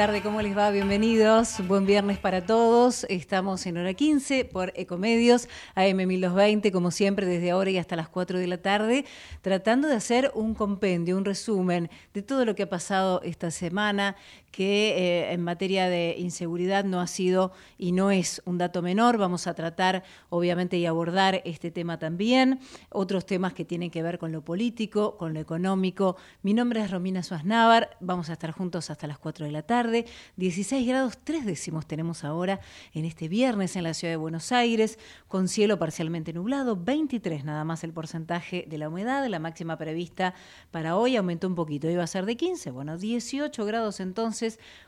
tarde, 0.00 0.22
¿cómo 0.22 0.40
les 0.40 0.56
va? 0.56 0.70
Bienvenidos. 0.70 1.56
Buen 1.68 1.84
viernes 1.84 2.16
para 2.16 2.46
todos. 2.46 3.04
Estamos 3.10 3.66
en 3.66 3.76
hora 3.76 3.92
15 3.92 4.46
por 4.46 4.72
Ecomedios, 4.74 5.46
AM1220, 5.76 6.72
como 6.72 6.90
siempre, 6.90 7.26
desde 7.26 7.50
ahora 7.50 7.68
y 7.68 7.76
hasta 7.76 7.96
las 7.96 8.08
4 8.08 8.38
de 8.38 8.46
la 8.46 8.56
tarde, 8.56 9.04
tratando 9.42 9.88
de 9.88 9.96
hacer 9.96 10.32
un 10.34 10.54
compendio, 10.54 11.18
un 11.18 11.26
resumen 11.26 11.90
de 12.14 12.22
todo 12.22 12.46
lo 12.46 12.54
que 12.54 12.62
ha 12.62 12.68
pasado 12.70 13.20
esta 13.24 13.50
semana, 13.50 14.16
que 14.50 14.98
eh, 14.98 15.32
en 15.32 15.42
materia 15.42 15.88
de 15.88 16.16
inseguridad 16.18 16.84
no 16.84 17.00
ha 17.00 17.06
sido 17.06 17.52
y 17.78 17.92
no 17.92 18.10
es 18.10 18.42
un 18.44 18.58
dato 18.58 18.82
menor. 18.82 19.16
Vamos 19.16 19.46
a 19.46 19.54
tratar, 19.54 20.02
obviamente, 20.28 20.76
y 20.76 20.86
abordar 20.86 21.40
este 21.44 21.70
tema 21.70 21.98
también. 21.98 22.60
Otros 22.90 23.26
temas 23.26 23.52
que 23.52 23.64
tienen 23.64 23.90
que 23.90 24.02
ver 24.02 24.18
con 24.18 24.32
lo 24.32 24.42
político, 24.42 25.16
con 25.16 25.34
lo 25.34 25.40
económico. 25.40 26.16
Mi 26.42 26.52
nombre 26.52 26.82
es 26.82 26.90
Romina 26.90 27.22
Suaznavar. 27.22 27.96
Vamos 28.00 28.28
a 28.30 28.32
estar 28.32 28.50
juntos 28.50 28.90
hasta 28.90 29.06
las 29.06 29.18
4 29.18 29.46
de 29.46 29.52
la 29.52 29.62
tarde. 29.62 30.06
16 30.36 30.86
grados 30.86 31.18
3 31.22 31.46
décimos 31.46 31.86
tenemos 31.86 32.24
ahora 32.24 32.60
en 32.92 33.04
este 33.04 33.28
viernes 33.28 33.76
en 33.76 33.84
la 33.84 33.94
ciudad 33.94 34.12
de 34.12 34.16
Buenos 34.16 34.50
Aires, 34.50 34.98
con 35.28 35.46
cielo 35.46 35.78
parcialmente 35.78 36.32
nublado. 36.32 36.76
23 36.76 37.44
nada 37.44 37.64
más 37.64 37.84
el 37.84 37.92
porcentaje 37.92 38.64
de 38.68 38.78
la 38.78 38.88
humedad. 38.88 39.26
La 39.28 39.38
máxima 39.38 39.76
prevista 39.76 40.34
para 40.72 40.96
hoy 40.96 41.16
aumentó 41.16 41.46
un 41.46 41.54
poquito. 41.54 41.88
Iba 41.88 42.02
a 42.02 42.08
ser 42.08 42.26
de 42.26 42.36
15. 42.36 42.72
Bueno, 42.72 42.98
18 42.98 43.64
grados 43.64 44.00
entonces 44.00 44.39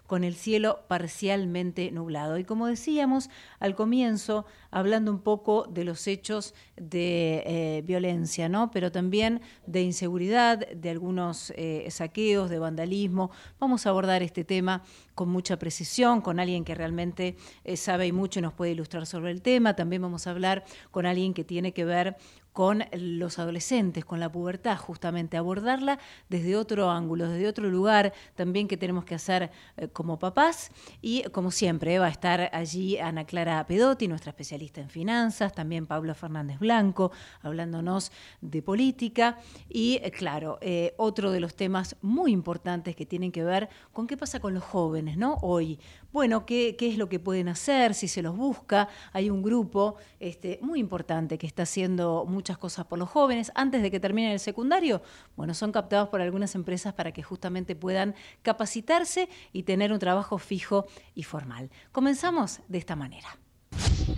con 0.07 0.25
el 0.25 0.35
cielo 0.35 0.85
parcialmente 0.89 1.91
nublado. 1.91 2.37
Y 2.39 2.45
como 2.45 2.67
decíamos 2.67 3.31
al 3.61 3.75
comienzo, 3.75 4.45
hablando 4.71 5.11
un 5.11 5.21
poco 5.21 5.67
de 5.71 5.85
los 5.85 6.07
hechos 6.07 6.55
de 6.77 7.43
eh, 7.47 7.83
violencia, 7.87 8.49
¿no? 8.49 8.71
pero 8.71 8.93
también 8.93 9.41
de 9.67 9.83
inseguridad, 9.83 10.69
de 10.69 10.91
algunos 10.91 11.53
eh, 11.57 11.87
saqueos, 11.91 12.51
de 12.51 12.59
vandalismo. 12.59 13.31
Vamos 13.59 13.87
a 13.87 13.91
abordar 13.91 14.23
este 14.23 14.45
tema 14.45 14.83
con 15.15 15.29
mucha 15.29 15.59
precisión, 15.59 16.21
con 16.21 16.41
alguien 16.41 16.65
que 16.65 16.75
realmente 16.75 17.37
eh, 17.65 17.77
sabe 17.77 18.07
y 18.07 18.13
mucho 18.13 18.41
nos 18.41 18.53
puede 18.53 18.73
ilustrar 18.73 19.07
sobre 19.07 19.31
el 19.31 19.41
tema. 19.41 19.77
También 19.77 20.03
vamos 20.03 20.27
a 20.27 20.31
hablar 20.31 20.65
con 20.91 21.07
alguien 21.07 21.33
que 21.35 21.45
tiene 21.45 21.73
que 21.73 21.85
ver 21.85 22.17
con 22.53 22.85
los 22.93 23.39
adolescentes, 23.39 24.05
con 24.05 24.21
la 24.21 24.31
pubertad, 24.31 24.77
justamente 24.77 25.37
abordarla 25.37 25.99
desde 26.29 26.57
otro 26.57 26.91
ángulo, 26.91 27.29
desde 27.29 27.49
otro 27.49 27.69
lugar, 27.71 28.13
también 28.35 28.69
que 28.69 28.77
tenemos 28.77 29.05
que 29.05 29.15
hacer 29.15 29.51
eh, 29.77 29.89
como 29.89 30.19
papás. 30.19 30.71
Y 31.01 31.23
como 31.31 31.51
siempre, 31.51 31.99
va 31.99 32.07
a 32.07 32.11
estar 32.11 32.51
allí 32.53 32.99
Ana 32.99 33.25
Clara 33.25 33.67
Pedotti, 33.67 34.09
nuestra 34.09 34.31
especialista 34.31 34.81
en 34.81 34.91
finanzas, 34.91 35.55
también 35.55 35.87
Pablo 35.87 36.15
Fernández 36.15 36.59
Blanco, 36.59 37.13
hablándonos 37.41 38.13
de 38.41 38.63
política. 38.63 39.39
Y 39.69 40.01
eh, 40.03 40.11
claro, 40.11 40.59
eh, 40.61 40.95
otro 40.99 41.31
de 41.31 41.41
los 41.41 41.55
temas 41.55 41.97
muy 42.03 42.33
importantes 42.33 42.95
que 42.95 43.07
tienen 43.07 43.33
que 43.33 43.45
ver 43.45 43.69
con 43.93 44.07
qué 44.07 44.17
pasa 44.17 44.41
con 44.41 44.53
los 44.55 44.65
jóvenes, 44.65 45.17
¿no? 45.17 45.39
Hoy, 45.43 45.79
bueno, 46.13 46.45
qué, 46.47 46.77
qué 46.77 46.89
es 46.89 46.99
lo 46.99 47.09
que 47.09 47.19
pueden 47.19 47.49
hacer, 47.49 47.95
si 47.95 48.09
se 48.09 48.23
los 48.23 48.37
busca. 48.37 48.89
Hay 49.13 49.31
un 49.31 49.43
grupo 49.43 49.97
este, 50.21 50.59
muy 50.63 50.79
importante 50.79 51.39
que 51.39 51.47
está 51.47 51.63
haciendo 51.63 52.25
muchas 52.29 52.59
cosas 52.59 52.87
por 52.87 52.99
los 52.99 53.09
jóvenes 53.09 53.51
antes 53.55 53.83
de 53.83 53.91
que 53.91 54.01
terminen 54.01 54.33
el 54.33 54.41
secundario. 54.41 55.03
Bueno, 55.37 55.55
son 55.55 55.73
captados 55.73 56.09
por 56.09 56.21
algunas 56.21 56.55
empresas 56.55 56.93
para 56.95 57.13
que 57.13 57.23
justamente 57.23 57.75
puedan 57.75 58.15
capacitarse 58.43 59.29
y 59.53 59.63
tener 59.63 59.93
un 59.93 59.99
trabajo 59.99 60.39
fijo 60.39 60.87
y 61.15 61.23
formal. 61.23 61.71
Comenzamos 61.93 62.61
de 62.69 62.79
esta 62.79 62.97
manera. 62.97 63.39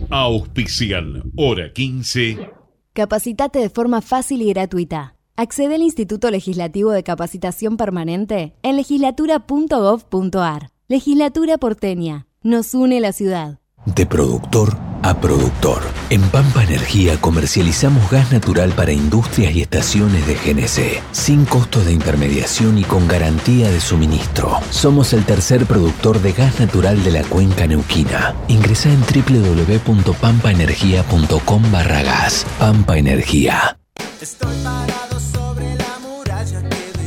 Auspicial, 0.09 1.23
hora 1.37 1.71
15. 1.71 2.49
Capacitate 2.93 3.59
de 3.59 3.69
forma 3.69 4.01
fácil 4.01 4.41
y 4.41 4.53
gratuita. 4.53 5.15
Accede 5.37 5.75
al 5.75 5.81
Instituto 5.81 6.31
Legislativo 6.31 6.91
de 6.91 7.03
Capacitación 7.03 7.75
Permanente 7.75 8.53
en 8.63 8.77
legislatura.gov.ar. 8.77 10.74
Legislatura 10.87 11.57
porteña. 11.57 12.27
Nos 12.43 12.75
une 12.75 12.99
la 12.99 13.11
ciudad. 13.11 13.57
De 13.87 14.05
productor 14.05 14.77
a 15.01 15.19
productor. 15.19 15.81
En 16.11 16.21
Pampa 16.29 16.63
Energía 16.63 17.19
comercializamos 17.19 18.11
gas 18.11 18.31
natural 18.31 18.71
para 18.71 18.91
industrias 18.91 19.55
y 19.55 19.61
estaciones 19.61 20.27
de 20.27 20.35
GNC, 20.35 21.01
sin 21.11 21.45
costos 21.45 21.87
de 21.87 21.93
intermediación 21.93 22.77
y 22.77 22.83
con 22.83 23.07
garantía 23.07 23.71
de 23.71 23.81
suministro. 23.81 24.59
Somos 24.69 25.13
el 25.13 25.25
tercer 25.25 25.65
productor 25.65 26.21
de 26.21 26.33
gas 26.33 26.59
natural 26.59 27.03
de 27.03 27.09
la 27.09 27.23
cuenca 27.23 27.65
neuquina. 27.65 28.35
Ingresa 28.47 28.91
en 28.91 29.01
www.pampaenergia.com 29.01 31.71
barra 31.71 32.03
gas. 32.03 32.45
Pampa 32.59 32.99
Energía. 32.99 33.79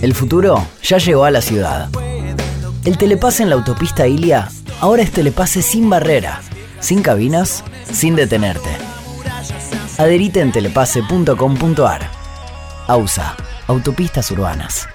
El 0.03 0.15
futuro 0.15 0.67
ya 0.83 0.99
llegó 0.99 1.25
a 1.25 1.31
la 1.31 1.41
ciudad. 1.41 1.89
El 2.85 2.97
telepase 2.97 3.43
en 3.43 3.51
la 3.51 3.57
autopista 3.57 4.07
Ilia 4.07 4.49
ahora 4.81 5.03
es 5.03 5.13
telepase 5.13 5.63
sin 5.63 5.91
barrera, 5.91 6.41
sin 6.79 7.03
cabinas, 7.03 7.65
sin 7.85 8.15
detenerte. 8.15 8.71
Adherite 9.99 10.41
en 10.41 10.53
telepase.com.ar. 10.53 12.03
AUSA, 12.87 13.37
Autopistas 13.67 14.31
Urbanas. 14.31 14.89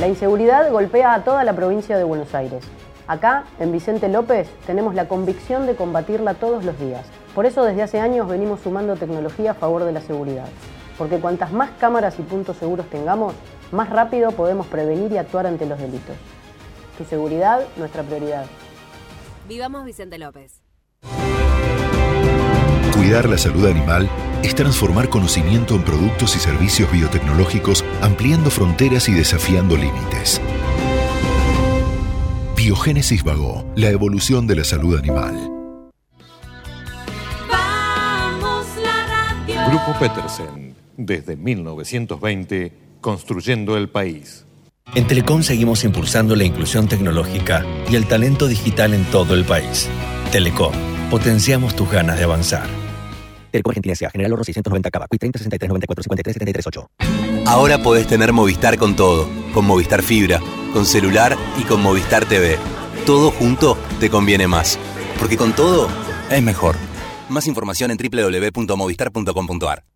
La 0.00 0.06
inseguridad 0.06 0.70
golpea 0.70 1.14
a 1.14 1.24
toda 1.24 1.42
la 1.42 1.54
provincia 1.54 1.98
de 1.98 2.04
Buenos 2.04 2.34
Aires. 2.34 2.62
Acá, 3.08 3.44
en 3.58 3.72
Vicente 3.72 4.08
López, 4.08 4.48
tenemos 4.66 4.94
la 4.94 5.08
convicción 5.08 5.66
de 5.66 5.74
combatirla 5.74 6.34
todos 6.34 6.64
los 6.64 6.78
días. 6.78 7.04
Por 7.34 7.44
eso 7.44 7.64
desde 7.64 7.82
hace 7.82 8.00
años 8.00 8.28
venimos 8.28 8.60
sumando 8.60 8.96
tecnología 8.96 9.50
a 9.50 9.54
favor 9.54 9.84
de 9.84 9.92
la 9.92 10.00
seguridad. 10.00 10.46
Porque 10.96 11.18
cuantas 11.18 11.52
más 11.52 11.70
cámaras 11.78 12.18
y 12.18 12.22
puntos 12.22 12.56
seguros 12.56 12.86
tengamos, 12.88 13.34
más 13.72 13.90
rápido 13.90 14.32
podemos 14.32 14.66
prevenir 14.66 15.12
y 15.12 15.18
actuar 15.18 15.46
ante 15.46 15.66
los 15.66 15.78
delitos. 15.78 16.16
Tu 16.98 17.04
seguridad, 17.04 17.66
nuestra 17.76 18.02
prioridad. 18.02 18.46
Vivamos 19.48 19.84
Vicente 19.84 20.18
López. 20.18 20.60
Cuidar 22.92 23.28
la 23.28 23.38
salud 23.38 23.66
animal 23.66 24.08
es 24.42 24.54
transformar 24.54 25.08
conocimiento 25.08 25.74
en 25.74 25.82
productos 25.82 26.34
y 26.34 26.38
servicios 26.38 26.90
biotecnológicos, 26.90 27.84
ampliando 28.00 28.50
fronteras 28.50 29.08
y 29.08 29.12
desafiando 29.12 29.76
límites. 29.76 30.40
Biogénesis 32.56 33.22
Vago, 33.22 33.64
la 33.76 33.90
evolución 33.90 34.46
de 34.46 34.56
la 34.56 34.64
salud 34.64 34.98
animal. 34.98 35.52
Grupo 39.68 39.98
Petersen, 40.00 40.74
desde 40.96 41.36
1920, 41.36 42.85
construyendo 43.06 43.76
el 43.76 43.88
país. 43.88 44.44
En 44.96 45.06
Telecom 45.06 45.44
seguimos 45.44 45.84
impulsando 45.84 46.34
la 46.34 46.42
inclusión 46.42 46.88
tecnológica 46.88 47.64
y 47.88 47.94
el 47.94 48.08
talento 48.08 48.48
digital 48.48 48.94
en 48.94 49.04
todo 49.12 49.34
el 49.34 49.44
país. 49.44 49.88
Telecom, 50.32 50.72
potenciamos 51.08 51.76
tus 51.76 51.88
ganas 51.88 52.18
de 52.18 52.24
avanzar. 52.24 52.66
Telecom 53.52 53.70
Argentina 53.70 53.92
S.A. 53.92 54.10
General 54.10 54.32
Oro 54.32 54.42
690 54.42 54.90
Cava. 54.90 55.06
30 55.06 55.38
63 55.38 55.68
94 55.68 56.02
53 56.02 56.34
73 56.34 56.66
8. 56.66 56.90
Ahora 57.46 57.80
podés 57.80 58.08
tener 58.08 58.32
Movistar 58.32 58.76
con 58.76 58.96
todo. 58.96 59.28
Con 59.54 59.66
Movistar 59.66 60.02
Fibra, 60.02 60.40
con 60.72 60.84
celular 60.84 61.36
y 61.60 61.62
con 61.62 61.80
Movistar 61.80 62.24
TV. 62.24 62.58
Todo 63.06 63.30
junto 63.30 63.78
te 64.00 64.10
conviene 64.10 64.48
más. 64.48 64.80
Porque 65.20 65.36
con 65.36 65.52
todo 65.52 65.88
es 66.28 66.42
mejor. 66.42 66.74
Más 67.28 67.46
información 67.46 67.92
en 67.92 67.98
www.movistar.com.ar. 67.98 69.95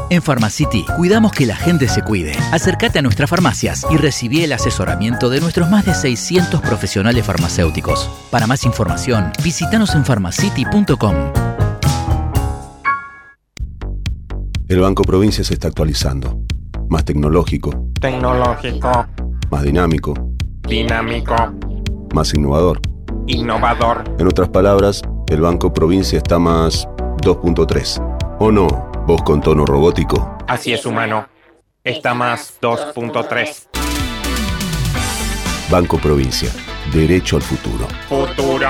En 0.11 0.21
Pharmacity 0.21 0.83
cuidamos 0.97 1.31
que 1.31 1.45
la 1.45 1.55
gente 1.55 1.87
se 1.87 2.01
cuide. 2.01 2.33
Acércate 2.51 2.99
a 2.99 3.01
nuestras 3.01 3.29
farmacias 3.29 3.87
y 3.89 3.95
recibí 3.95 4.43
el 4.43 4.51
asesoramiento 4.51 5.29
de 5.29 5.39
nuestros 5.39 5.69
más 5.69 5.85
de 5.85 5.93
600 5.93 6.59
profesionales 6.59 7.25
farmacéuticos. 7.25 8.09
Para 8.29 8.45
más 8.45 8.65
información, 8.65 9.31
visítanos 9.41 9.95
en 9.95 10.03
pharmacity.com. 10.03 11.15
El 14.67 14.81
Banco 14.81 15.03
Provincia 15.03 15.45
se 15.45 15.53
está 15.53 15.69
actualizando. 15.69 16.41
Más 16.89 17.05
tecnológico, 17.05 17.71
Tecnológico, 18.01 19.07
más 19.49 19.63
dinámico, 19.63 20.13
dinámico, 20.67 21.35
más 22.13 22.33
innovador. 22.33 22.81
innovador. 23.27 24.03
En 24.19 24.27
otras 24.27 24.49
palabras, 24.49 25.01
el 25.29 25.39
Banco 25.39 25.71
Provincia 25.73 26.17
está 26.17 26.37
más 26.37 26.85
2.3. 27.23 28.35
¿O 28.39 28.51
no? 28.51 28.90
Voz 29.11 29.23
con 29.23 29.41
tono 29.41 29.65
robótico. 29.65 30.37
Así 30.47 30.71
es, 30.71 30.85
humano. 30.85 31.27
Está 31.83 32.13
más 32.13 32.57
2.3. 32.61 33.67
Banco 35.69 35.97
Provincia. 35.97 36.49
derecho 36.93 37.35
al 37.35 37.41
futuro. 37.41 37.89
Futuro. 38.07 38.69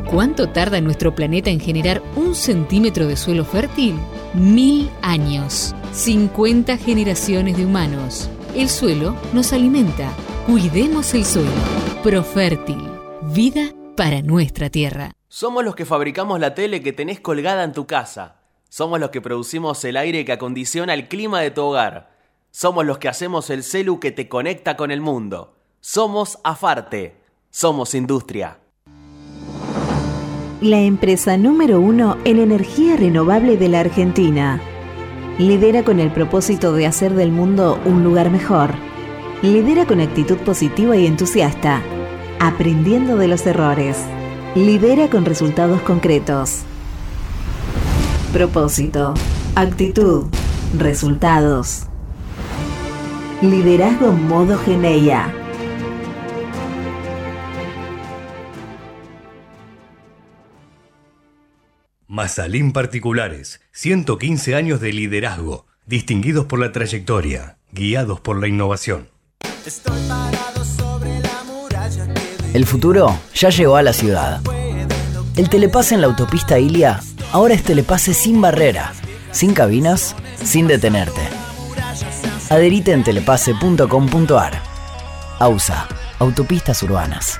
cuánto 0.05 0.49
tarda 0.49 0.81
nuestro 0.81 1.13
planeta 1.15 1.49
en 1.49 1.59
generar 1.59 2.01
un 2.15 2.35
centímetro 2.35 3.07
de 3.07 3.15
suelo 3.15 3.45
fértil? 3.45 3.99
Mil 4.33 4.89
años. 5.01 5.75
50 5.93 6.77
generaciones 6.77 7.57
de 7.57 7.65
humanos. 7.65 8.29
El 8.55 8.69
suelo 8.69 9.15
nos 9.33 9.53
alimenta. 9.53 10.09
Cuidemos 10.47 11.13
el 11.13 11.25
suelo. 11.25 11.51
Profértil. 12.03 12.81
Vida 13.33 13.73
para 13.95 14.21
nuestra 14.21 14.69
tierra. 14.69 15.11
Somos 15.27 15.63
los 15.63 15.75
que 15.75 15.85
fabricamos 15.85 16.39
la 16.39 16.55
tele 16.55 16.81
que 16.81 16.93
tenés 16.93 17.19
colgada 17.19 17.63
en 17.63 17.73
tu 17.73 17.87
casa. 17.87 18.37
Somos 18.69 18.99
los 18.99 19.09
que 19.09 19.21
producimos 19.21 19.83
el 19.85 19.97
aire 19.97 20.25
que 20.25 20.31
acondiciona 20.31 20.93
el 20.93 21.07
clima 21.07 21.41
de 21.41 21.51
tu 21.51 21.61
hogar. 21.61 22.11
Somos 22.51 22.85
los 22.85 22.97
que 22.97 23.09
hacemos 23.09 23.49
el 23.49 23.63
celu 23.63 23.99
que 23.99 24.11
te 24.11 24.27
conecta 24.27 24.75
con 24.77 24.91
el 24.91 25.01
mundo. 25.01 25.55
Somos 25.81 26.39
Afarte. 26.43 27.15
Somos 27.49 27.95
industria. 27.95 28.60
La 30.61 30.79
empresa 30.79 31.37
número 31.37 31.79
uno 31.79 32.19
en 32.23 32.37
energía 32.37 32.95
renovable 32.95 33.57
de 33.57 33.67
la 33.67 33.79
Argentina. 33.79 34.61
Lidera 35.39 35.83
con 35.83 35.99
el 35.99 36.11
propósito 36.11 36.73
de 36.73 36.85
hacer 36.85 37.15
del 37.15 37.31
mundo 37.31 37.79
un 37.83 38.03
lugar 38.03 38.29
mejor. 38.29 38.69
Lidera 39.41 39.87
con 39.87 40.01
actitud 40.01 40.37
positiva 40.37 40.95
y 40.95 41.07
entusiasta, 41.07 41.81
aprendiendo 42.39 43.17
de 43.17 43.27
los 43.27 43.43
errores. 43.47 43.97
Lidera 44.53 45.09
con 45.09 45.25
resultados 45.25 45.81
concretos. 45.81 46.59
Propósito, 48.31 49.15
actitud, 49.55 50.27
resultados. 50.77 51.87
Liderazgo 53.41 54.11
modo 54.11 54.59
Geneia. 54.59 55.40
Mazalín 62.11 62.73
Particulares, 62.73 63.61
115 63.71 64.55
años 64.55 64.81
de 64.81 64.91
liderazgo, 64.91 65.65
distinguidos 65.85 66.45
por 66.45 66.59
la 66.59 66.73
trayectoria, 66.73 67.57
guiados 67.71 68.19
por 68.19 68.37
la 68.37 68.49
innovación. 68.49 69.07
El 72.53 72.65
futuro 72.65 73.17
ya 73.33 73.49
llegó 73.49 73.77
a 73.77 73.81
la 73.81 73.93
ciudad. 73.93 74.41
El 75.37 75.47
telepase 75.47 75.95
en 75.95 76.01
la 76.01 76.07
autopista 76.07 76.59
Ilia 76.59 76.99
ahora 77.31 77.53
es 77.53 77.63
telepase 77.63 78.13
sin 78.13 78.41
barrera, 78.41 78.91
sin 79.31 79.53
cabinas, 79.53 80.13
sin 80.43 80.67
detenerte. 80.67 81.21
Adherite 82.49 82.91
en 82.91 83.05
telepase.com.ar. 83.05 84.61
AUSA, 85.39 85.87
Autopistas 86.19 86.83
Urbanas. 86.83 87.39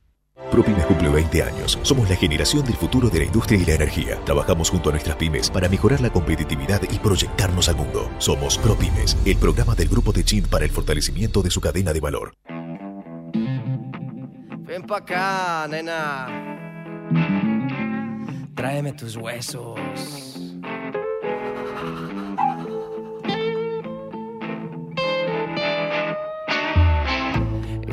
ProPymes 0.49 0.85
cumple 0.85 1.09
20 1.09 1.43
años. 1.43 1.77
Somos 1.83 2.09
la 2.09 2.15
generación 2.15 2.65
del 2.65 2.75
futuro 2.75 3.09
de 3.09 3.19
la 3.19 3.25
industria 3.25 3.59
y 3.59 3.65
la 3.65 3.75
energía. 3.75 4.19
Trabajamos 4.25 4.69
junto 4.69 4.89
a 4.89 4.93
nuestras 4.93 5.15
pymes 5.17 5.49
para 5.49 5.69
mejorar 5.69 6.01
la 6.01 6.09
competitividad 6.09 6.81
y 6.89 6.99
proyectarnos 6.99 7.69
al 7.69 7.75
mundo. 7.75 8.09
Somos 8.17 8.57
ProPymes, 8.57 9.17
el 9.25 9.37
programa 9.37 9.75
del 9.75 9.89
grupo 9.89 10.11
de 10.11 10.23
Chin 10.23 10.45
para 10.45 10.65
el 10.65 10.71
fortalecimiento 10.71 11.41
de 11.41 11.51
su 11.51 11.61
cadena 11.61 11.93
de 11.93 11.99
valor. 11.99 12.33
Ven 14.71 14.83
pa' 14.83 14.97
acá, 14.99 15.67
nena. 15.69 16.27
Tráeme 18.55 18.93
tus 18.93 19.17
huesos. 19.17 20.30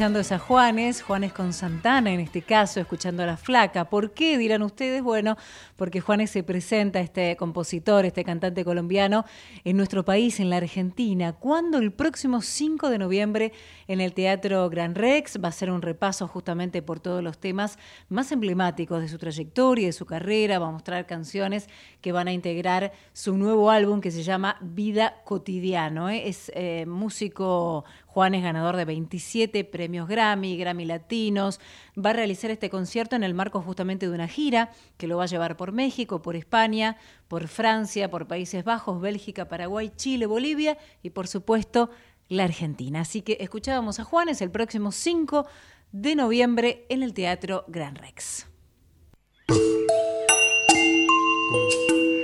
Escuchando 0.00 0.20
es 0.20 0.32
a 0.32 0.38
Juanes, 0.38 1.02
Juanes 1.02 1.34
con 1.34 1.52
Santana 1.52 2.10
en 2.10 2.20
este 2.20 2.40
caso, 2.40 2.80
escuchando 2.80 3.22
a 3.22 3.26
la 3.26 3.36
flaca. 3.36 3.90
¿Por 3.90 4.14
qué 4.14 4.38
dirán 4.38 4.62
ustedes? 4.62 5.02
Bueno, 5.02 5.36
porque 5.76 6.00
Juanes 6.00 6.30
se 6.30 6.42
presenta, 6.42 7.00
este 7.00 7.36
compositor, 7.36 8.06
este 8.06 8.24
cantante 8.24 8.64
colombiano, 8.64 9.26
en 9.62 9.76
nuestro 9.76 10.02
país, 10.02 10.40
en 10.40 10.48
la 10.48 10.56
Argentina. 10.56 11.34
¿Cuándo? 11.34 11.76
El 11.76 11.92
próximo 11.92 12.40
5 12.40 12.88
de 12.88 12.96
noviembre 12.96 13.52
en 13.90 14.00
el 14.00 14.14
Teatro 14.14 14.70
Gran 14.70 14.94
Rex. 14.94 15.42
Va 15.42 15.48
a 15.48 15.52
ser 15.52 15.68
un 15.68 15.82
repaso 15.82 16.28
justamente 16.28 16.80
por 16.80 17.00
todos 17.00 17.24
los 17.24 17.38
temas 17.38 17.76
más 18.08 18.30
emblemáticos 18.30 19.00
de 19.00 19.08
su 19.08 19.18
trayectoria, 19.18 19.86
de 19.86 19.92
su 19.92 20.06
carrera. 20.06 20.60
Va 20.60 20.68
a 20.68 20.70
mostrar 20.70 21.06
canciones 21.06 21.68
que 22.00 22.12
van 22.12 22.28
a 22.28 22.32
integrar 22.32 22.92
su 23.12 23.36
nuevo 23.36 23.68
álbum 23.68 24.00
que 24.00 24.12
se 24.12 24.22
llama 24.22 24.58
Vida 24.60 25.22
Cotidiano. 25.24 26.08
¿eh? 26.08 26.28
Es 26.28 26.52
eh, 26.54 26.86
músico 26.86 27.84
Juan 28.12 28.34
es 28.34 28.42
ganador 28.42 28.76
de 28.76 28.84
27 28.84 29.64
premios 29.64 30.08
Grammy, 30.08 30.56
Grammy 30.56 30.84
Latinos. 30.84 31.60
Va 31.96 32.10
a 32.10 32.12
realizar 32.12 32.50
este 32.50 32.68
concierto 32.68 33.14
en 33.14 33.22
el 33.22 33.34
marco 33.34 33.62
justamente 33.62 34.08
de 34.08 34.14
una 34.14 34.26
gira 34.26 34.70
que 34.98 35.06
lo 35.06 35.16
va 35.16 35.24
a 35.24 35.26
llevar 35.26 35.56
por 35.56 35.70
México, 35.70 36.20
por 36.20 36.34
España, 36.34 36.96
por 37.28 37.46
Francia, 37.46 38.10
por 38.10 38.26
Países 38.26 38.64
Bajos, 38.64 39.00
Bélgica, 39.00 39.46
Paraguay, 39.46 39.92
Chile, 39.94 40.26
Bolivia 40.26 40.76
y 41.04 41.10
por 41.10 41.28
supuesto 41.28 41.90
la 42.30 42.44
Argentina. 42.44 43.02
Así 43.02 43.20
que 43.20 43.36
escuchábamos 43.40 44.00
a 44.00 44.04
Juanes 44.04 44.40
el 44.40 44.50
próximo 44.50 44.92
5 44.92 45.46
de 45.92 46.14
noviembre 46.14 46.86
en 46.88 47.02
el 47.02 47.12
Teatro 47.12 47.66
Gran 47.68 47.96
Rex. 47.96 48.46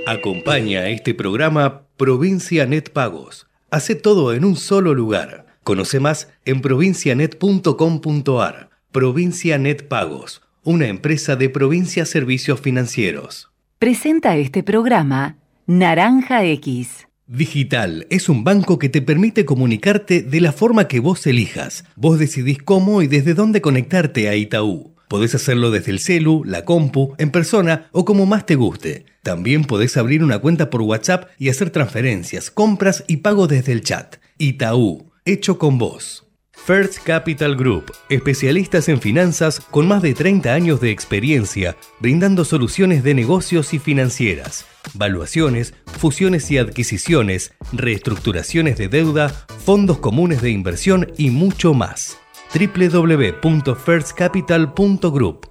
Acompaña 0.07 0.79
a 0.79 0.89
este 0.89 1.13
programa 1.13 1.83
Provincia 1.97 2.65
Net 2.65 2.91
Pagos. 2.91 3.45
Hace 3.69 3.93
todo 3.95 4.33
en 4.33 4.45
un 4.45 4.55
solo 4.55 4.93
lugar. 4.93 5.45
Conoce 5.63 5.99
más 5.99 6.29
en 6.45 6.61
provincianet.com.ar. 6.61 8.69
Provincia 8.93 9.57
Net 9.57 9.89
Pagos, 9.89 10.41
una 10.63 10.87
empresa 10.87 11.35
de 11.35 11.49
Provincia 11.49 12.05
Servicios 12.05 12.61
Financieros. 12.61 13.51
Presenta 13.79 14.37
este 14.37 14.63
programa 14.63 15.35
Naranja 15.65 16.45
X. 16.45 16.96
Digital 17.27 18.07
es 18.09 18.29
un 18.29 18.45
banco 18.45 18.79
que 18.79 18.87
te 18.87 19.01
permite 19.01 19.43
comunicarte 19.43 20.21
de 20.21 20.39
la 20.39 20.53
forma 20.53 20.87
que 20.87 21.01
vos 21.01 21.27
elijas. 21.27 21.83
Vos 21.97 22.19
decidís 22.19 22.59
cómo 22.63 23.01
y 23.01 23.07
desde 23.07 23.33
dónde 23.33 23.59
conectarte 23.59 24.29
a 24.29 24.35
Itaú. 24.37 24.95
Podés 25.09 25.35
hacerlo 25.35 25.69
desde 25.69 25.91
el 25.91 25.99
celu, 25.99 26.45
la 26.45 26.63
compu, 26.63 27.15
en 27.17 27.31
persona 27.31 27.89
o 27.91 28.05
como 28.05 28.25
más 28.25 28.45
te 28.45 28.55
guste. 28.55 29.05
También 29.23 29.65
podés 29.65 29.97
abrir 29.97 30.23
una 30.23 30.39
cuenta 30.39 30.69
por 30.69 30.81
WhatsApp 30.83 31.29
y 31.37 31.49
hacer 31.49 31.69
transferencias, 31.69 32.49
compras 32.49 33.03
y 33.07 33.17
pago 33.17 33.47
desde 33.47 33.73
el 33.73 33.81
chat. 33.81 34.15
Itaú, 34.37 35.11
hecho 35.25 35.57
con 35.59 35.77
vos. 35.77 36.26
First 36.67 36.99
Capital 37.05 37.55
Group, 37.55 37.93
especialistas 38.09 38.89
en 38.89 38.99
finanzas 38.99 39.61
con 39.61 39.87
más 39.87 40.01
de 40.01 40.13
30 40.13 40.53
años 40.53 40.81
de 40.81 40.91
experiencia, 40.91 41.77
brindando 42.01 42.43
soluciones 42.43 43.05
de 43.05 43.13
negocios 43.13 43.73
y 43.73 43.79
financieras, 43.79 44.65
valuaciones, 44.93 45.73
fusiones 45.85 46.51
y 46.51 46.57
adquisiciones, 46.57 47.53
reestructuraciones 47.71 48.77
de 48.77 48.89
deuda, 48.89 49.29
fondos 49.63 49.99
comunes 49.99 50.41
de 50.41 50.49
inversión 50.49 51.13
y 51.17 51.29
mucho 51.29 51.73
más. 51.73 52.17
www.firstcapital.group 52.53 55.49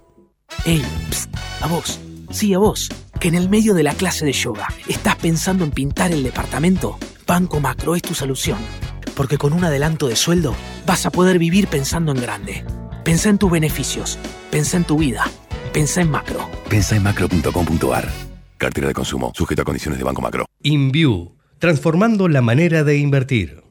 Ey, 0.65 0.83
psst, 1.09 1.35
a 1.61 1.67
vos, 1.67 1.99
sí 2.29 2.53
a 2.53 2.59
vos, 2.59 2.89
que 3.19 3.29
en 3.29 3.33
el 3.33 3.49
medio 3.49 3.73
de 3.73 3.81
la 3.81 3.95
clase 3.95 4.23
de 4.23 4.33
yoga 4.33 4.67
estás 4.87 5.15
pensando 5.15 5.63
en 5.63 5.71
pintar 5.71 6.11
el 6.11 6.21
departamento. 6.21 6.99
Banco 7.27 7.59
Macro 7.59 7.93
es 7.97 8.01
tu 8.01 8.13
solución, 8.13 8.57
porque 9.13 9.37
con 9.37 9.51
un 9.51 9.65
adelanto 9.65 10.07
de 10.07 10.15
sueldo 10.15 10.55
vas 10.85 11.05
a 11.05 11.11
poder 11.11 11.37
vivir 11.39 11.67
pensando 11.67 12.13
en 12.13 12.21
grande. 12.21 12.63
Pensa 13.03 13.27
en 13.27 13.37
tus 13.37 13.51
beneficios, 13.51 14.17
pensa 14.49 14.77
en 14.77 14.85
tu 14.85 14.97
vida, 14.97 15.25
pensa 15.73 15.99
en 15.99 16.09
macro. 16.09 16.49
Pensa 16.69 16.95
en 16.95 17.03
macro.com.ar. 17.03 18.09
Cartera 18.57 18.87
de 18.87 18.93
consumo, 18.93 19.33
sujeto 19.35 19.63
a 19.63 19.65
condiciones 19.65 19.97
de 19.97 20.05
Banco 20.05 20.21
Macro. 20.21 20.45
InView, 20.63 21.35
transformando 21.59 22.29
la 22.29 22.41
manera 22.41 22.85
de 22.85 22.97
invertir. 22.97 23.61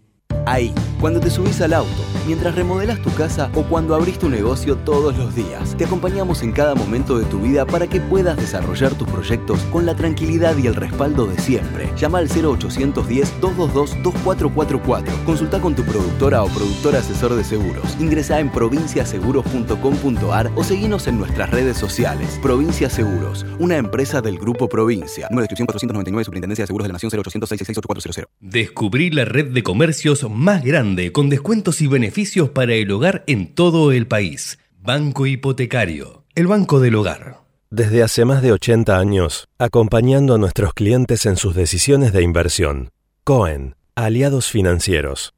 Ahí, 0.44 0.74
cuando 1.00 1.18
te 1.18 1.30
subís 1.30 1.58
al 1.62 1.72
auto, 1.72 2.04
mientras 2.26 2.54
remodelas 2.54 3.00
tu 3.00 3.10
casa 3.14 3.50
o 3.54 3.62
cuando 3.62 3.94
abrís 3.94 4.18
tu 4.18 4.28
negocio 4.28 4.76
todos 4.76 5.16
los 5.16 5.34
días, 5.34 5.74
te 5.76 5.84
acompañamos 5.84 6.42
en 6.42 6.52
cada 6.52 6.74
momento 6.74 7.18
de 7.18 7.24
tu 7.26 7.40
vida 7.40 7.64
para 7.64 7.86
que 7.86 8.00
puedas 8.00 8.36
desarrollar 8.36 8.92
tus 8.94 9.06
proyectos 9.08 9.60
con 9.72 9.86
la 9.86 9.94
tranquilidad 9.94 10.56
y 10.56 10.66
el 10.66 10.74
respaldo 10.74 11.26
de 11.26 11.38
siempre. 11.38 11.88
Llama 11.96 12.18
al 12.18 12.28
0810-222-2444. 12.28 15.24
Consulta 15.24 15.60
con 15.60 15.76
tu 15.76 15.84
productora 15.84 16.42
o 16.42 16.48
productor 16.48 16.96
asesor 16.96 17.34
de 17.34 17.44
seguros. 17.44 17.96
Ingresa 18.00 18.40
en 18.40 18.50
provinciaseguros.com.ar 18.50 20.50
o 20.56 20.64
seguinos 20.64 21.06
en 21.06 21.18
nuestras 21.18 21.50
redes 21.50 21.76
sociales. 21.76 22.40
Provincia 22.42 22.90
Seguros, 22.90 23.46
una 23.58 23.76
empresa 23.76 24.20
del 24.20 24.38
Grupo 24.38 24.68
Provincia. 24.68 25.28
Número 25.30 25.42
de 25.42 25.44
inscripción 25.44 25.66
499, 25.66 26.24
Superintendencia 26.24 26.64
de 26.64 26.66
Seguros 26.66 26.82
de 26.84 26.88
la 26.88 26.94
Nación 26.94 27.12
0800 27.12 27.48
666 27.48 28.26
Descubrí 28.40 29.10
la 29.10 29.24
red 29.24 29.52
de 29.52 29.62
comercios 29.62 30.28
más 30.28 30.64
grande 30.64 31.12
con 31.12 31.28
descuentos 31.28 31.80
y 31.80 31.86
beneficios 31.86 32.15
para 32.54 32.72
el 32.74 32.90
hogar 32.92 33.24
en 33.26 33.54
todo 33.54 33.92
el 33.92 34.06
país. 34.06 34.58
Banco 34.80 35.26
Hipotecario, 35.26 36.24
el 36.34 36.46
banco 36.46 36.80
del 36.80 36.94
hogar. 36.94 37.40
Desde 37.68 38.02
hace 38.02 38.24
más 38.24 38.40
de 38.40 38.52
80 38.52 38.96
años, 38.98 39.48
acompañando 39.58 40.34
a 40.34 40.38
nuestros 40.38 40.72
clientes 40.72 41.26
en 41.26 41.36
sus 41.36 41.54
decisiones 41.54 42.14
de 42.14 42.22
inversión. 42.22 42.88
Cohen, 43.22 43.74
aliados 43.96 44.50
financieros. 44.50 45.34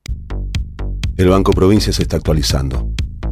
El 1.17 1.31
Banco 1.31 1.51
Provincia 1.53 1.93
se 1.93 2.03
está 2.03 2.17
actualizando. 2.17 2.89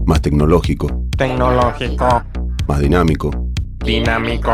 Más 0.06 0.20
tecnológico, 0.22 0.88
Tecnológico. 1.16 2.24
más 2.66 2.80
dinámico, 2.80 3.30
Dinámico. 3.84 4.50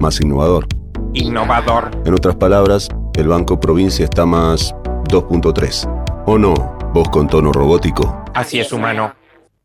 más 0.00 0.18
innovador. 0.22 0.66
Innovador. 1.12 1.90
En 2.06 2.14
otras 2.14 2.36
palabras, 2.36 2.88
el 3.14 3.28
Banco 3.28 3.60
Provincia 3.60 4.04
está 4.06 4.24
más 4.24 4.74
2.3. 5.10 6.24
¿O 6.26 6.38
no? 6.38 6.75
Vos 6.96 7.10
con 7.10 7.28
tono 7.28 7.52
robótico. 7.52 8.24
Así 8.32 8.58
es, 8.58 8.72
humano. 8.72 9.14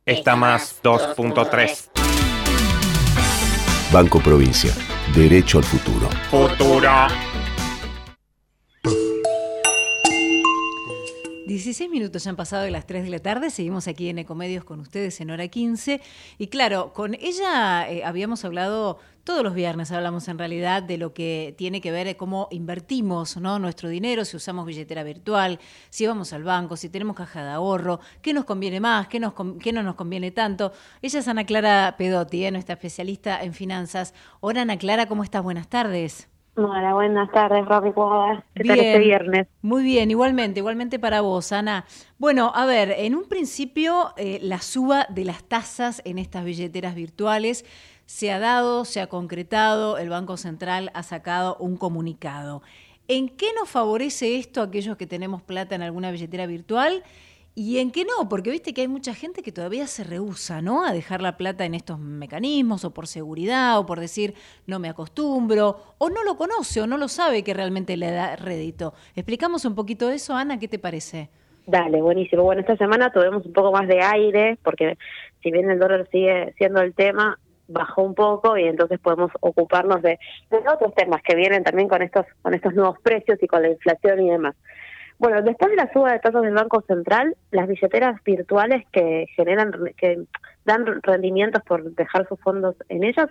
Está 0.05 0.35
más 0.35 0.81
2.3. 0.83 1.89
Banco 3.89 4.19
Provincia. 4.19 4.73
Derecho 5.15 5.59
al 5.59 5.63
futuro. 5.63 6.09
Futuro. 6.29 6.91
16 11.47 11.89
minutos 11.89 12.23
ya 12.23 12.31
han 12.31 12.35
pasado 12.35 12.63
de 12.63 12.71
las 12.71 12.85
3 12.85 13.03
de 13.03 13.09
la 13.09 13.19
tarde, 13.19 13.49
seguimos 13.49 13.87
aquí 13.87 14.09
en 14.09 14.19
Ecomedios 14.19 14.63
con 14.63 14.79
ustedes 14.79 15.19
en 15.21 15.31
hora 15.31 15.47
15 15.47 16.01
y 16.37 16.47
claro, 16.47 16.93
con 16.93 17.13
ella 17.13 17.89
eh, 17.89 18.03
habíamos 18.03 18.45
hablado, 18.45 18.99
todos 19.23 19.43
los 19.43 19.53
viernes 19.53 19.91
hablamos 19.91 20.27
en 20.27 20.37
realidad 20.37 20.83
de 20.83 20.97
lo 20.97 21.13
que 21.13 21.53
tiene 21.57 21.81
que 21.81 21.91
ver 21.91 22.07
eh, 22.07 22.17
cómo 22.17 22.47
invertimos 22.51 23.37
¿no? 23.37 23.59
nuestro 23.59 23.89
dinero, 23.89 24.25
si 24.25 24.37
usamos 24.37 24.65
billetera 24.65 25.03
virtual, 25.03 25.59
si 25.89 26.07
vamos 26.07 26.33
al 26.33 26.43
banco, 26.43 26.75
si 26.77 26.89
tenemos 26.89 27.15
caja 27.15 27.43
de 27.43 27.51
ahorro, 27.51 27.99
qué 28.21 28.33
nos 28.33 28.45
conviene 28.45 28.79
más, 28.79 29.07
qué, 29.07 29.19
nos, 29.19 29.33
qué 29.61 29.73
no 29.73 29.83
nos 29.83 29.95
conviene 29.95 30.31
tanto. 30.31 30.71
Ella 31.01 31.19
es 31.19 31.27
Ana 31.27 31.45
Clara 31.45 31.95
Pedotti, 31.97 32.45
eh, 32.45 32.51
nuestra 32.51 32.73
especialista 32.73 33.41
en 33.43 33.53
finanzas. 33.53 34.13
Hola 34.39 34.63
Ana 34.63 34.77
Clara, 34.77 35.07
¿cómo 35.07 35.23
estás? 35.23 35.43
Buenas 35.43 35.67
tardes. 35.67 36.31
Hola, 36.55 36.93
buenas 36.93 37.31
tardes, 37.31 37.65
Romy. 37.65 37.93
¿Cómo? 37.93 38.43
¿Qué 38.53 38.65
tal 38.65 38.75
Bien. 38.75 38.85
este 38.87 38.99
viernes? 38.99 39.47
Muy 39.61 39.83
bien, 39.83 40.11
igualmente, 40.11 40.59
igualmente 40.59 40.99
para 40.99 41.21
vos, 41.21 41.53
Ana. 41.53 41.85
Bueno, 42.17 42.51
a 42.53 42.65
ver, 42.65 42.93
en 42.97 43.15
un 43.15 43.29
principio 43.29 44.09
eh, 44.17 44.37
la 44.41 44.59
suba 44.59 45.05
de 45.07 45.23
las 45.23 45.45
tasas 45.45 46.01
en 46.03 46.19
estas 46.19 46.43
billeteras 46.43 46.93
virtuales 46.93 47.63
se 48.11 48.29
ha 48.29 48.39
dado, 48.39 48.83
se 48.83 48.99
ha 48.99 49.07
concretado, 49.07 49.97
el 49.97 50.09
Banco 50.09 50.35
Central 50.35 50.91
ha 50.93 51.01
sacado 51.01 51.55
un 51.61 51.77
comunicado. 51.77 52.61
¿En 53.07 53.29
qué 53.29 53.47
nos 53.57 53.69
favorece 53.69 54.35
esto 54.35 54.59
a 54.59 54.65
aquellos 54.65 54.97
que 54.97 55.07
tenemos 55.07 55.41
plata 55.41 55.75
en 55.75 55.81
alguna 55.81 56.11
billetera 56.11 56.45
virtual? 56.45 57.03
¿Y 57.55 57.77
en 57.77 57.89
qué 57.89 58.03
no? 58.03 58.27
Porque 58.27 58.51
viste 58.51 58.73
que 58.73 58.81
hay 58.81 58.89
mucha 58.89 59.13
gente 59.13 59.41
que 59.41 59.53
todavía 59.53 59.87
se 59.87 60.03
rehúsa, 60.03 60.61
¿no? 60.61 60.85
A 60.85 60.91
dejar 60.91 61.21
la 61.21 61.37
plata 61.37 61.63
en 61.63 61.73
estos 61.73 61.99
mecanismos, 61.99 62.83
o 62.83 62.93
por 62.93 63.07
seguridad, 63.07 63.79
o 63.79 63.85
por 63.85 64.01
decir 64.01 64.33
no 64.67 64.77
me 64.77 64.89
acostumbro, 64.89 65.77
o 65.97 66.09
no 66.09 66.25
lo 66.25 66.35
conoce, 66.35 66.81
o 66.81 66.87
no 66.87 66.97
lo 66.97 67.07
sabe 67.07 67.43
que 67.43 67.53
realmente 67.53 67.95
le 67.95 68.11
da 68.11 68.35
rédito. 68.35 68.93
Explicamos 69.15 69.63
un 69.63 69.73
poquito 69.73 70.09
eso, 70.09 70.35
Ana, 70.35 70.59
¿qué 70.59 70.67
te 70.67 70.79
parece? 70.79 71.29
Dale, 71.65 72.01
buenísimo. 72.01 72.43
Bueno, 72.43 72.59
esta 72.59 72.75
semana 72.75 73.09
tuvimos 73.13 73.45
un 73.45 73.53
poco 73.53 73.71
más 73.71 73.87
de 73.87 74.01
aire, 74.01 74.57
porque 74.63 74.97
si 75.41 75.49
bien 75.49 75.71
el 75.71 75.79
dólar 75.79 76.09
sigue 76.11 76.53
siendo 76.57 76.81
el 76.81 76.93
tema, 76.93 77.39
bajó 77.71 78.03
un 78.03 78.15
poco 78.15 78.57
y 78.57 78.63
entonces 78.63 78.99
podemos 78.99 79.31
ocuparnos 79.39 80.01
de, 80.01 80.19
de 80.49 80.57
otros 80.57 80.93
temas 80.95 81.21
que 81.23 81.35
vienen 81.35 81.63
también 81.63 81.87
con 81.87 82.01
estos, 82.01 82.25
con 82.41 82.53
estos 82.53 82.73
nuevos 82.73 82.99
precios 83.01 83.37
y 83.41 83.47
con 83.47 83.61
la 83.61 83.69
inflación 83.69 84.21
y 84.21 84.29
demás. 84.29 84.55
Bueno, 85.21 85.43
después 85.43 85.69
de 85.69 85.77
la 85.77 85.93
suba 85.93 86.13
de 86.13 86.19
tasas 86.19 86.41
del 86.41 86.55
Banco 86.55 86.81
Central, 86.87 87.37
las 87.51 87.67
billeteras 87.67 88.19
virtuales 88.23 88.87
que 88.91 89.27
generan, 89.35 89.71
que 89.95 90.23
dan 90.65 90.83
rendimientos 91.03 91.61
por 91.61 91.83
dejar 91.93 92.27
sus 92.27 92.39
fondos 92.39 92.75
en 92.89 93.03
ellas, 93.03 93.27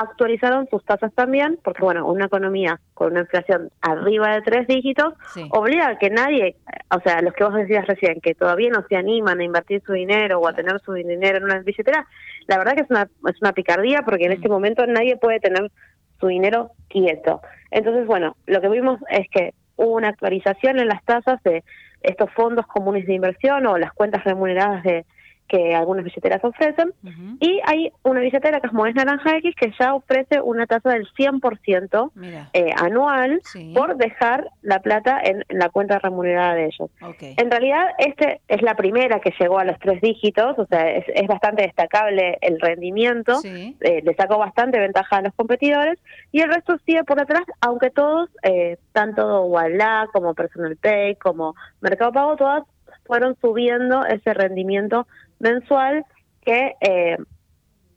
actualizaron 0.00 0.68
sus 0.70 0.84
tasas 0.84 1.12
también, 1.14 1.58
porque 1.62 1.82
bueno, 1.82 2.06
una 2.06 2.26
economía 2.26 2.80
con 2.94 3.12
una 3.12 3.20
inflación 3.20 3.70
arriba 3.80 4.34
de 4.34 4.42
tres 4.42 4.66
dígitos 4.66 5.14
obliga 5.50 5.88
a 5.88 5.98
que 5.98 6.10
nadie, 6.10 6.56
o 6.94 7.00
sea, 7.00 7.20
los 7.22 7.34
que 7.34 7.44
vos 7.44 7.54
decías 7.54 7.86
recién, 7.86 8.20
que 8.20 8.34
todavía 8.34 8.70
no 8.70 8.84
se 8.88 8.96
animan 8.96 9.40
a 9.40 9.44
invertir 9.44 9.82
su 9.84 9.92
dinero 9.92 10.40
o 10.40 10.48
a 10.48 10.54
tener 10.54 10.80
su 10.80 10.92
dinero 10.92 11.38
en 11.38 11.44
una 11.44 11.58
billetera, 11.58 12.06
la 12.46 12.58
verdad 12.58 12.74
que 12.74 12.82
es 12.82 12.90
una, 12.90 13.08
es 13.28 13.40
una 13.40 13.52
picardía 13.52 14.02
porque 14.02 14.26
en 14.26 14.32
este 14.32 14.48
momento 14.48 14.86
nadie 14.86 15.16
puede 15.16 15.40
tener 15.40 15.70
su 16.18 16.26
dinero 16.26 16.72
quieto. 16.88 17.40
Entonces, 17.70 18.06
bueno, 18.06 18.36
lo 18.46 18.60
que 18.60 18.68
vimos 18.68 19.00
es 19.10 19.28
que 19.30 19.54
hubo 19.76 19.94
una 19.94 20.08
actualización 20.08 20.78
en 20.78 20.88
las 20.88 21.04
tasas 21.04 21.42
de 21.42 21.64
estos 22.02 22.30
fondos 22.32 22.66
comunes 22.66 23.06
de 23.06 23.14
inversión 23.14 23.66
o 23.66 23.78
las 23.78 23.92
cuentas 23.92 24.24
remuneradas 24.24 24.82
de 24.82 25.04
que 25.50 25.74
algunas 25.74 26.04
billeteras 26.04 26.42
ofrecen. 26.44 26.92
Y 27.40 27.60
hay 27.64 27.92
una 28.04 28.20
billetera 28.20 28.60
que 28.60 28.68
es 28.68 28.72
Moes 28.72 28.94
Naranja 28.94 29.36
X 29.38 29.54
que 29.56 29.72
ya 29.78 29.94
ofrece 29.94 30.40
una 30.40 30.66
tasa 30.66 30.90
del 30.90 31.08
100% 31.08 32.10
eh, 32.52 32.70
anual 32.76 33.42
por 33.74 33.96
dejar 33.96 34.48
la 34.62 34.80
plata 34.80 35.20
en, 35.22 35.44
la 35.48 35.68
cuenta 35.70 35.98
remunerada 35.98 36.54
de 36.54 36.66
ellos. 36.66 36.90
En 37.20 37.50
realidad, 37.50 37.86
este 37.98 38.40
es 38.46 38.62
la 38.62 38.76
primera 38.76 39.18
que 39.20 39.32
llegó 39.38 39.58
a 39.58 39.64
los 39.64 39.78
tres 39.80 40.00
dígitos, 40.00 40.58
o 40.58 40.66
sea, 40.66 40.88
es, 40.90 41.26
bastante 41.26 41.62
destacable 41.62 42.38
el 42.40 42.60
rendimiento, 42.60 43.40
eh, 43.44 44.02
le 44.04 44.14
sacó 44.14 44.38
bastante 44.38 44.78
ventaja 44.78 45.16
a 45.16 45.22
los 45.22 45.34
competidores, 45.34 45.98
y 46.32 46.40
el 46.40 46.52
resto 46.52 46.78
sigue 46.86 47.04
por 47.04 47.18
detrás, 47.18 47.42
aunque 47.60 47.90
todos, 47.90 48.30
eh, 48.42 48.78
tanto 48.92 49.44
Walla 49.46 50.06
como 50.12 50.34
Personal 50.34 50.76
Pay, 50.76 51.16
como 51.16 51.54
Mercado 51.80 52.12
Pago, 52.12 52.36
todas 52.36 52.64
fueron 53.10 53.36
subiendo 53.40 54.04
ese 54.06 54.32
rendimiento 54.34 55.06
mensual 55.40 56.04
que, 56.42 56.74
eh, 56.80 57.16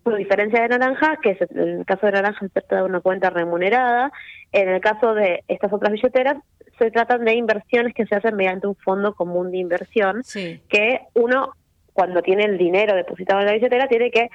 por 0.02 0.18
diferencia 0.18 0.62
de 0.62 0.70
Naranja, 0.70 1.18
que 1.22 1.32
es, 1.32 1.42
en 1.52 1.80
el 1.80 1.86
caso 1.86 2.08
de 2.08 2.14
Naranja 2.14 2.40
se 2.40 2.50
trata 2.50 2.78
de 2.78 2.84
una 2.84 3.00
cuenta 3.00 3.30
remunerada, 3.30 4.12
en 4.52 4.70
el 4.70 4.82
caso 4.82 5.14
de 5.14 5.44
estas 5.48 5.72
otras 5.72 5.94
billeteras 5.94 6.38
se 6.78 6.92
tratan 6.92 7.24
de 7.24 7.36
inversiones 7.36 7.94
que 7.94 8.06
se 8.06 8.16
hacen 8.16 8.36
mediante 8.36 8.68
un 8.68 8.76
fondo 8.76 9.14
común 9.14 9.52
de 9.52 9.60
inversión, 9.60 10.24
que 10.34 11.02
uno 11.14 11.54
cuando 11.94 12.22
tiene 12.22 12.46
el 12.46 12.58
dinero 12.58 12.96
depositado 12.96 13.40
en 13.42 13.46
la 13.46 13.54
billetera 13.54 13.88
tiene 13.88 14.10
que 14.10 14.30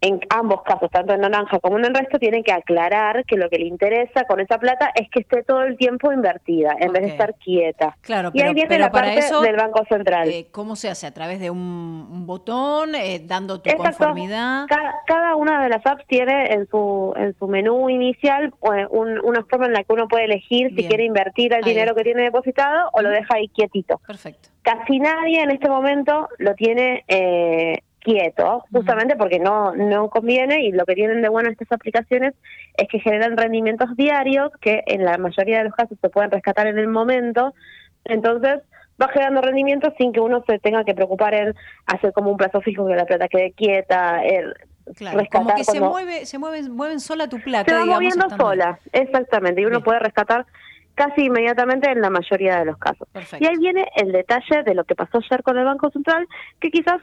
en 0.00 0.20
ambos 0.30 0.62
casos, 0.62 0.90
tanto 0.90 1.12
en 1.12 1.20
naranja 1.20 1.58
como 1.58 1.78
en 1.78 1.86
el 1.86 1.94
resto, 1.94 2.18
tienen 2.18 2.44
que 2.44 2.52
aclarar 2.52 3.24
que 3.24 3.36
lo 3.36 3.48
que 3.48 3.58
le 3.58 3.66
interesa 3.66 4.24
con 4.24 4.40
esa 4.40 4.58
plata 4.58 4.90
es 4.94 5.10
que 5.10 5.20
esté 5.20 5.42
todo 5.42 5.62
el 5.62 5.76
tiempo 5.76 6.12
invertida, 6.12 6.76
en 6.78 6.92
vez 6.92 7.02
de 7.02 7.08
estar 7.08 7.34
quieta. 7.34 7.96
Claro, 8.00 8.30
y 8.32 8.40
ahí 8.40 8.54
viene 8.54 8.78
la 8.78 8.90
parte 8.90 9.20
del 9.42 9.56
Banco 9.56 9.84
Central. 9.88 10.28
Eh, 10.28 10.48
¿Cómo 10.52 10.76
se 10.76 10.88
hace? 10.88 11.06
¿A 11.06 11.12
través 11.12 11.40
de 11.40 11.50
un, 11.50 12.26
botón, 12.26 12.94
eh, 12.94 13.20
dando 13.24 13.60
tu 13.60 13.70
conformidad? 13.76 14.66
Cada, 15.06 15.34
una 15.34 15.62
de 15.62 15.68
las 15.68 15.84
apps 15.86 16.06
tiene 16.06 16.52
en 16.52 16.68
su 16.68 17.12
en 17.16 17.34
su 17.38 17.46
menú 17.46 17.88
inicial 17.88 18.52
eh, 18.74 18.86
una 18.90 19.44
forma 19.44 19.66
en 19.66 19.72
la 19.72 19.84
que 19.84 19.92
uno 19.92 20.08
puede 20.08 20.24
elegir 20.24 20.74
si 20.74 20.86
quiere 20.86 21.04
invertir 21.04 21.52
el 21.52 21.62
dinero 21.62 21.94
que 21.94 22.02
tiene 22.02 22.22
depositado 22.22 22.90
o 22.92 23.02
lo 23.02 23.10
deja 23.10 23.34
ahí 23.34 23.48
quietito. 23.48 24.00
Perfecto. 24.06 24.48
Casi 24.62 24.98
nadie 24.98 25.42
en 25.42 25.50
este 25.50 25.68
momento 25.68 26.28
lo 26.38 26.54
tiene 26.54 27.04
eh, 27.08 27.82
quieto, 28.00 28.64
justamente 28.72 29.16
porque 29.16 29.38
no, 29.38 29.74
no 29.74 30.08
conviene 30.08 30.64
y 30.64 30.72
lo 30.72 30.84
que 30.84 30.94
tienen 30.94 31.22
de 31.22 31.28
bueno 31.28 31.50
estas 31.50 31.70
aplicaciones 31.72 32.34
es 32.76 32.88
que 32.88 33.00
generan 33.00 33.36
rendimientos 33.36 33.96
diarios 33.96 34.50
que 34.60 34.82
en 34.86 35.04
la 35.04 35.18
mayoría 35.18 35.58
de 35.58 35.64
los 35.64 35.74
casos 35.74 35.98
se 36.00 36.08
pueden 36.08 36.30
rescatar 36.30 36.66
en 36.66 36.78
el 36.78 36.88
momento, 36.88 37.54
entonces 38.04 38.60
va 39.00 39.08
generando 39.08 39.40
rendimientos 39.42 39.92
sin 39.98 40.12
que 40.12 40.20
uno 40.20 40.42
se 40.46 40.58
tenga 40.58 40.84
que 40.84 40.94
preocupar 40.94 41.34
en 41.34 41.54
hacer 41.86 42.12
como 42.12 42.30
un 42.30 42.36
plazo 42.36 42.60
fijo 42.60 42.86
que 42.86 42.96
la 42.96 43.06
plata 43.06 43.28
quede 43.28 43.52
quieta, 43.52 44.22
el 44.24 44.54
Claro, 44.96 45.20
como 45.30 45.54
que 45.54 45.64
se 45.64 45.80
mueve, 45.80 46.24
se 46.24 46.38
mueven, 46.38 46.72
mueven 46.72 46.98
sola 46.98 47.28
tu 47.28 47.38
plata. 47.40 47.70
Se 47.70 47.76
va 47.76 47.84
moviendo 47.84 48.26
sola, 48.30 48.78
exactamente, 48.92 49.60
y 49.60 49.66
uno 49.66 49.82
puede 49.82 49.98
rescatar 49.98 50.46
casi 50.94 51.26
inmediatamente 51.26 51.90
en 51.90 52.00
la 52.00 52.10
mayoría 52.10 52.58
de 52.58 52.64
los 52.64 52.76
casos. 52.76 53.06
Y 53.38 53.46
ahí 53.46 53.56
viene 53.58 53.86
el 53.94 54.12
detalle 54.12 54.64
de 54.64 54.74
lo 54.74 54.84
que 54.84 54.96
pasó 54.96 55.18
ayer 55.18 55.42
con 55.42 55.56
el 55.56 55.64
Banco 55.64 55.90
Central, 55.90 56.26
que 56.60 56.70
quizás 56.70 57.00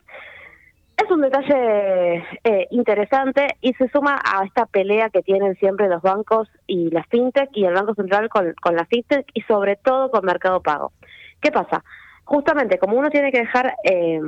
es 0.97 1.11
un 1.11 1.21
detalle 1.21 2.23
eh, 2.43 2.67
interesante 2.71 3.47
y 3.61 3.73
se 3.73 3.89
suma 3.89 4.21
a 4.23 4.45
esta 4.45 4.65
pelea 4.65 5.09
que 5.09 5.21
tienen 5.21 5.55
siempre 5.55 5.89
los 5.89 6.01
bancos 6.01 6.49
y 6.67 6.89
las 6.89 7.05
fintech 7.07 7.49
y 7.53 7.65
el 7.65 7.73
Banco 7.73 7.95
Central 7.95 8.29
con, 8.29 8.53
con 8.61 8.75
la 8.75 8.85
fintech 8.85 9.25
y 9.33 9.41
sobre 9.41 9.75
todo 9.75 10.09
con 10.09 10.25
Mercado 10.25 10.61
Pago. 10.61 10.93
¿Qué 11.41 11.51
pasa? 11.51 11.83
Justamente 12.23 12.79
como 12.79 12.97
uno 12.97 13.09
tiene 13.09 13.31
que 13.31 13.39
dejar 13.39 13.75
eh, 13.83 14.21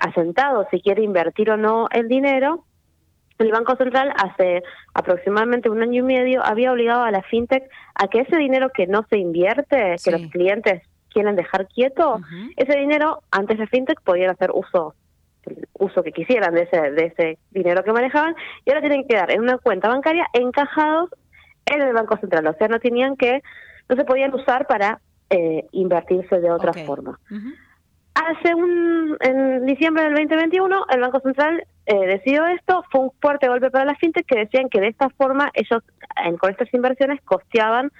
asentado 0.00 0.66
si 0.70 0.80
quiere 0.80 1.02
invertir 1.02 1.50
o 1.50 1.56
no 1.56 1.86
el 1.92 2.08
dinero, 2.08 2.64
el 3.38 3.52
Banco 3.52 3.76
Central 3.76 4.12
hace 4.16 4.62
aproximadamente 4.94 5.70
un 5.70 5.82
año 5.82 6.00
y 6.00 6.02
medio 6.02 6.44
había 6.44 6.72
obligado 6.72 7.02
a 7.02 7.10
la 7.10 7.22
fintech 7.22 7.70
a 7.94 8.08
que 8.08 8.20
ese 8.20 8.36
dinero 8.36 8.70
que 8.70 8.86
no 8.86 9.06
se 9.08 9.18
invierte, 9.18 9.96
que 10.02 10.10
los 10.10 10.22
clientes 10.30 10.82
quieren 11.08 11.36
dejar 11.36 11.66
quieto, 11.66 12.20
ese 12.56 12.78
dinero 12.78 13.22
antes 13.30 13.58
de 13.58 13.66
fintech 13.66 14.00
podían 14.02 14.30
hacer 14.30 14.50
uso 14.52 14.94
uso 15.78 16.02
que 16.02 16.12
quisieran 16.12 16.54
de 16.54 16.62
ese, 16.62 16.90
de 16.92 17.06
ese 17.06 17.38
dinero 17.50 17.82
que 17.82 17.92
manejaban 17.92 18.34
y 18.64 18.70
ahora 18.70 18.80
tienen 18.80 19.02
que 19.02 19.14
quedar 19.14 19.30
en 19.30 19.40
una 19.40 19.58
cuenta 19.58 19.88
bancaria 19.88 20.26
encajados 20.32 21.10
en 21.66 21.82
el 21.82 21.92
Banco 21.92 22.16
Central. 22.18 22.46
O 22.46 22.54
sea, 22.54 22.68
no 22.68 22.78
tenían 22.78 23.16
que, 23.16 23.42
no 23.88 23.96
se 23.96 24.04
podían 24.04 24.34
usar 24.34 24.66
para 24.66 25.00
eh, 25.30 25.66
invertirse 25.72 26.40
de 26.40 26.50
otra 26.50 26.72
forma. 26.72 27.18
Hace 28.14 28.54
un, 28.54 29.16
en 29.20 29.64
diciembre 29.66 30.04
del 30.04 30.14
2021, 30.14 30.86
el 30.90 31.00
Banco 31.00 31.20
Central 31.20 31.64
eh, 31.86 32.06
decidió 32.06 32.46
esto, 32.46 32.84
fue 32.90 33.02
un 33.02 33.10
fuerte 33.20 33.48
golpe 33.48 33.70
para 33.70 33.84
las 33.84 33.98
fintech 33.98 34.26
que 34.26 34.40
decían 34.40 34.68
que 34.68 34.80
de 34.80 34.88
esta 34.88 35.08
forma 35.10 35.50
ellos 35.54 35.82
en, 36.24 36.36
con 36.36 36.50
estas 36.50 36.72
inversiones 36.74 37.20
costeaban 37.22 37.90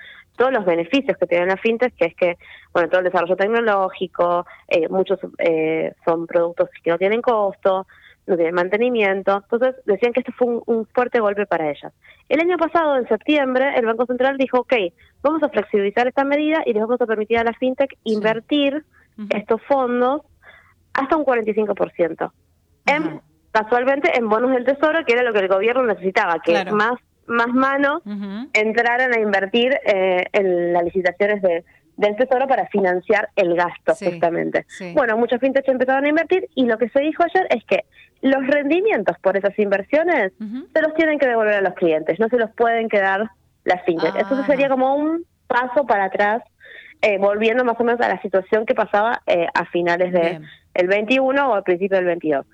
todos 0.41 0.55
los 0.55 0.65
beneficios 0.65 1.19
que 1.19 1.27
tienen 1.27 1.49
las 1.49 1.61
fintech, 1.61 1.95
que 1.95 2.07
es 2.07 2.15
que, 2.15 2.39
bueno, 2.73 2.89
todo 2.89 3.01
el 3.01 3.05
desarrollo 3.05 3.37
tecnológico, 3.37 4.47
eh, 4.69 4.89
muchos 4.89 5.19
eh, 5.37 5.93
son 6.03 6.27
productos 6.27 6.71
que 6.83 6.89
no 6.89 6.97
tienen 6.97 7.21
costo, 7.21 7.87
no 8.27 8.37
tienen 8.37 8.55
mantenimiento. 8.55 9.43
Entonces, 9.43 9.75
decían 9.85 10.15
que 10.15 10.21
esto 10.21 10.33
fue 10.39 10.63
un, 10.65 10.87
fuerte 10.95 11.21
golpe 11.21 11.45
para 11.45 11.69
ellas. 11.69 11.93
El 12.31 12.41
año 12.41 12.57
pasado, 12.57 12.97
en 12.97 13.07
septiembre, 13.07 13.75
el 13.77 13.85
Banco 13.85 14.07
Central 14.07 14.39
dijo, 14.39 14.61
ok, 14.61 14.73
vamos 15.21 15.43
a 15.43 15.51
flexibilizar 15.51 16.09
esta 16.09 16.25
medida 16.25 16.63
y 16.65 16.73
les 16.73 16.81
vamos 16.81 17.03
a 17.03 17.07
permitir 17.07 17.37
a 17.37 17.45
las 17.45 17.59
fintech 17.59 17.99
invertir 18.05 18.83
estos 19.29 19.61
fondos 19.69 20.23
hasta 20.95 21.17
un 21.19 21.27
45%. 21.27 22.33
En, 22.87 23.21
casualmente 23.51 24.17
en 24.17 24.27
bonos 24.27 24.53
del 24.53 24.65
tesoro, 24.65 25.05
que 25.05 25.13
era 25.13 25.23
lo 25.23 25.35
que 25.35 25.41
el 25.41 25.49
gobierno 25.49 25.85
necesitaba, 25.85 26.39
que 26.39 26.65
más 26.73 26.95
más 27.31 27.49
manos 27.49 28.03
entraran 28.53 29.15
a 29.15 29.21
invertir 29.21 29.79
eh, 29.87 30.27
en 30.33 30.73
las 30.73 30.85
licitaciones 30.85 31.41
de, 31.43 31.65
del 31.97 32.17
Tesoro 32.17 32.47
para 32.49 32.67
financiar 32.67 33.29
el 33.37 33.55
gasto, 33.55 33.95
justamente. 33.95 34.67
Bueno, 34.95 35.17
muchos 35.17 35.41
fintechs 35.41 35.69
empezaron 35.69 36.05
a 36.05 36.09
invertir 36.09 36.49
y 36.55 36.67
lo 36.67 36.77
que 36.77 36.89
se 36.89 37.01
dijo 37.01 37.23
ayer 37.23 37.47
es 37.51 37.65
que 37.65 37.85
los 38.23 38.47
rendimientos 38.47 39.17
por 39.23 39.37
esas 39.37 39.57
inversiones 39.59 40.33
se 40.39 40.83
los 40.83 40.95
tienen 40.95 41.19
que 41.19 41.27
devolver 41.27 41.55
a 41.55 41.61
los 41.61 41.75
clientes, 41.75 42.19
no 42.19 42.29
se 42.29 42.37
los 42.37 42.51
pueden 42.53 42.89
quedar 42.89 43.31
las 43.65 43.85
fintechs. 43.85 44.17
Entonces 44.17 44.47
sería 44.47 44.67
ah. 44.67 44.71
como 44.71 44.97
un 44.97 45.25
paso 45.47 45.87
para 45.87 46.05
atrás, 46.05 46.43
eh, 47.03 47.19
volviendo 47.19 47.65
más 47.65 47.79
o 47.79 47.85
menos 47.85 48.01
a 48.01 48.09
la 48.09 48.21
situación 48.23 48.67
que 48.67 48.75
pasaba 48.75 49.23
eh, 49.27 49.47
a 49.55 49.65
finales 49.67 50.13
del 50.13 50.43
el 50.75 50.87
21 50.87 51.49
o 51.49 51.55
al 51.55 51.63
principio 51.63 51.97
del 51.97 52.07
22. 52.07 52.47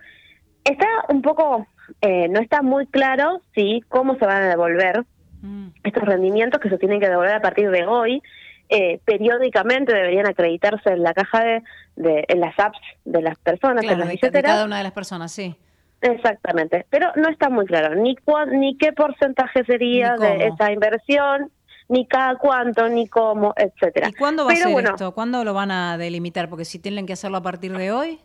Está 0.64 0.86
un 1.08 1.22
poco 1.22 1.66
eh, 2.00 2.28
no 2.28 2.40
está 2.40 2.62
muy 2.62 2.86
claro 2.86 3.40
si 3.54 3.82
cómo 3.88 4.16
se 4.18 4.26
van 4.26 4.42
a 4.42 4.48
devolver 4.48 5.04
mm. 5.42 5.68
estos 5.84 6.02
rendimientos 6.02 6.60
que 6.60 6.68
se 6.68 6.78
tienen 6.78 7.00
que 7.00 7.08
devolver 7.08 7.34
a 7.34 7.40
partir 7.40 7.70
de 7.70 7.86
hoy. 7.86 8.22
Eh, 8.68 9.00
periódicamente 9.04 9.94
deberían 9.94 10.26
acreditarse 10.26 10.90
en 10.90 11.04
la 11.04 11.14
caja 11.14 11.44
de, 11.44 11.62
de 11.94 12.24
en 12.26 12.40
las 12.40 12.58
apps 12.58 12.80
de 13.04 13.22
las 13.22 13.38
personas, 13.38 13.84
en 13.84 13.98
las 13.98 14.08
de, 14.08 14.42
cada 14.42 14.64
una 14.64 14.78
de 14.78 14.82
las 14.82 14.92
personas, 14.92 15.30
sí. 15.30 15.54
Exactamente, 16.00 16.84
pero 16.90 17.12
no 17.14 17.28
está 17.28 17.48
muy 17.48 17.64
claro 17.64 17.94
ni 17.94 18.16
ni 18.52 18.76
qué 18.76 18.92
porcentaje 18.92 19.64
sería 19.64 20.16
de 20.16 20.48
esa 20.48 20.72
inversión, 20.72 21.50
ni 21.88 22.06
cada 22.06 22.36
cuánto, 22.36 22.88
ni 22.88 23.08
cómo, 23.08 23.54
etcétera. 23.56 24.08
¿Y 24.08 24.12
cuándo 24.12 24.44
va 24.44 24.52
a 24.52 24.56
ser 24.56 24.84
esto? 24.84 25.14
¿Cuándo 25.14 25.44
lo 25.44 25.54
van 25.54 25.70
a 25.70 25.96
delimitar? 25.96 26.48
Porque 26.48 26.64
si 26.64 26.78
tienen 26.78 27.06
que 27.06 27.12
hacerlo 27.12 27.38
a 27.38 27.42
partir 27.42 27.76
de 27.76 27.92
hoy. 27.92 28.18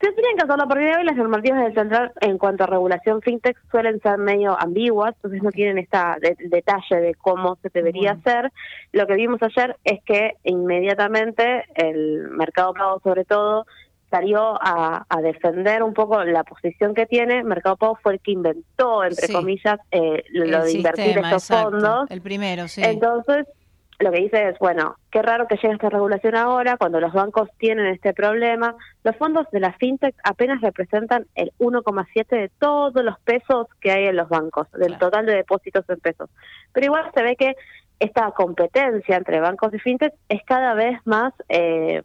Se 0.00 0.12
tienen 0.12 0.36
que 0.36 0.44
hacerlo 0.44 0.64
de 0.66 0.96
hoy. 0.96 1.04
Las 1.04 1.16
normativas 1.16 1.62
del 1.62 1.74
central 1.74 2.12
en 2.22 2.38
cuanto 2.38 2.64
a 2.64 2.66
regulación 2.66 3.20
fintech 3.20 3.56
suelen 3.70 4.00
ser 4.00 4.16
medio 4.16 4.58
ambiguas, 4.58 5.14
entonces 5.16 5.42
no 5.42 5.50
tienen 5.50 5.76
esta 5.76 6.16
detalle 6.20 6.96
de 6.96 7.14
cómo 7.16 7.58
se 7.62 7.68
debería 7.68 8.12
hacer. 8.12 8.50
Lo 8.92 9.06
que 9.06 9.14
vimos 9.14 9.42
ayer 9.42 9.76
es 9.84 10.02
que 10.04 10.36
inmediatamente 10.44 11.64
el 11.74 12.30
mercado 12.30 12.72
pago, 12.72 13.00
sobre 13.04 13.26
todo, 13.26 13.66
salió 14.10 14.58
a, 14.60 15.04
defender 15.22 15.82
un 15.82 15.94
poco 15.94 16.24
la 16.24 16.44
posición 16.44 16.94
que 16.94 17.06
tiene. 17.06 17.44
Mercado 17.44 17.76
Pago 17.76 17.98
fue 18.02 18.14
el 18.14 18.20
que 18.20 18.32
inventó, 18.32 19.04
entre 19.04 19.32
comillas, 19.32 19.78
eh, 19.90 20.24
lo 20.30 20.64
de 20.64 20.72
invertir 20.72 21.18
estos 21.18 21.46
fondos. 21.46 22.10
El 22.10 22.20
primero, 22.20 22.66
sí. 22.68 22.82
Entonces, 22.82 23.46
lo 24.00 24.10
que 24.10 24.20
dice 24.20 24.48
es, 24.48 24.58
bueno, 24.58 24.96
qué 25.10 25.20
raro 25.20 25.46
que 25.46 25.56
llegue 25.56 25.74
esta 25.74 25.90
regulación 25.90 26.34
ahora, 26.34 26.76
cuando 26.78 27.00
los 27.00 27.12
bancos 27.12 27.48
tienen 27.58 27.86
este 27.86 28.14
problema. 28.14 28.74
Los 29.04 29.16
fondos 29.16 29.46
de 29.52 29.60
la 29.60 29.74
fintech 29.74 30.14
apenas 30.24 30.60
representan 30.62 31.26
el 31.34 31.52
1,7 31.58 32.26
de 32.28 32.50
todos 32.58 33.04
los 33.04 33.18
pesos 33.20 33.66
que 33.80 33.90
hay 33.92 34.06
en 34.06 34.16
los 34.16 34.28
bancos, 34.28 34.70
del 34.72 34.98
total 34.98 35.26
de 35.26 35.34
depósitos 35.34 35.84
en 35.88 36.00
pesos. 36.00 36.30
Pero 36.72 36.86
igual 36.86 37.10
se 37.14 37.22
ve 37.22 37.36
que 37.36 37.56
esta 37.98 38.30
competencia 38.30 39.16
entre 39.16 39.40
bancos 39.40 39.74
y 39.74 39.78
fintech 39.78 40.14
es 40.28 40.42
cada 40.44 40.74
vez 40.74 40.98
más... 41.04 41.34
Eh, 41.48 42.02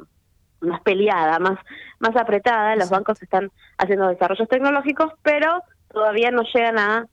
más 0.61 0.81
peleada, 0.81 1.37
más, 1.37 1.59
más 1.99 2.15
apretada. 2.15 2.75
Los 2.75 2.89
bancos 2.89 3.21
están 3.21 3.51
haciendo 3.77 4.07
desarrollos 4.07 4.47
tecnológicos, 4.47 5.13
pero 5.21 5.61
todavía 5.91 6.31
no 6.31 6.41
llegan 6.53 6.79
a 6.79 7.07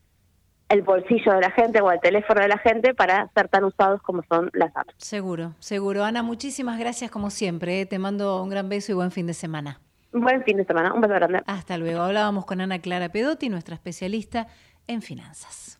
el 0.72 0.82
bolsillo 0.82 1.34
de 1.34 1.42
la 1.42 1.50
gente 1.50 1.82
o 1.82 1.90
al 1.90 2.00
teléfono 2.00 2.40
de 2.40 2.48
la 2.48 2.56
gente 2.56 2.94
para 2.94 3.30
ser 3.34 3.46
tan 3.48 3.64
usados 3.64 4.00
como 4.00 4.22
son 4.26 4.48
las 4.54 4.74
apps. 4.74 4.94
Seguro, 4.96 5.52
seguro. 5.58 6.02
Ana, 6.02 6.22
muchísimas 6.22 6.78
gracias 6.78 7.10
como 7.10 7.28
siempre. 7.28 7.82
¿eh? 7.82 7.86
Te 7.86 7.98
mando 7.98 8.42
un 8.42 8.48
gran 8.48 8.70
beso 8.70 8.92
y 8.92 8.94
buen 8.94 9.10
fin 9.10 9.26
de 9.26 9.34
semana. 9.34 9.82
Buen 10.12 10.42
fin 10.44 10.56
de 10.56 10.64
semana, 10.64 10.94
un 10.94 11.02
beso 11.02 11.12
grande. 11.12 11.42
Hasta 11.46 11.76
luego. 11.76 12.00
Hablábamos 12.00 12.46
con 12.46 12.62
Ana 12.62 12.78
Clara 12.78 13.10
Pedotti, 13.10 13.50
nuestra 13.50 13.74
especialista 13.74 14.46
en 14.86 15.02
finanzas. 15.02 15.78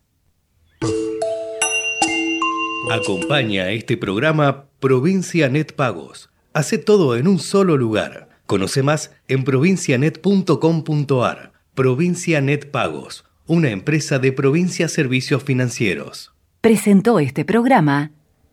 Acompaña 2.91 3.63
a 3.63 3.71
este 3.71 3.97
programa 3.97 4.65
Provincia 4.79 5.49
Net 5.49 5.73
Pagos. 5.75 6.29
Hace 6.53 6.77
todo 6.77 7.15
en 7.15 7.27
un 7.27 7.39
solo 7.39 7.77
lugar. 7.77 8.29
Conoce 8.45 8.83
más 8.83 9.11
en 9.27 9.43
provincianet.com.ar. 9.43 11.51
Provincia 11.73 12.41
Net 12.41 12.69
Pagos 12.69 13.25
una 13.45 13.71
empresa 13.71 14.19
de 14.19 14.31
Provincia 14.31 14.87
Servicios 14.87 15.43
Financieros. 15.43 16.31
Presentó 16.61 17.19
este 17.19 17.43
programa 17.43 18.11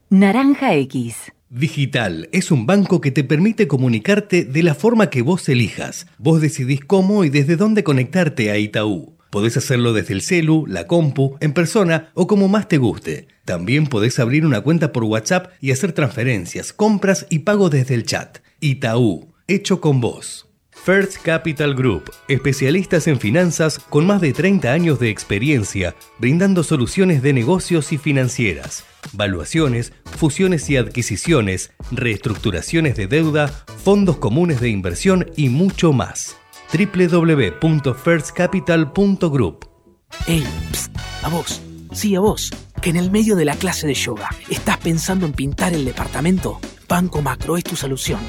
Naranja 0.09 0.75
X. 0.75 1.33
Digital 1.49 2.29
es 2.33 2.51
un 2.51 2.67
banco 2.67 3.01
que 3.01 3.13
te 3.13 3.23
permite 3.23 3.69
comunicarte 3.69 4.45
de 4.45 4.63
la 4.65 4.75
forma 4.75 5.09
que 5.09 5.23
vos 5.23 5.49
elijas. 5.49 6.07
Vos 6.19 6.41
decidís 6.41 6.81
cómo 6.85 7.25
y 7.25 7.29
desde 7.29 7.57
dónde 7.57 7.85
conectarte 7.85 8.51
a 8.51 8.59
Itaú. 8.59 9.17
Podés 9.31 9.57
hacerlo 9.57 9.93
desde 9.93 10.15
el 10.15 10.23
celu, 10.23 10.67
la 10.67 10.89
compu, 10.89 11.37
en 11.39 11.53
persona 11.53 12.11
o 12.15 12.27
como 12.27 12.49
más 12.49 12.67
te 12.67 12.79
guste. 12.79 13.29
También 13.45 13.87
podés 13.87 14.19
abrir 14.19 14.45
una 14.45 14.61
cuenta 14.61 14.91
por 14.91 15.05
WhatsApp 15.05 15.53
y 15.61 15.71
hacer 15.71 15.93
transferencias, 15.93 16.73
compras 16.73 17.27
y 17.31 17.41
pago 17.41 17.71
desde 17.71 17.95
el 17.95 18.05
chat. 18.05 18.39
Itaú, 18.59 19.33
hecho 19.47 19.81
con 19.81 20.01
vos. 20.01 20.50
First 20.83 21.19
Capital 21.23 21.75
Group, 21.75 22.11
especialistas 22.27 23.07
en 23.07 23.21
finanzas 23.21 23.79
con 23.79 24.07
más 24.07 24.23
de 24.23 24.33
30 24.33 24.73
años 24.73 24.99
de 24.99 25.11
experiencia, 25.11 25.95
brindando 26.19 26.65
soluciones 26.65 27.21
de 27.21 27.35
negocios 27.35 27.93
y 27.93 27.99
financieras, 27.99 28.87
valuaciones, 29.13 29.93
fusiones 30.05 30.71
y 30.71 30.79
adquisiciones, 30.79 31.73
reestructuraciones 31.91 32.97
de 32.97 33.09
deuda, 33.09 33.49
fondos 33.85 34.17
comunes 34.17 34.61
de 34.61 34.71
inversión 34.71 35.31
y 35.37 35.51
mucho 35.51 35.93
más. 35.93 36.39
www.firstcapital.group. 36.73 39.69
Ey, 40.27 40.47
psst, 40.73 40.97
a 41.23 41.29
vos, 41.29 41.61
sí 41.93 42.15
a 42.15 42.21
vos, 42.21 42.51
que 42.81 42.89
en 42.89 42.97
el 42.97 43.11
medio 43.11 43.37
de 43.37 43.45
la 43.45 43.57
clase 43.57 43.87
de 43.87 43.93
yoga 43.93 44.31
estás 44.49 44.79
pensando 44.79 45.27
en 45.27 45.33
pintar 45.33 45.75
el 45.75 45.85
departamento. 45.85 46.59
Banco 46.89 47.21
Macro 47.21 47.59
es 47.59 47.65
tu 47.65 47.77
solución 47.77 48.21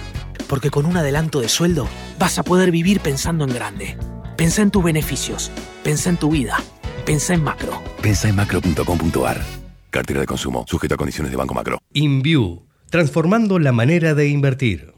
porque 0.52 0.70
con 0.70 0.86
un 0.86 0.98
adelanto 0.98 1.40
de 1.40 1.48
sueldo 1.48 1.88
vas 2.20 2.38
a 2.38 2.44
poder 2.44 2.72
vivir 2.72 3.00
pensando 3.00 3.46
en 3.46 3.54
grande. 3.54 3.98
Pensa 4.36 4.62
en 4.62 4.70
tus 4.70 4.84
beneficios, 4.84 5.50
pensa 5.82 6.10
en 6.10 6.18
tu 6.18 6.30
vida, 6.30 6.58
pensa 7.06 7.34
en 7.34 7.42
macro. 7.42 7.82
Pensa 8.02 8.28
en 8.28 8.36
macro.com.ar. 8.36 9.42
Cartera 9.90 10.20
de 10.20 10.26
consumo, 10.26 10.66
sujeto 10.68 10.96
a 10.96 10.98
condiciones 10.98 11.32
de 11.32 11.38
Banco 11.38 11.54
Macro. 11.54 11.78
InView, 11.94 12.64
transformando 12.90 13.60
la 13.60 13.72
manera 13.72 14.14
de 14.14 14.28
invertir. 14.28 14.94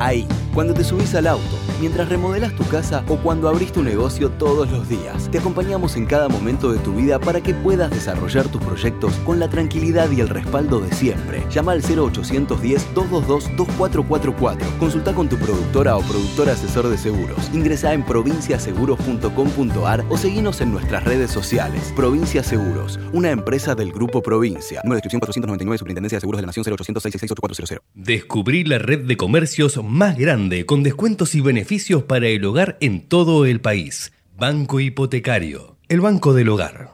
Ahí, 0.00 0.26
cuando 0.54 0.72
te 0.72 0.84
subís 0.84 1.14
al 1.14 1.26
auto, 1.26 1.58
mientras 1.84 2.08
remodelas 2.08 2.56
tu 2.56 2.64
casa 2.64 3.04
o 3.08 3.18
cuando 3.18 3.46
abrís 3.46 3.70
tu 3.70 3.82
negocio 3.82 4.30
todos 4.30 4.70
los 4.70 4.88
días. 4.88 5.30
Te 5.30 5.36
acompañamos 5.36 5.96
en 5.96 6.06
cada 6.06 6.30
momento 6.30 6.72
de 6.72 6.78
tu 6.78 6.94
vida 6.94 7.18
para 7.18 7.42
que 7.42 7.52
puedas 7.52 7.90
desarrollar 7.90 8.48
tus 8.48 8.62
proyectos 8.62 9.12
con 9.26 9.38
la 9.38 9.50
tranquilidad 9.50 10.10
y 10.10 10.22
el 10.22 10.30
respaldo 10.30 10.80
de 10.80 10.90
siempre. 10.94 11.44
Llama 11.50 11.72
al 11.72 11.82
0810-222-2444. 11.82 14.78
Consulta 14.78 15.12
con 15.12 15.28
tu 15.28 15.36
productora 15.36 15.98
o 15.98 16.00
productor 16.00 16.48
asesor 16.48 16.88
de 16.88 16.96
seguros. 16.96 17.50
Ingresa 17.52 17.92
en 17.92 18.02
provinciaseguros.com.ar 18.02 20.06
o 20.08 20.16
seguinos 20.16 20.62
en 20.62 20.72
nuestras 20.72 21.04
redes 21.04 21.30
sociales. 21.30 21.92
Provincia 21.94 22.42
Seguros, 22.42 22.98
una 23.12 23.30
empresa 23.30 23.74
del 23.74 23.92
Grupo 23.92 24.22
Provincia. 24.22 24.80
Número 24.84 24.94
de 24.94 25.00
inscripción 25.00 25.20
499, 25.20 25.76
Superintendencia 25.76 26.16
de 26.16 26.22
Seguros 26.22 26.38
de 26.38 26.42
la 26.44 26.46
Nación 26.46 26.64
0800 26.64 27.02
666 27.02 27.78
Descubrí 27.94 28.64
la 28.64 28.78
red 28.78 29.00
de 29.00 29.18
comercios 29.18 29.84
más 29.84 30.16
grande 30.16 30.64
con 30.64 30.82
descuentos 30.82 31.34
y 31.34 31.42
beneficios 31.42 31.73
para 32.06 32.28
el 32.28 32.44
hogar 32.44 32.76
en 32.80 33.08
todo 33.08 33.46
el 33.46 33.60
país. 33.60 34.12
Banco 34.36 34.78
Hipotecario, 34.78 35.76
el 35.88 36.00
banco 36.00 36.32
del 36.32 36.48
hogar. 36.48 36.90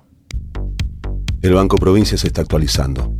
El 1.42 1.52
Banco 1.52 1.76
Provincia 1.76 2.16
se 2.16 2.28
está 2.28 2.40
actualizando. 2.40 3.12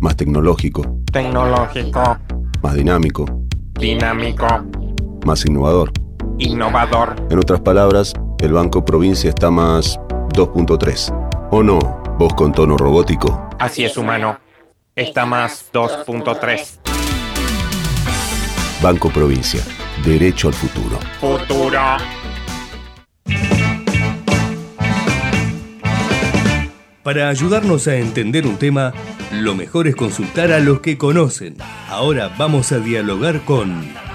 Más 0.00 0.16
tecnológico, 0.16 1.00
Tecnológico, 1.12 2.18
más 2.62 2.74
dinámico, 2.74 3.24
dinámico, 3.74 4.46
más 5.26 5.44
innovador. 5.44 5.90
innovador. 6.38 7.16
En 7.30 7.38
otras 7.38 7.60
palabras, 7.60 8.12
el 8.38 8.52
Banco 8.52 8.84
Provincia 8.84 9.28
está 9.28 9.50
más 9.50 9.98
2.3. 10.34 11.48
¿O 11.50 11.64
no? 11.64 11.78
Vos 12.16 12.32
con 12.34 12.52
tono 12.52 12.76
robótico. 12.76 13.48
Así 13.58 13.84
es, 13.84 13.96
humano. 13.96 14.38
Está 14.94 15.26
más 15.26 15.68
2.3. 15.72 16.78
Banco 18.80 19.10
Provincia. 19.10 19.62
Derecho 20.04 20.48
al 20.48 20.54
futuro. 20.54 20.98
Futuro. 21.20 21.80
Para 27.02 27.28
ayudarnos 27.28 27.88
a 27.88 27.96
entender 27.96 28.46
un 28.46 28.56
tema, 28.56 28.92
lo 29.32 29.54
mejor 29.54 29.88
es 29.88 29.96
consultar 29.96 30.52
a 30.52 30.60
los 30.60 30.80
que 30.80 30.98
conocen. 30.98 31.56
Ahora 31.88 32.34
vamos 32.36 32.72
a 32.72 32.78
dialogar 32.78 33.40
con... 33.44 34.07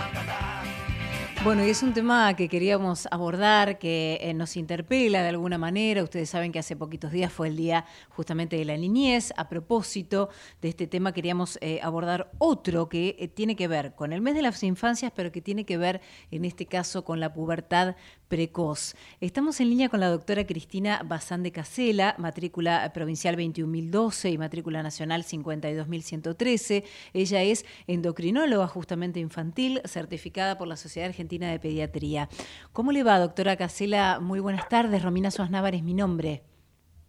Bueno, 1.44 1.66
y 1.66 1.70
es 1.72 1.84
un 1.84 1.94
tema 1.94 2.34
que 2.38 2.48
queríamos 2.48 3.06
abordar, 3.12 3.78
que 3.78 4.18
eh, 4.22 4.34
nos 4.34 4.56
interpela 4.56 5.22
de 5.22 5.28
alguna 5.28 5.58
manera. 5.58 6.02
Ustedes 6.02 6.30
saben 6.30 6.54
que 6.54 6.60
hace 6.60 6.78
poquitos 6.78 7.12
días 7.12 7.34
fue 7.34 7.50
el 7.50 7.58
día 7.58 7.84
justamente 8.08 8.56
de 8.56 8.64
la 8.64 8.78
niñez. 8.78 9.34
A 9.36 9.50
propósito 9.50 10.30
de 10.62 10.70
este 10.70 10.88
tema, 10.88 11.12
queríamos 11.12 11.58
eh, 11.60 11.82
abordar 11.84 12.32
otro 12.38 12.88
que 12.88 13.18
eh, 13.20 13.28
tiene 13.28 13.58
que 13.58 13.68
ver 13.68 13.94
con 13.94 14.14
el 14.14 14.22
mes 14.22 14.36
de 14.36 14.42
las 14.42 14.64
infancias, 14.64 15.12
pero 15.14 15.34
que 15.34 15.42
tiene 15.42 15.66
que 15.66 15.78
ver 15.78 16.00
en 16.32 16.46
este 16.46 16.66
caso 16.66 17.04
con 17.04 17.20
la 17.20 17.34
pubertad 17.34 17.98
precoz. 18.34 18.96
Estamos 19.22 19.60
en 19.60 19.70
línea 19.70 19.90
con 19.90 20.00
la 20.00 20.10
doctora 20.10 20.44
Cristina 20.48 21.04
Bazán 21.06 21.44
de 21.44 21.52
Casela, 21.52 22.16
matrícula 22.18 22.92
provincial 22.92 23.36
21012 23.36 24.32
y 24.32 24.40
matrícula 24.40 24.82
nacional 24.82 25.24
52113. 25.24 26.84
Ella 27.14 27.44
es 27.44 27.64
endocrinóloga 27.86 28.68
justamente 28.68 29.20
infantil, 29.20 29.84
certificada 29.86 30.58
por 30.58 30.68
la 30.68 30.78
Sociedad 30.78 31.10
Argentina 31.10 31.52
de 31.52 31.60
Pediatría. 31.60 32.28
¿Cómo 32.72 32.92
le 32.92 33.04
va, 33.04 33.20
doctora 33.20 33.56
Casela? 33.56 34.20
Muy 34.20 34.40
buenas 34.40 34.68
tardes. 34.68 35.04
Romina 35.04 35.30
Suárez 35.30 35.54
es 35.76 35.84
mi 35.84 35.94
nombre. 35.94 36.42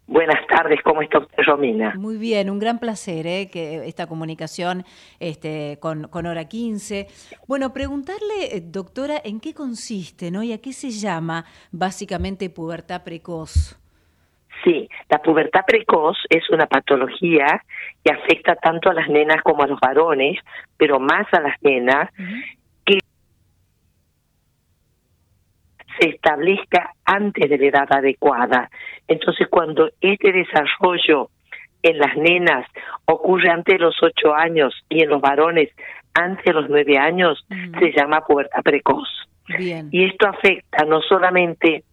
Buenas 0.06 0.46
tardes, 0.46 0.80
¿cómo 0.82 1.00
está 1.00 1.18
usted, 1.18 1.42
Romina? 1.44 1.94
Muy 1.96 2.18
bien, 2.18 2.50
un 2.50 2.58
gran 2.58 2.78
placer 2.78 3.26
¿eh? 3.26 3.48
que 3.50 3.86
esta 3.86 4.06
comunicación 4.06 4.84
este, 5.18 5.78
con, 5.80 6.08
con 6.08 6.26
Hora 6.26 6.44
15. 6.46 7.06
Bueno, 7.48 7.72
preguntarle, 7.72 8.54
eh, 8.56 8.60
doctora, 8.62 9.14
¿en 9.24 9.40
qué 9.40 9.54
consiste 9.54 10.30
¿no? 10.30 10.42
y 10.42 10.52
a 10.52 10.60
qué 10.60 10.74
se 10.74 10.90
llama 10.90 11.46
básicamente 11.72 12.50
pubertad 12.50 13.02
precoz? 13.02 13.80
Sí, 14.62 14.88
la 15.08 15.18
pubertad 15.18 15.62
precoz 15.66 16.18
es 16.28 16.48
una 16.50 16.66
patología 16.66 17.62
que 18.04 18.12
afecta 18.12 18.56
tanto 18.56 18.90
a 18.90 18.94
las 18.94 19.08
nenas 19.08 19.42
como 19.42 19.62
a 19.62 19.66
los 19.66 19.80
varones, 19.80 20.38
pero 20.76 21.00
más 21.00 21.26
a 21.32 21.40
las 21.40 21.56
nenas, 21.62 22.10
se 25.98 26.08
establezca 26.10 26.92
antes 27.04 27.48
de 27.48 27.58
la 27.58 27.66
edad 27.66 27.86
adecuada. 27.92 28.70
Entonces, 29.08 29.48
cuando 29.48 29.90
este 30.00 30.32
desarrollo 30.32 31.30
en 31.82 31.98
las 31.98 32.16
nenas 32.16 32.66
ocurre 33.04 33.50
antes 33.50 33.74
de 33.74 33.84
los 33.84 33.96
ocho 34.02 34.34
años 34.34 34.74
y 34.88 35.02
en 35.02 35.10
los 35.10 35.20
varones 35.20 35.70
antes 36.14 36.44
de 36.44 36.52
los 36.52 36.68
nueve 36.68 36.96
años, 36.96 37.44
se 37.80 37.92
llama 37.92 38.20
pubertad 38.26 38.62
precoz. 38.62 39.08
Bien. 39.58 39.88
Y 39.92 40.04
esto 40.04 40.28
afecta 40.28 40.84
no 40.84 41.02
solamente 41.02 41.84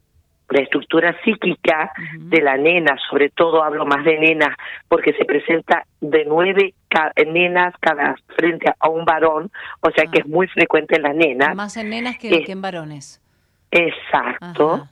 la 0.49 0.61
estructura 0.61 1.15
psíquica 1.23 1.91
de 2.19 2.41
la 2.41 2.57
nena, 2.57 2.97
sobre 3.09 3.29
todo 3.29 3.63
hablo 3.63 3.85
más 3.85 4.03
de 4.03 4.19
nenas, 4.19 4.55
porque 4.89 5.13
se 5.13 5.23
presenta 5.23 5.85
de 6.01 6.25
nueve 6.25 6.73
ca- 6.89 7.13
nenas 7.25 7.73
cada 7.79 8.15
frente 8.35 8.69
a 8.77 8.89
un 8.89 9.05
varón, 9.05 9.49
o 9.79 9.91
sea 9.91 10.05
que 10.11 10.19
es 10.19 10.27
muy 10.27 10.47
frecuente 10.47 10.97
en 10.97 11.03
las 11.03 11.15
nenas. 11.15 11.55
Más 11.55 11.77
en 11.77 11.89
nenas 11.89 12.17
que, 12.17 12.29
Eh, 12.35 12.43
que 12.43 12.51
en 12.51 12.61
varones. 12.61 13.20
Exacto. 13.71 14.87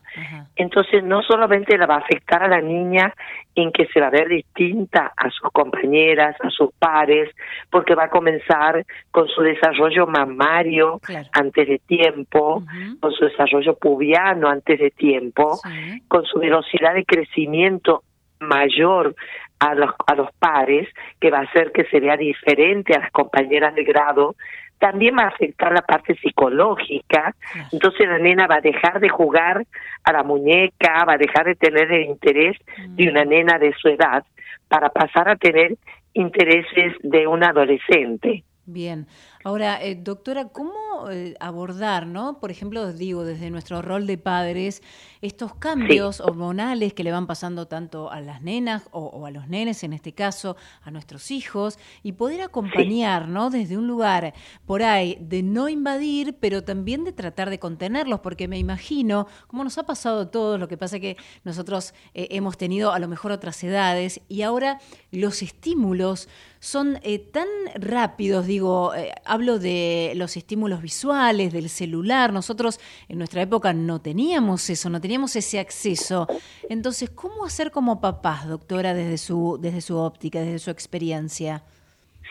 Entonces 0.56 1.04
no 1.04 1.22
solamente 1.22 1.78
la 1.78 1.86
va 1.86 1.96
a 1.96 2.00
afectar 2.00 2.44
a 2.44 2.48
la 2.48 2.62
niña 2.62 3.14
en 3.54 3.72
que 3.72 3.86
se 3.88 4.00
va 4.00 4.08
a 4.08 4.12
ver 4.12 4.28
distinta 4.28 5.14
a 5.16 5.30
sus 5.30 5.52
compañeras, 5.52 6.36
a 6.42 6.50
sus 6.50 6.72
pares, 6.80 7.30
porque 7.70 7.94
va 7.94 8.06
a 8.06 8.10
comenzar 8.10 8.86
con 9.12 9.28
su 9.28 9.42
desarrollo 9.42 10.08
mamario 10.08 11.00
antes 11.34 11.68
de 11.68 11.80
tiempo, 11.80 12.64
con 13.00 13.12
su 13.12 13.26
desarrollo 13.26 13.76
pubiano 13.76 14.48
antes 14.50 14.80
de 14.80 14.92
tiempo, 14.92 15.60
con 16.08 16.26
su 16.26 16.40
velocidad 16.40 16.94
de 16.94 17.06
crecimiento 17.06 18.04
mayor 18.40 19.16
a 19.60 19.76
los, 19.76 19.92
a 20.08 20.16
los 20.16 20.32
pares, 20.40 20.88
que 21.20 21.30
va 21.30 21.40
a 21.40 21.44
hacer 21.44 21.74
que 21.74 21.84
se 21.86 22.00
vea 22.00 22.16
diferente 22.16 22.96
a 22.96 23.00
las 23.00 23.12
compañeras 23.12 23.76
de 23.76 23.84
grado, 23.84 24.36
también 24.80 25.16
va 25.18 25.24
a 25.24 25.28
afectar 25.28 25.72
la 25.72 25.82
parte 25.82 26.16
psicológica. 26.16 27.36
Entonces 27.72 28.08
la 28.08 28.18
nena 28.18 28.48
va 28.48 28.56
a 28.56 28.62
dejar 28.62 29.00
de 29.00 29.10
jugar 29.10 29.66
a 30.04 30.12
la 30.12 30.24
muñeca, 30.24 31.06
va 31.06 31.14
a 31.14 31.18
dejar 31.18 31.46
de 31.46 31.56
tener 31.56 31.92
el 31.92 32.06
interés 32.06 32.58
de 32.88 33.10
una 33.10 33.26
nena 33.26 33.60
de 33.60 33.74
su 33.74 33.90
edad 33.90 34.24
para 34.68 34.90
pasar 34.90 35.30
a 35.30 35.36
tener 35.36 35.76
intereses 36.14 36.96
de 37.04 37.28
un 37.28 37.44
adolescente. 37.44 38.44
Bien. 38.66 39.08
Ahora, 39.46 39.82
eh, 39.82 39.96
doctora, 39.96 40.50
¿cómo 40.50 41.10
eh, 41.10 41.34
abordar, 41.40 42.06
no? 42.06 42.42
Por 42.42 42.52
ejemplo, 42.52 42.92
digo, 42.92 43.24
desde 43.24 43.50
nuestro 43.50 43.82
rol 43.82 44.06
de 44.06 44.18
padres, 44.18 44.82
estos 45.22 45.56
cambios 45.56 46.20
hormonales 46.20 46.94
que 46.94 47.06
le 47.06 47.12
van 47.14 47.26
pasando 47.26 47.66
tanto 47.66 48.12
a 48.12 48.20
las 48.20 48.42
nenas 48.42 48.90
o, 48.92 49.26
a 49.26 49.32
los 49.32 49.48
nenes, 49.48 49.84
en 49.86 49.94
este 49.94 50.12
caso, 50.12 50.58
a 50.82 50.92
nuestros 50.92 51.32
hijos, 51.32 51.80
y 52.04 52.14
poder 52.14 52.42
acompañar, 52.42 53.30
¿no? 53.30 53.50
Desde 53.50 53.78
un 53.78 53.88
lugar 53.88 54.34
por 54.66 54.84
ahí 54.84 55.18
de 55.22 55.42
no 55.42 55.70
invadir, 55.70 56.36
pero 56.38 56.66
también 56.66 57.06
de 57.06 57.14
tratar 57.14 57.50
de 57.50 57.60
contenerlos, 57.60 58.20
porque 58.20 58.50
me 58.50 58.60
imagino, 58.60 59.26
como 59.48 59.64
nos 59.64 59.78
ha 59.78 59.84
pasado 59.84 60.22
a 60.22 60.32
todos, 60.32 60.60
lo 60.60 60.68
que 60.68 60.78
pasa 60.78 61.00
que 61.00 61.16
nosotros 61.46 61.94
eh, 62.14 62.28
hemos 62.32 62.58
tenido 62.58 62.92
a 62.92 63.00
lo 63.00 63.08
mejor 63.08 63.32
otras 63.32 63.64
edades 63.64 64.20
y 64.28 64.42
ahora 64.42 64.80
los 65.12 65.42
estímulos 65.42 66.28
son 66.60 67.00
tan 67.32 67.48
rápidos, 67.76 68.46
digo, 68.46 68.92
hablo 69.30 69.60
de 69.60 70.14
los 70.16 70.36
estímulos 70.36 70.82
visuales, 70.82 71.54
del 71.54 71.70
celular. 71.70 72.34
Nosotros 72.34 72.80
en 73.08 73.20
nuestra 73.20 73.42
época 73.42 73.74
no 73.74 74.02
teníamos 74.02 74.70
eso, 74.70 74.90
no 74.90 75.00
teníamos 75.00 75.36
ese 75.36 75.60
acceso. 75.60 76.28
Entonces, 76.68 77.10
¿cómo 77.12 77.46
hacer 77.46 77.72
como 77.72 78.02
papás, 78.02 78.48
doctora, 78.48 78.94
desde 78.94 79.18
su, 79.18 79.58
desde 79.62 79.82
su 79.82 79.98
óptica, 79.98 80.40
desde 80.40 80.60
su 80.60 80.72
experiencia? 80.72 81.64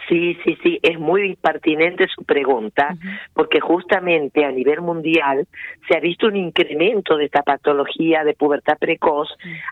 Sí, 0.09 0.39
sí, 0.43 0.57
sí, 0.63 0.79
es 0.83 0.99
muy 0.99 1.37
pertinente 1.37 2.07
su 2.09 2.25
pregunta, 2.25 2.97
porque 3.35 3.61
justamente 3.61 4.45
a 4.45 4.51
nivel 4.51 4.81
mundial 4.81 5.47
se 5.87 5.97
ha 5.97 6.01
visto 6.01 6.29
un 6.29 6.37
incremento 6.37 7.17
de 7.17 7.27
esta 7.27 7.43
patología 7.43 8.25
de 8.25 8.33
pubertad 8.33 8.79
precoz 8.79 9.29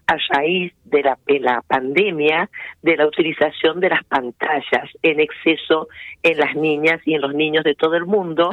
a 0.07 0.17
raíz 0.35 0.75
de 0.85 1.03
la, 1.03 1.19
de 1.27 1.41
la 1.41 1.63
pandemia, 1.67 2.51
de 2.83 2.97
la 2.97 3.07
utilización 3.07 3.81
de 3.81 3.89
las 3.89 4.05
pantallas 4.05 4.91
en 5.03 5.21
exceso 5.21 5.89
en 6.23 6.39
las 6.39 6.55
niñas 6.55 7.01
y 7.07 7.15
en 7.15 7.23
los 7.23 7.35
niños 7.35 7.65
de 7.65 7.75
todo 7.75 7.95
el 7.95 8.05
mundo, 8.05 8.51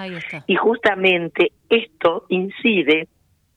y 0.47 0.55
justamente 0.55 1.51
esto 1.69 2.25
incide 2.29 3.07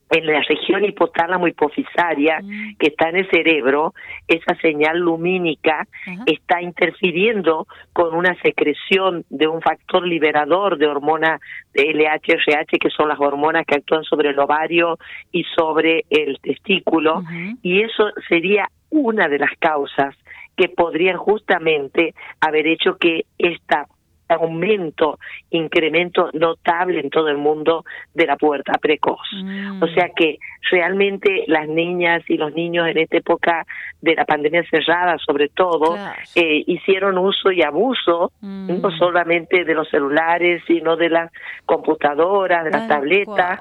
en 0.09 0.25
la 0.25 0.41
región 0.41 0.85
hipotálamo 0.85 1.47
hipofisaria 1.47 2.39
mm. 2.41 2.77
que 2.77 2.87
está 2.87 3.09
en 3.09 3.17
el 3.17 3.29
cerebro, 3.29 3.93
esa 4.27 4.55
señal 4.61 4.99
lumínica 4.99 5.87
está 6.25 6.61
interfiriendo 6.61 7.67
con 7.93 8.15
una 8.15 8.35
secreción 8.41 9.25
de 9.29 9.47
un 9.47 9.61
factor 9.61 10.07
liberador 10.07 10.77
de 10.77 10.87
hormona 10.87 11.39
de 11.73 11.93
LH, 11.93 12.33
RH, 12.33 12.79
que 12.79 12.89
son 12.89 13.09
las 13.09 13.19
hormonas 13.19 13.65
que 13.65 13.75
actúan 13.75 14.03
sobre 14.03 14.29
el 14.29 14.39
ovario 14.39 14.97
y 15.31 15.43
sobre 15.55 16.05
el 16.09 16.39
testículo, 16.41 17.23
y 17.61 17.81
eso 17.81 18.11
sería 18.29 18.69
una 18.89 19.27
de 19.27 19.39
las 19.39 19.51
causas 19.59 20.15
que 20.55 20.69
podrían 20.69 21.17
justamente 21.17 22.15
haber 22.41 22.67
hecho 22.67 22.97
que 22.97 23.25
esta 23.37 23.87
aumento, 24.29 25.19
incremento 25.51 26.29
notable 26.33 26.99
en 26.99 27.09
todo 27.09 27.29
el 27.29 27.37
mundo 27.37 27.85
de 28.13 28.25
la 28.25 28.35
pubertad 28.35 28.75
precoz. 28.81 29.19
Mm. 29.33 29.83
O 29.83 29.87
sea 29.87 30.09
que 30.15 30.37
realmente 30.69 31.45
las 31.47 31.67
niñas 31.67 32.23
y 32.27 32.37
los 32.37 32.53
niños 32.53 32.87
en 32.87 32.97
esta 32.97 33.17
época 33.17 33.65
de 34.01 34.15
la 34.15 34.25
pandemia 34.25 34.63
cerrada, 34.69 35.17
sobre 35.17 35.49
todo, 35.49 35.97
eh, 36.35 36.63
hicieron 36.67 37.17
uso 37.17 37.51
y 37.51 37.61
abuso 37.61 38.31
Mm. 38.41 38.81
no 38.81 38.91
solamente 38.91 39.63
de 39.63 39.73
los 39.73 39.89
celulares, 39.89 40.61
sino 40.67 40.95
de 40.95 41.09
las 41.09 41.31
computadoras, 41.65 42.63
de 42.63 42.71
las 42.71 42.87
tabletas, 42.87 43.59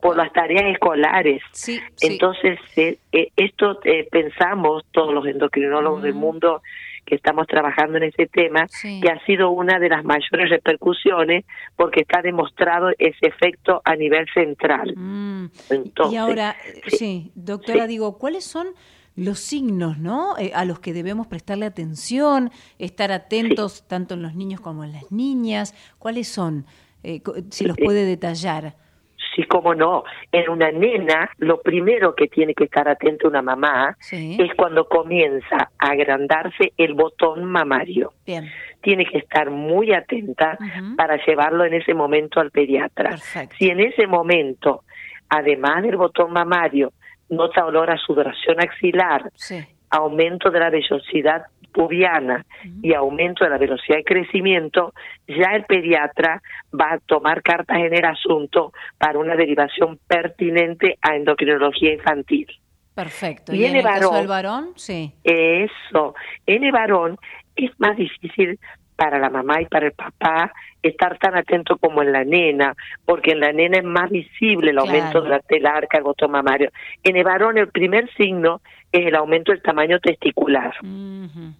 por 0.00 0.16
las 0.16 0.32
tareas 0.32 0.64
escolares. 0.66 1.42
sí. 1.52 1.80
Entonces, 2.00 2.58
eh, 2.76 2.98
eh, 3.12 3.28
esto 3.36 3.78
eh, 3.84 4.08
pensamos 4.10 4.84
todos 4.92 5.12
los 5.12 5.26
endocrinólogos 5.26 6.02
del 6.02 6.14
mundo 6.14 6.62
que 7.04 7.14
estamos 7.16 7.46
trabajando 7.46 7.98
en 7.98 8.04
ese 8.04 8.26
tema, 8.26 8.66
que 8.82 9.08
ha 9.10 9.24
sido 9.26 9.50
una 9.50 9.78
de 9.78 9.88
las 9.88 10.04
mayores 10.04 10.50
repercusiones 10.50 11.44
porque 11.76 12.00
está 12.02 12.22
demostrado 12.22 12.90
ese 12.98 13.26
efecto 13.26 13.82
a 13.84 13.96
nivel 13.96 14.26
central. 14.32 14.94
Mm. 14.96 15.46
Entonces, 15.70 16.14
y 16.14 16.16
ahora, 16.16 16.56
sí, 16.86 17.32
doctora, 17.34 17.86
digo, 17.86 18.18
¿cuáles 18.18 18.44
son 18.44 18.68
los 19.16 19.40
signos, 19.40 19.98
¿no? 19.98 20.38
Eh, 20.38 20.52
a 20.54 20.64
los 20.64 20.80
que 20.80 20.92
debemos 20.92 21.26
prestarle 21.26 21.66
atención, 21.66 22.50
estar 22.78 23.12
atentos 23.12 23.86
tanto 23.86 24.14
en 24.14 24.22
los 24.22 24.34
niños 24.34 24.60
como 24.60 24.84
en 24.84 24.92
las 24.92 25.10
niñas. 25.12 25.74
¿Cuáles 25.98 26.28
son? 26.28 26.64
Eh, 27.02 27.20
si 27.50 27.64
los 27.64 27.76
Sí. 27.76 27.84
puede 27.84 28.06
detallar. 28.06 28.76
Sí, 29.34 29.44
cómo 29.44 29.74
no. 29.74 30.04
En 30.30 30.50
una 30.50 30.70
nena, 30.70 31.30
lo 31.38 31.60
primero 31.62 32.14
que 32.14 32.28
tiene 32.28 32.54
que 32.54 32.64
estar 32.64 32.88
atento 32.88 33.28
una 33.28 33.42
mamá 33.42 33.96
Sí. 34.00 34.36
es 34.40 34.54
cuando 34.56 34.86
comienza 34.88 35.70
a 35.78 35.86
agrandarse 35.90 36.72
el 36.76 36.94
botón 36.94 37.44
mamario. 37.44 38.12
Bien. 38.26 38.50
Tiene 38.82 39.04
que 39.06 39.18
estar 39.18 39.50
muy 39.50 39.92
atenta 39.92 40.58
para 40.96 41.16
llevarlo 41.24 41.64
en 41.64 41.74
ese 41.74 41.94
momento 41.94 42.40
al 42.40 42.50
pediatra. 42.50 43.16
Si 43.16 43.68
en 43.68 43.80
ese 43.80 44.06
momento, 44.06 44.82
además 45.28 45.82
del 45.82 45.96
botón 45.96 46.32
mamario, 46.32 46.92
nota 47.30 47.64
olor 47.64 47.90
a 47.90 47.96
sudoración 47.96 48.60
axilar, 48.60 49.30
Sí. 49.34 49.64
Aumento 49.92 50.50
de 50.50 50.58
la 50.60 50.70
vellosidad 50.70 51.42
pubiana 51.72 52.44
y 52.82 52.92
aumento 52.92 53.44
de 53.44 53.50
la 53.50 53.56
velocidad 53.58 53.96
de 53.98 54.04
crecimiento, 54.04 54.92
ya 55.26 55.52
el 55.54 55.64
pediatra 55.64 56.42
va 56.78 56.94
a 56.94 56.98
tomar 56.98 57.42
cartas 57.42 57.78
en 57.78 57.94
el 57.94 58.04
asunto 58.04 58.72
para 58.98 59.18
una 59.18 59.36
derivación 59.36 59.98
pertinente 60.06 60.98
a 61.00 61.16
endocrinología 61.16 61.94
infantil. 61.94 62.46
Perfecto. 62.94 63.54
Y 63.54 63.62
¿Y, 63.62 63.64
en 63.64 63.70
el 63.70 63.76
el 63.78 63.84
caso 63.84 64.10
varón- 64.10 64.18
del 64.18 64.26
varón? 64.28 64.68
Sí. 64.76 65.14
Eso. 65.24 66.14
En 66.46 66.64
el 66.64 66.72
varón 66.72 67.16
es 67.56 67.70
más 67.78 67.96
difícil 67.96 68.58
para 69.02 69.18
la 69.18 69.30
mamá 69.30 69.60
y 69.60 69.66
para 69.66 69.86
el 69.86 69.92
papá 69.94 70.52
estar 70.80 71.18
tan 71.18 71.34
atento 71.34 71.76
como 71.76 72.02
en 72.02 72.12
la 72.12 72.22
nena, 72.22 72.72
porque 73.04 73.32
en 73.32 73.40
la 73.40 73.52
nena 73.52 73.78
es 73.78 73.84
más 73.84 74.08
visible 74.10 74.70
el 74.70 74.78
aumento 74.78 75.10
Claro. 75.10 75.24
de 75.24 75.28
la 75.30 75.40
telarca, 75.40 75.98
el 75.98 76.04
botón 76.04 76.30
mamario. 76.30 76.70
En 77.02 77.16
el 77.16 77.24
varón 77.24 77.58
el 77.58 77.66
primer 77.66 78.08
signo 78.14 78.60
es 78.92 79.04
el 79.04 79.16
aumento 79.16 79.50
del 79.50 79.60
tamaño 79.60 79.98
testicular. 79.98 80.72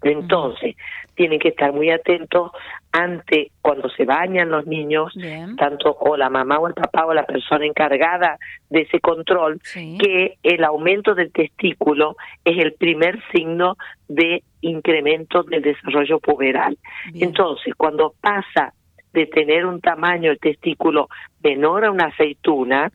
Entonces, 0.02 0.76
tienen 1.16 1.40
que 1.40 1.48
estar 1.48 1.72
muy 1.72 1.90
atentos 1.90 2.52
ante 2.92 3.50
cuando 3.62 3.88
se 3.88 4.04
bañan 4.04 4.50
los 4.50 4.66
niños, 4.66 5.12
Bien. 5.14 5.56
tanto 5.56 5.96
o 5.98 6.16
la 6.16 6.28
mamá 6.28 6.58
o 6.58 6.68
el 6.68 6.74
papá 6.74 7.06
o 7.06 7.14
la 7.14 7.24
persona 7.24 7.64
encargada 7.64 8.38
de 8.68 8.82
ese 8.82 9.00
control, 9.00 9.60
que 9.72 10.36
el 10.42 10.62
aumento 10.62 11.14
del 11.14 11.32
testículo 11.32 12.16
es 12.44 12.58
el 12.58 12.74
primer 12.74 13.18
signo 13.32 13.76
de 14.08 14.42
incremento 14.60 15.42
del 15.42 15.62
desarrollo 15.62 16.20
puberal. 16.20 16.76
Entonces, 17.14 17.74
cuando 17.76 18.14
pasa 18.20 18.74
de 19.12 19.26
tener 19.26 19.66
un 19.66 19.80
tamaño 19.80 20.30
el 20.30 20.38
testículo 20.38 21.08
menor 21.42 21.84
a 21.84 21.90
una 21.90 22.06
aceituna, 22.06 22.90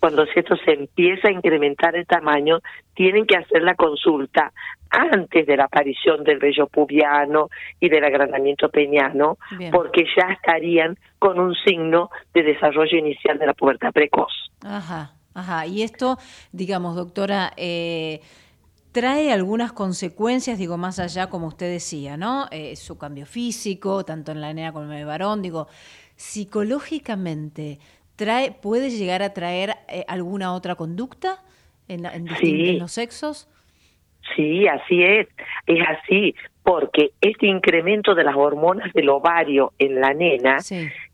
cuando 0.00 0.24
esto 0.34 0.56
se 0.64 0.72
empieza 0.72 1.28
a 1.28 1.32
incrementar 1.32 1.94
el 1.96 2.06
tamaño, 2.06 2.60
tienen 2.94 3.26
que 3.26 3.36
hacer 3.36 3.62
la 3.62 3.74
consulta 3.74 4.52
antes 4.90 5.46
de 5.46 5.56
la 5.56 5.64
aparición 5.64 6.24
del 6.24 6.38
vello 6.38 6.66
pubiano 6.66 7.50
y 7.80 7.88
del 7.88 8.04
agrandamiento 8.04 8.68
peñano, 8.68 9.38
Bien. 9.58 9.70
porque 9.70 10.04
ya 10.16 10.32
estarían 10.32 10.96
con 11.18 11.38
un 11.38 11.54
signo 11.54 12.10
de 12.32 12.42
desarrollo 12.42 12.96
inicial 12.96 13.38
de 13.38 13.46
la 13.46 13.54
pubertad 13.54 13.92
precoz. 13.92 14.32
Ajá, 14.64 15.12
ajá. 15.34 15.66
Y 15.66 15.82
esto, 15.82 16.16
digamos, 16.52 16.96
doctora, 16.96 17.52
eh, 17.56 18.20
trae 18.94 19.32
algunas 19.32 19.72
consecuencias, 19.72 20.56
digo, 20.56 20.76
más 20.78 21.00
allá, 21.00 21.28
como 21.28 21.48
usted 21.48 21.68
decía, 21.68 22.16
¿no? 22.16 22.46
Eh, 22.52 22.76
su 22.76 22.96
cambio 22.96 23.26
físico, 23.26 24.04
tanto 24.04 24.30
en 24.30 24.40
la 24.40 24.54
nena 24.54 24.72
como 24.72 24.86
en 24.92 24.98
el 24.98 25.04
varón, 25.04 25.42
digo, 25.42 25.66
psicológicamente, 26.14 27.80
trae, 28.16 28.52
¿puede 28.52 28.90
llegar 28.90 29.22
a 29.22 29.34
traer 29.34 29.74
eh, 29.88 30.04
alguna 30.06 30.54
otra 30.54 30.76
conducta 30.76 31.42
en, 31.88 32.02
la- 32.04 32.14
en, 32.14 32.26
distin- 32.26 32.38
Sí. 32.38 32.68
en 32.70 32.78
los 32.78 32.92
sexos? 32.92 33.48
Sí, 34.36 34.66
así 34.68 35.02
es, 35.02 35.26
es 35.66 35.80
así, 35.86 36.34
porque 36.62 37.10
este 37.20 37.46
incremento 37.46 38.14
de 38.14 38.24
las 38.24 38.36
hormonas 38.36 38.92
del 38.94 39.08
ovario 39.10 39.72
en 39.78 40.00
la 40.00 40.14
nena 40.14 40.58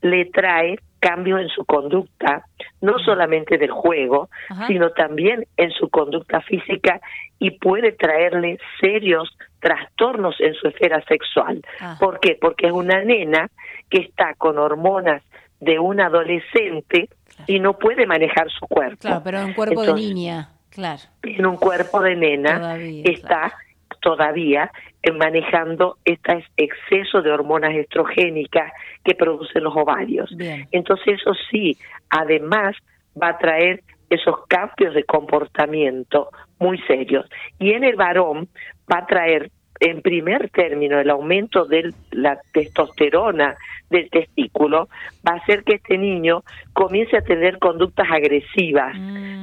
le 0.03 0.27
trae 0.27 0.79
cambios 1.01 1.41
en 1.41 1.49
su 1.49 1.65
conducta, 1.65 2.45
no 2.81 2.99
solamente 2.99 3.59
del 3.59 3.71
juego, 3.71 4.29
Ajá. 4.49 4.67
sino 4.67 4.91
también 4.91 5.47
en 5.57 5.71
su 5.71 5.89
conducta 5.89 6.41
física 6.43 7.01
y 7.39 7.53
puede 7.53 7.93
traerle 7.93 8.59
serios 8.81 9.37
trastornos 9.61 10.37
en 10.41 10.55
su 10.55 10.69
esfera 10.69 11.03
sexual. 11.07 11.63
Ah. 11.81 11.97
¿Por 11.99 12.21
qué? 12.21 12.37
Porque 12.41 12.67
es 12.67 12.73
una 12.73 13.03
nena 13.03 13.51
que 13.89 13.99
está 13.99 14.35
con 14.35 14.59
hormonas 14.59 15.23
de 15.61 15.79
un 15.79 16.01
adolescente 16.01 17.09
y 17.47 17.61
no 17.61 17.79
puede 17.79 18.07
manejar 18.07 18.51
su 18.51 18.67
cuerpo. 18.67 18.99
Claro, 19.01 19.23
pero 19.25 19.41
en 19.41 19.55
cuerpo 19.55 19.83
Entonces, 19.83 20.09
de 20.09 20.15
niña, 20.15 20.51
claro. 20.71 21.01
en 21.23 21.47
un 21.47 21.57
cuerpo 21.57 22.01
de 22.03 22.17
nena 22.17 22.59
Todavía, 22.59 23.03
está 23.05 23.53
todavía 24.01 24.71
manejando 25.17 25.97
este 26.05 26.45
exceso 26.57 27.23
de 27.23 27.31
hormonas 27.31 27.75
estrogénicas 27.75 28.73
que 29.05 29.15
producen 29.15 29.65
los 29.65 29.75
ovarios. 29.77 30.35
Bien. 30.37 30.69
Entonces 30.73 31.21
eso 31.21 31.33
sí, 31.51 31.77
además 32.11 32.77
va 33.21 33.29
a 33.29 33.39
traer 33.39 33.83
esos 34.11 34.47
cambios 34.47 34.95
de 34.95 35.05
comportamiento 35.05 36.31
muy 36.59 36.79
serios. 36.83 37.27
Y 37.59 37.73
en 37.73 37.85
el 37.85 37.97
varón 37.97 38.49
va 38.93 38.99
a 38.99 39.07
traer 39.07 39.51
en 39.81 40.03
primer 40.03 40.51
término 40.51 41.01
el 41.01 41.09
aumento 41.09 41.65
de 41.65 41.95
la 42.11 42.39
testosterona 42.53 43.57
del 43.89 44.11
testículo, 44.11 44.89
va 45.27 45.33
a 45.33 45.37
hacer 45.37 45.65
que 45.65 45.77
este 45.77 45.97
niño 45.97 46.43
comience 46.75 47.17
a 47.17 47.23
tener 47.23 47.59
conductas 47.59 48.07
agresivas 48.11 48.95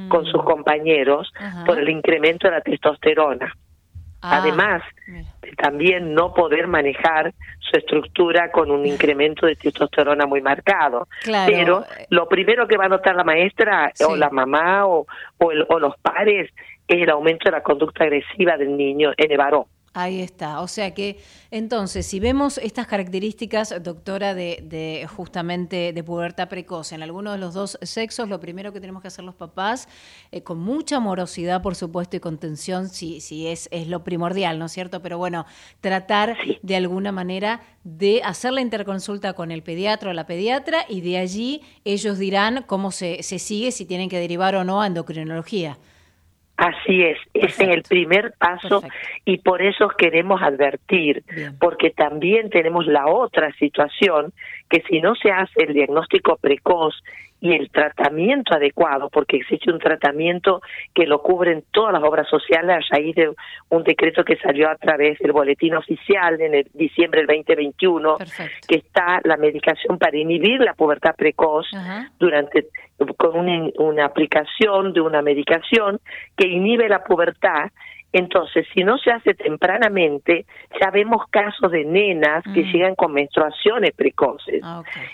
con 0.08 0.24
sus 0.26 0.42
compañeros 0.44 1.32
Ajá. 1.36 1.64
por 1.64 1.78
el 1.80 1.88
incremento 1.88 2.46
de 2.46 2.54
la 2.54 2.60
testosterona. 2.60 3.52
Ah, 4.20 4.38
Además, 4.42 4.82
de 5.42 5.52
también 5.56 6.12
no 6.12 6.34
poder 6.34 6.66
manejar 6.66 7.32
su 7.60 7.78
estructura 7.78 8.50
con 8.50 8.70
un 8.70 8.84
incremento 8.94 9.46
de 9.46 9.54
testosterona 9.56 10.26
muy 10.26 10.40
marcado. 10.42 11.06
Claro. 11.22 11.52
Pero 11.52 11.84
lo 12.10 12.28
primero 12.28 12.66
que 12.66 12.76
va 12.76 12.86
a 12.86 12.88
notar 12.88 13.14
la 13.14 13.24
maestra 13.24 13.92
o 14.08 14.16
la 14.16 14.30
mamá 14.30 14.86
o, 14.86 15.06
o, 15.38 15.52
el- 15.52 15.66
o 15.68 15.78
los 15.78 15.96
pares 15.98 16.50
es 16.88 17.02
el 17.02 17.10
aumento 17.10 17.44
de 17.44 17.52
la 17.52 17.62
conducta 17.62 18.04
agresiva 18.04 18.56
del 18.56 18.76
niño 18.76 19.12
en 19.16 19.30
el 19.30 19.38
varón. 19.38 19.64
Ahí 20.00 20.20
está. 20.20 20.60
O 20.60 20.68
sea 20.68 20.94
que, 20.94 21.18
entonces, 21.50 22.06
si 22.06 22.20
vemos 22.20 22.58
estas 22.58 22.86
características, 22.86 23.74
doctora, 23.82 24.32
de, 24.32 24.60
de 24.62 25.08
justamente 25.08 25.92
de 25.92 26.04
pubertad 26.04 26.48
precoz 26.48 26.92
en 26.92 27.02
alguno 27.02 27.32
de 27.32 27.38
los 27.38 27.52
dos 27.52 27.80
sexos, 27.82 28.28
lo 28.28 28.38
primero 28.38 28.72
que 28.72 28.80
tenemos 28.80 29.02
que 29.02 29.08
hacer 29.08 29.24
los 29.24 29.34
papás, 29.34 29.88
eh, 30.30 30.44
con 30.44 30.60
mucha 30.60 30.98
amorosidad, 30.98 31.62
por 31.62 31.74
supuesto, 31.74 32.16
y 32.16 32.20
contención, 32.20 32.88
si, 32.88 33.20
si 33.20 33.48
es, 33.48 33.68
es 33.72 33.88
lo 33.88 34.04
primordial, 34.04 34.60
¿no 34.60 34.66
es 34.66 34.72
cierto? 34.72 35.02
Pero 35.02 35.18
bueno, 35.18 35.46
tratar 35.80 36.36
de 36.62 36.76
alguna 36.76 37.10
manera 37.10 37.60
de 37.82 38.22
hacer 38.22 38.52
la 38.52 38.60
interconsulta 38.60 39.32
con 39.32 39.50
el 39.50 39.64
pediatra 39.64 40.10
o 40.10 40.12
la 40.12 40.26
pediatra 40.26 40.84
y 40.88 41.00
de 41.00 41.18
allí 41.18 41.62
ellos 41.84 42.18
dirán 42.18 42.62
cómo 42.68 42.92
se, 42.92 43.24
se 43.24 43.40
sigue, 43.40 43.72
si 43.72 43.84
tienen 43.84 44.08
que 44.08 44.20
derivar 44.20 44.54
o 44.54 44.62
no 44.62 44.80
a 44.80 44.86
endocrinología. 44.86 45.76
Así 46.58 47.04
es, 47.04 47.18
ese 47.34 47.62
es 47.62 47.70
el 47.70 47.82
primer 47.84 48.34
paso 48.36 48.82
y 49.24 49.38
por 49.38 49.62
eso 49.62 49.86
queremos 49.96 50.42
advertir, 50.42 51.22
porque 51.60 51.90
también 51.90 52.50
tenemos 52.50 52.84
la 52.88 53.06
otra 53.06 53.52
situación 53.60 54.32
que 54.68 54.82
si 54.88 55.00
no 55.00 55.14
se 55.14 55.30
hace 55.30 55.64
el 55.64 55.74
diagnóstico 55.74 56.36
precoz 56.36 56.94
y 57.40 57.52
el 57.52 57.70
tratamiento 57.70 58.54
adecuado, 58.54 59.08
porque 59.10 59.36
existe 59.36 59.70
un 59.70 59.78
tratamiento 59.78 60.60
que 60.92 61.06
lo 61.06 61.22
cubren 61.22 61.64
todas 61.70 61.92
las 61.92 62.02
obras 62.02 62.28
sociales 62.28 62.76
a 62.76 62.96
raíz 62.96 63.14
de 63.14 63.30
un 63.68 63.84
decreto 63.84 64.24
que 64.24 64.36
salió 64.36 64.68
a 64.68 64.74
través 64.74 65.18
del 65.20 65.32
boletín 65.32 65.74
oficial 65.74 66.40
en 66.40 66.54
el 66.54 66.66
diciembre 66.74 67.20
del 67.20 67.28
2021, 67.28 68.16
que 68.66 68.76
está 68.76 69.20
la 69.24 69.36
medicación 69.36 69.98
para 69.98 70.16
inhibir 70.16 70.60
la 70.60 70.74
pubertad 70.74 71.14
precoz 71.16 71.66
durante 72.18 72.66
con 73.16 73.38
una, 73.38 73.70
una 73.78 74.06
aplicación 74.06 74.92
de 74.92 75.00
una 75.00 75.22
medicación 75.22 76.00
que 76.36 76.48
inhibe 76.48 76.88
la 76.88 77.04
pubertad. 77.04 77.70
Entonces, 78.12 78.66
si 78.72 78.84
no 78.84 78.96
se 78.98 79.10
hace 79.10 79.34
tempranamente, 79.34 80.46
ya 80.80 80.90
vemos 80.90 81.26
casos 81.30 81.70
de 81.70 81.84
nenas 81.84 82.42
que 82.54 82.62
llegan 82.64 82.94
con 82.94 83.12
menstruaciones 83.12 83.92
precoces. 83.94 84.62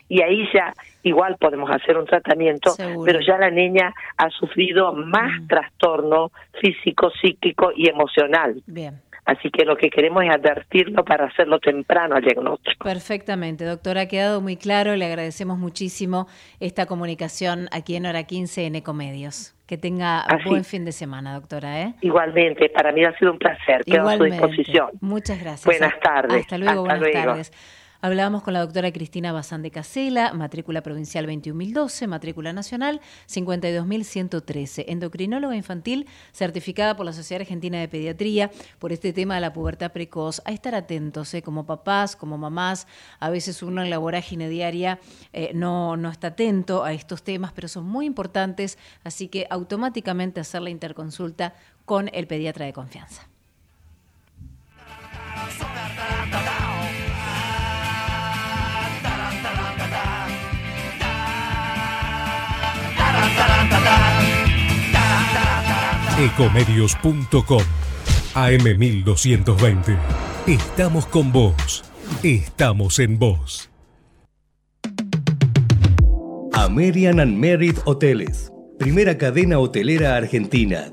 Y 0.09 0.23
ahí 0.23 0.49
ya 0.53 0.73
igual 1.03 1.37
podemos 1.39 1.71
hacer 1.71 1.99
un 1.99 2.07
tratamiento, 2.07 2.71
Seguro. 2.71 3.05
pero 3.05 3.21
ya 3.21 3.37
la 3.37 3.51
niña 3.51 3.93
ha 4.17 4.31
sufrido 4.31 4.93
más 4.93 5.47
trastorno 5.49 6.31
físico, 6.61 7.11
psíquico 7.21 7.73
y 7.75 7.89
emocional. 7.89 8.63
Bien. 8.67 9.01
Así 9.25 9.51
que 9.51 9.65
lo 9.65 9.77
que 9.77 9.89
queremos 9.89 10.23
es 10.25 10.31
advertirlo 10.31 11.05
para 11.05 11.27
hacerlo 11.27 11.59
temprano 11.59 12.15
al 12.15 12.23
diagnóstico. 12.23 12.85
Perfectamente, 12.85 13.65
doctora, 13.65 14.03
ha 14.03 14.09
quedado 14.09 14.41
muy 14.41 14.57
claro. 14.57 14.95
Le 14.97 15.07
agradecemos 15.07 15.59
muchísimo 15.59 16.29
esta 16.61 16.87
comunicación 16.87 17.69
aquí 17.73 17.97
en 17.97 18.07
Hora 18.07 18.25
15 18.25 18.67
en 18.67 18.75
Ecomedios. 18.77 19.54
Que 19.67 19.79
tenga 19.79 20.21
Así. 20.21 20.49
buen 20.49 20.65
fin 20.65 20.85
de 20.85 20.93
semana, 20.93 21.33
doctora. 21.35 21.81
¿eh? 21.81 21.95
Igualmente, 22.03 22.69
para 22.69 22.93
mí 22.93 23.03
ha 23.05 23.17
sido 23.17 23.33
un 23.33 23.39
placer. 23.39 23.83
Quedo 23.85 24.09
a 24.09 24.17
su 24.17 24.25
disposición. 24.25 24.91
Muchas 25.01 25.41
gracias. 25.41 25.65
Buenas 25.65 25.99
tardes. 26.01 26.43
Hasta 26.43 26.59
luego, 26.59 26.83
Hasta 26.83 26.97
buenas 26.99 27.15
luego. 27.15 27.29
tardes. 27.31 27.53
Hablábamos 28.05 28.43
con 28.43 28.53
la 28.53 28.61
doctora 28.61 28.93
Cristina 28.93 29.33
Bazán 29.33 29.63
de 29.63 29.71
Casela, 29.71 30.35
matrícula 30.35 30.83
provincial 30.83 31.25
21012, 31.25 32.07
matrícula 32.07 32.53
nacional 32.53 33.01
52113, 33.25 34.85
endocrinóloga 34.89 35.57
infantil 35.57 36.07
certificada 36.31 36.97
por 36.97 37.07
la 37.07 37.15
Sociedad 37.15 37.41
Argentina 37.41 37.81
de 37.81 37.89
Pediatría 37.89 38.51
por 38.79 38.93
este 38.93 39.15
tema 39.15 39.37
de 39.37 39.41
la 39.41 39.55
pubertad 39.55 39.91
precoz. 39.91 40.43
A 40.45 40.53
estar 40.53 40.75
atentos, 40.75 41.33
¿eh? 41.33 41.41
como 41.41 41.65
papás, 41.65 42.15
como 42.15 42.37
mamás, 42.37 42.87
a 43.21 43.31
veces 43.31 43.63
uno 43.63 43.83
en 43.83 43.89
la 43.89 43.97
vorágine 43.97 44.51
diaria 44.51 45.01
eh, 45.33 45.53
no, 45.55 45.97
no 45.97 46.11
está 46.11 46.27
atento 46.27 46.85
a 46.85 46.93
estos 46.93 47.23
temas, 47.23 47.53
pero 47.55 47.69
son 47.69 47.87
muy 47.87 48.05
importantes, 48.05 48.77
así 49.03 49.29
que 49.29 49.47
automáticamente 49.49 50.41
hacer 50.41 50.61
la 50.61 50.69
interconsulta 50.69 51.55
con 51.87 52.11
el 52.13 52.27
pediatra 52.27 52.67
de 52.67 52.75
confianza. 52.75 53.27
Ecomedios.com 66.17 67.63
AM1220. 68.35 69.99
Estamos 70.47 71.07
con 71.07 71.33
vos. 71.33 71.85
Estamos 72.23 73.01
en 73.01 73.19
vos. 73.19 73.69
American 76.53 77.19
and 77.19 77.37
Merit 77.37 77.77
Hoteles. 77.85 78.53
Primera 78.79 79.19
cadena 79.19 79.59
hotelera 79.59 80.17
argentina. 80.17 80.93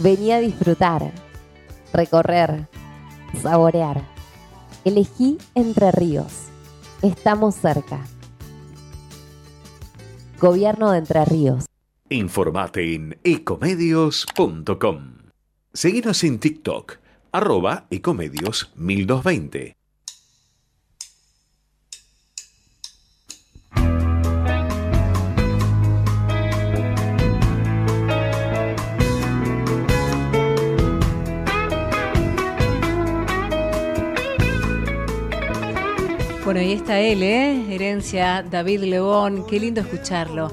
Vení 0.00 0.30
a 0.32 0.38
disfrutar, 0.38 1.12
recorrer, 1.92 2.68
saborear. 3.42 4.04
Elegí 4.84 5.38
Entre 5.56 5.90
Ríos. 5.90 6.44
Estamos 7.02 7.56
cerca. 7.56 8.06
Gobierno 10.40 10.92
de 10.92 10.98
Entre 10.98 11.24
Ríos. 11.24 11.66
Informate 12.10 12.94
en 12.94 13.18
ecomedios.com. 13.24 15.18
Seguinos 15.72 16.22
en 16.22 16.38
TikTok, 16.38 16.98
arroba 17.32 17.86
ecomedios 17.90 18.72
1220. 18.76 19.77
Bueno, 36.48 36.62
ahí 36.62 36.72
está 36.72 36.98
él, 36.98 37.22
¿eh? 37.22 37.74
Herencia, 37.74 38.42
David 38.42 38.84
León, 38.84 39.44
qué 39.46 39.60
lindo 39.60 39.82
escucharlo. 39.82 40.50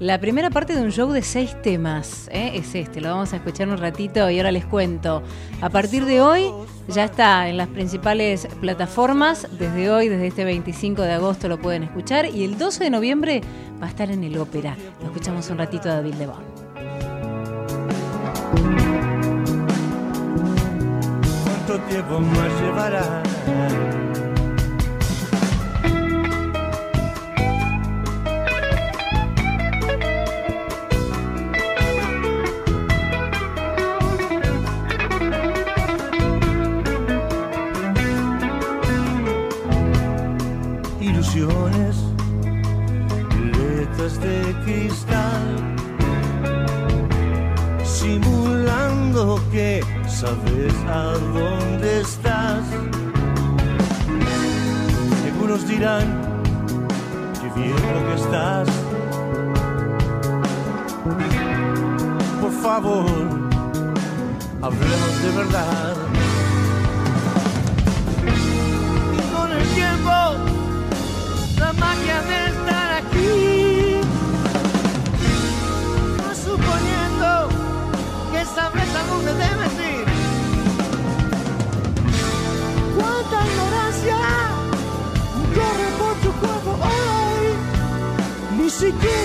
La 0.00 0.18
primera 0.18 0.50
parte 0.50 0.74
de 0.74 0.82
un 0.82 0.90
show 0.90 1.12
de 1.12 1.22
seis 1.22 1.54
temas 1.62 2.28
¿eh? 2.32 2.50
es 2.54 2.74
este, 2.74 3.00
lo 3.00 3.10
vamos 3.10 3.32
a 3.32 3.36
escuchar 3.36 3.68
un 3.68 3.78
ratito 3.78 4.28
y 4.28 4.38
ahora 4.38 4.50
les 4.50 4.66
cuento. 4.66 5.22
A 5.60 5.70
partir 5.70 6.06
de 6.06 6.20
hoy 6.20 6.50
ya 6.88 7.04
está 7.04 7.48
en 7.48 7.56
las 7.56 7.68
principales 7.68 8.48
plataformas, 8.60 9.46
desde 9.56 9.92
hoy, 9.92 10.08
desde 10.08 10.26
este 10.26 10.44
25 10.44 11.02
de 11.02 11.12
agosto 11.12 11.46
lo 11.46 11.60
pueden 11.60 11.84
escuchar 11.84 12.26
y 12.26 12.42
el 12.42 12.58
12 12.58 12.82
de 12.82 12.90
noviembre 12.90 13.40
va 13.80 13.86
a 13.86 13.90
estar 13.90 14.10
en 14.10 14.24
el 14.24 14.36
ópera. 14.38 14.76
Lo 15.00 15.06
escuchamos 15.06 15.48
un 15.50 15.58
ratito 15.58 15.88
a 15.88 15.94
David 15.94 16.14
Lebón. 16.14 16.42
¿Cuánto 21.44 21.78
tiempo 21.88 22.18
más 22.18 22.60
llevará? 22.60 24.07
Que 49.50 49.80
sabes 50.06 50.74
a 50.86 51.18
dónde 51.34 52.02
estás. 52.02 52.62
Algunos 55.24 55.66
dirán 55.66 56.06
que 57.40 57.60
bien 57.60 57.74
lo 57.94 58.06
que 58.06 58.14
estás. 58.14 58.68
Por 62.40 62.52
favor, 62.62 63.10
hablemos 64.62 65.22
de 65.22 65.30
verdad. 65.36 66.27
Cuánta 82.96 83.36
ignorancia 83.46 84.18
corre 85.54 85.88
por 85.98 86.14
tu 86.22 86.30
cuerpo 86.40 86.70
hoy. 86.82 87.46
Ni 88.58 88.68
siquiera 88.70 89.17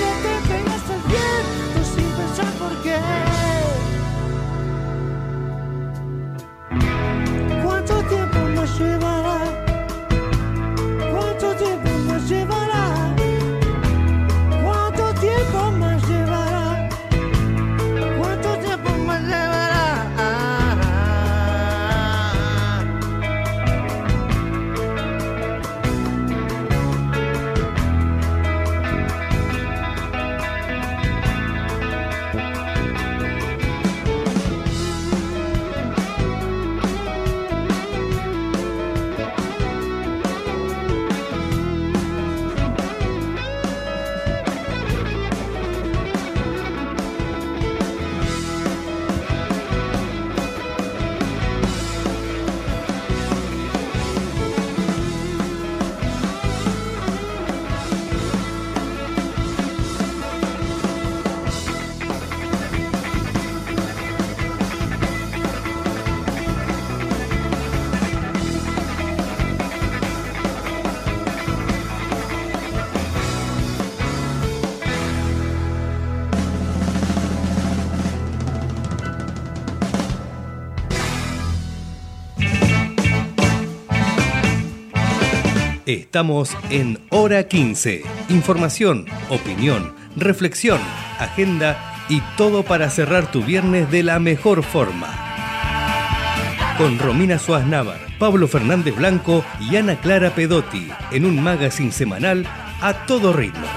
Estamos 85.93 86.57
en 86.71 86.97
Hora 87.11 87.47
15. 87.47 88.01
Información, 88.29 89.05
opinión, 89.29 89.93
reflexión, 90.15 90.79
agenda 91.19 91.77
y 92.09 92.19
todo 92.35 92.63
para 92.63 92.89
cerrar 92.89 93.31
tu 93.31 93.43
viernes 93.43 93.91
de 93.91 94.01
la 94.01 94.17
mejor 94.17 94.63
forma. 94.63 95.07
Con 96.79 96.97
Romina 96.97 97.37
Suárez 97.37 97.67
Navar, 97.67 97.99
Pablo 98.17 98.47
Fernández 98.47 98.95
Blanco 98.95 99.45
y 99.59 99.75
Ana 99.75 99.95
Clara 99.95 100.31
Pedotti 100.31 100.87
en 101.11 101.25
un 101.25 101.43
magazine 101.43 101.91
semanal 101.91 102.47
a 102.81 103.05
todo 103.05 103.31
ritmo. 103.31 103.67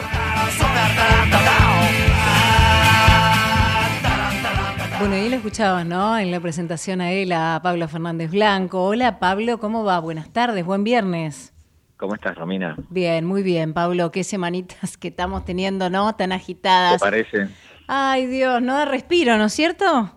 Bueno, 4.99 5.17
ahí 5.17 5.29
lo 5.29 5.37
escuchabas, 5.37 5.85
¿no? 5.85 6.19
En 6.19 6.31
la 6.31 6.41
presentación 6.41 7.03
a 7.03 7.13
él, 7.13 7.33
a 7.33 7.61
Pablo 7.63 7.87
Fernández 7.89 8.31
Blanco. 8.31 8.85
Hola 8.85 9.19
Pablo, 9.19 9.59
¿cómo 9.59 9.85
va? 9.85 10.01
Buenas 10.01 10.31
tardes, 10.31 10.65
buen 10.65 10.83
viernes. 10.83 11.53
¿Cómo 11.97 12.15
estás, 12.15 12.37
Romina? 12.37 12.77
Bien, 12.91 13.25
muy 13.25 13.43
bien, 13.43 13.73
Pablo. 13.73 14.11
Qué 14.11 14.23
semanitas 14.23 14.97
que 14.99 15.09
estamos 15.09 15.45
teniendo, 15.45 15.89
¿no? 15.89 16.15
Tan 16.15 16.33
agitadas. 16.33 17.01
¿Te 17.01 17.05
parece? 17.05 17.49
Ay, 17.87 18.27
Dios, 18.27 18.61
no 18.61 18.75
da 18.75 18.85
respiro, 18.85 19.39
¿no 19.39 19.47
es 19.47 19.53
cierto? 19.53 20.13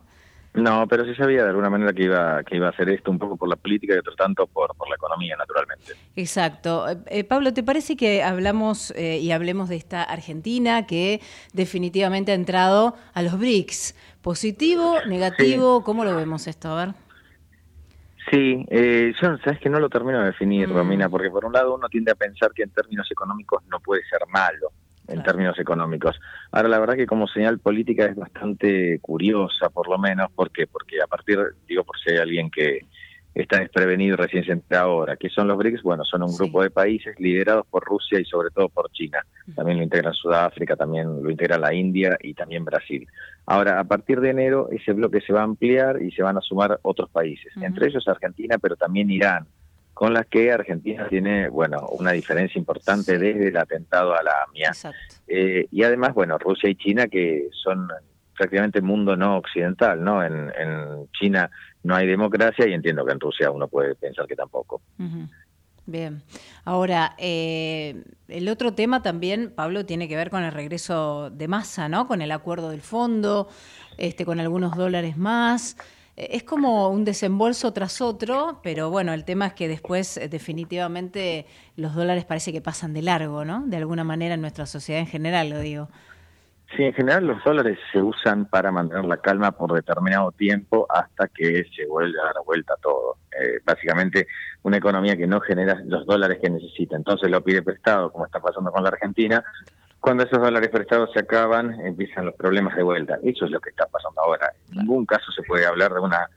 No, 0.54 0.88
pero 0.88 1.06
sí 1.06 1.14
sabía 1.16 1.44
de 1.44 1.50
alguna 1.50 1.70
manera 1.70 1.94
que 1.94 2.04
iba, 2.04 2.44
que 2.44 2.56
iba 2.58 2.68
a 2.68 2.72
hacer 2.72 2.90
esto 2.90 3.12
un 3.12 3.20
poco 3.20 3.38
por 3.38 3.48
la 3.48 3.56
política 3.56 3.94
y 3.94 4.00
otro 4.00 4.16
tanto 4.16 4.48
por, 4.48 4.76
por 4.76 4.90
la 4.90 4.96
economía, 4.96 5.36
naturalmente. 5.38 5.94
Exacto. 6.16 6.90
Eh, 6.90 6.98
eh, 7.06 7.24
Pablo, 7.24 7.54
¿te 7.54 7.64
parece 7.64 7.96
que 7.96 8.24
hablamos 8.24 8.92
eh, 8.98 9.20
y 9.20 9.32
hablemos 9.32 9.70
de 9.70 9.76
esta 9.78 10.04
Argentina 10.04 10.86
que 10.86 11.22
definitivamente 11.54 12.32
ha 12.32 12.36
entrado 12.36 12.96
a 13.14 13.22
los 13.22 13.38
BRICS? 13.38 13.96
¿Positivo, 14.22 14.96
negativo? 15.08 15.84
¿Cómo 15.84 16.04
lo 16.04 16.16
vemos 16.16 16.48
esto? 16.48 16.70
A 16.70 16.86
ver. 16.86 17.09
Sí, 18.30 18.66
eh, 18.70 19.14
yo 19.20 19.38
sabes 19.40 19.60
que 19.60 19.70
no 19.70 19.80
lo 19.80 19.90
termino 19.90 20.20
de 20.20 20.28
definir, 20.28 20.68
Mm. 20.68 20.74
Romina, 20.74 21.10
porque 21.10 21.32
por 21.32 21.46
un 21.46 21.54
lado 21.54 21.76
uno 21.76 21.90
tiende 21.90 22.12
a 22.12 22.16
pensar 22.16 22.52
que 22.54 22.64
en 22.64 22.70
términos 22.70 23.10
económicos 23.12 23.64
no 23.68 23.80
puede 23.80 24.04
ser 24.04 24.20
malo, 24.32 24.72
en 25.08 25.24
términos 25.24 25.58
económicos. 25.58 26.20
Ahora, 26.52 26.70
la 26.70 26.80
verdad 26.80 26.96
que 26.96 27.08
como 27.08 27.28
señal 27.28 27.60
política 27.60 28.06
es 28.06 28.16
bastante 28.16 29.00
curiosa, 29.00 29.70
por 29.70 29.90
lo 29.90 29.98
menos, 29.98 30.32
¿por 30.32 30.52
qué? 30.52 30.68
Porque 30.68 31.02
a 31.02 31.08
partir, 31.08 31.40
digo, 31.68 31.84
por 31.84 31.98
si 32.00 32.12
hay 32.12 32.18
alguien 32.18 32.52
que 32.52 32.86
está 33.34 33.60
desprevenido 33.60 34.14
y 34.14 34.18
recién 34.18 34.44
se 34.44 34.52
entra 34.52 34.82
ahora, 34.82 35.16
¿qué 35.16 35.30
son 35.30 35.48
los 35.48 35.58
BRICS? 35.58 35.84
Bueno, 35.84 36.04
son 36.04 36.24
un 36.24 36.36
grupo 36.36 36.64
de 36.64 36.70
países 36.70 37.20
liderados 37.20 37.66
por 37.68 37.84
Rusia 37.84 38.20
y 38.20 38.26
sobre 38.26 38.50
todo 38.50 38.70
por 38.70 38.92
China. 38.92 39.26
También 39.56 39.78
lo 39.78 39.84
integran 39.84 40.14
Sudáfrica, 40.14 40.76
también 40.76 41.22
lo 41.24 41.30
integra 41.30 41.58
la 41.58 41.74
India 41.74 42.18
y 42.22 42.34
también 42.34 42.66
Brasil. 42.66 43.08
Ahora, 43.46 43.80
a 43.80 43.84
partir 43.84 44.20
de 44.22 44.30
enero, 44.30 44.70
ese 44.72 44.94
bloque 44.94 45.22
se 45.22 45.34
va 45.34 45.42
a 45.42 45.44
ampliar 45.44 46.02
y 46.02 46.12
se 46.12 46.22
van 46.22 46.38
a 46.38 46.42
sumar 46.42 46.80
otros 46.82 47.10
países, 47.10 47.52
entre 47.62 47.88
ellos 47.88 48.08
Argentina, 48.08 48.58
pero 48.58 48.76
también 48.76 49.10
Irán, 49.10 49.48
con 49.94 50.14
las 50.14 50.28
que 50.28 50.52
Argentina 50.52 51.08
tiene, 51.10 51.50
bueno, 51.50 51.88
una 51.90 52.12
diferencia 52.12 52.60
importante 52.60 53.18
desde 53.18 53.50
el 53.50 53.58
atentado 53.58 54.16
a 54.16 54.24
la 54.24 54.32
AMIA. 54.48 54.72
Eh, 55.28 55.68
y 55.72 55.84
además, 55.84 56.14
bueno, 56.14 56.38
Rusia 56.38 56.70
y 56.70 56.76
China, 56.76 57.08
que 57.08 57.50
son 57.52 57.88
prácticamente 58.40 58.82
mundo 58.82 59.16
no 59.18 59.38
occidental, 59.38 60.02
¿no? 60.02 60.24
En, 60.24 60.52
en 60.58 61.12
China 61.12 61.52
no 61.84 61.94
hay 61.94 62.08
democracia 62.08 62.66
y 62.68 62.74
entiendo 62.74 63.06
que 63.06 63.12
en 63.12 63.20
Rusia 63.20 63.52
uno 63.52 63.68
puede 63.68 63.96
pensar 63.96 64.26
que 64.26 64.36
tampoco. 64.36 64.82
Bien. 65.86 66.22
Ahora, 66.66 67.16
eh, 67.18 68.04
el 68.28 68.48
otro 68.48 68.74
tema 68.74 69.02
también, 69.02 69.52
Pablo, 69.56 69.86
tiene 69.86 70.08
que 70.08 70.16
ver 70.16 70.30
con 70.30 70.44
el 70.44 70.52
regreso 70.52 71.30
de 71.32 71.48
masa, 71.48 71.90
¿no? 71.90 72.08
Con 72.08 72.22
el 72.22 72.32
acuerdo 72.32 72.70
del 72.70 72.82
fondo, 72.82 73.50
este, 73.98 74.24
con 74.24 74.40
algunos 74.40 74.76
dólares 74.78 75.18
más. 75.18 75.76
Eh, 76.16 76.30
Es 76.38 76.44
como 76.44 76.90
un 76.90 77.04
desembolso 77.06 77.74
tras 77.74 78.02
otro, 78.02 78.60
pero 78.62 78.90
bueno, 78.90 79.14
el 79.14 79.26
tema 79.26 79.48
es 79.48 79.54
que 79.54 79.68
después 79.68 80.18
eh, 80.18 80.30
definitivamente 80.30 81.46
los 81.76 81.94
dólares 81.96 82.24
parece 82.24 82.54
que 82.54 82.62
pasan 82.62 82.94
de 82.94 83.02
largo, 83.02 83.44
¿no? 83.44 83.64
De 83.66 83.78
alguna 83.78 84.04
manera 84.04 84.36
en 84.36 84.42
nuestra 84.42 84.66
sociedad 84.66 85.02
en 85.02 85.08
general, 85.08 85.50
lo 85.50 85.60
digo. 85.60 85.90
Sí, 86.76 86.84
en 86.84 86.94
general 86.94 87.26
los 87.26 87.44
dólares 87.44 87.80
se 87.92 88.00
usan 88.00 88.46
para 88.46 88.72
mantener 88.72 89.06
la 89.06 89.18
calma 89.18 89.52
por 89.52 89.74
determinado 89.74 90.32
tiempo 90.32 90.86
hasta 90.90 91.28
que 91.28 91.66
se 91.76 91.88
vuelva 91.88 92.22
a 92.22 92.26
dar 92.26 92.36
vuelta 92.46 92.76
todo. 92.82 93.18
Eh, 93.32 93.60
básicamente, 93.66 94.28
una 94.64 94.78
economía 94.78 95.18
que 95.18 95.26
no 95.26 95.40
genera 95.42 95.82
los 95.86 96.06
dólares 96.06 96.38
que 96.42 96.50
necesita, 96.50 96.96
entonces 96.96 97.32
lo 97.32 97.44
pide 97.44 97.64
prestado, 97.64 98.12
como 98.12 98.26
está 98.26 98.40
pasando 98.40 98.72
con 98.72 98.84
la 98.84 98.90
Argentina. 98.90 99.44
Cuando 100.00 100.24
esos 100.24 100.40
dólares 100.40 100.70
prestados 100.70 101.10
se 101.12 101.20
acaban, 101.20 101.74
empiezan 101.86 102.26
los 102.26 102.36
problemas 102.36 102.76
de 102.76 102.84
vuelta. 102.84 103.18
Eso 103.24 103.46
es 103.46 103.52
lo 103.52 103.60
que 103.60 103.72
está 103.72 103.88
pasando 103.88 104.22
ahora. 104.22 104.54
En 104.72 104.78
ningún 104.78 105.06
caso 105.06 105.32
se 105.32 105.44
puede 105.44 105.66
hablar 105.66 105.94
de 105.94 106.00
una 106.00 106.30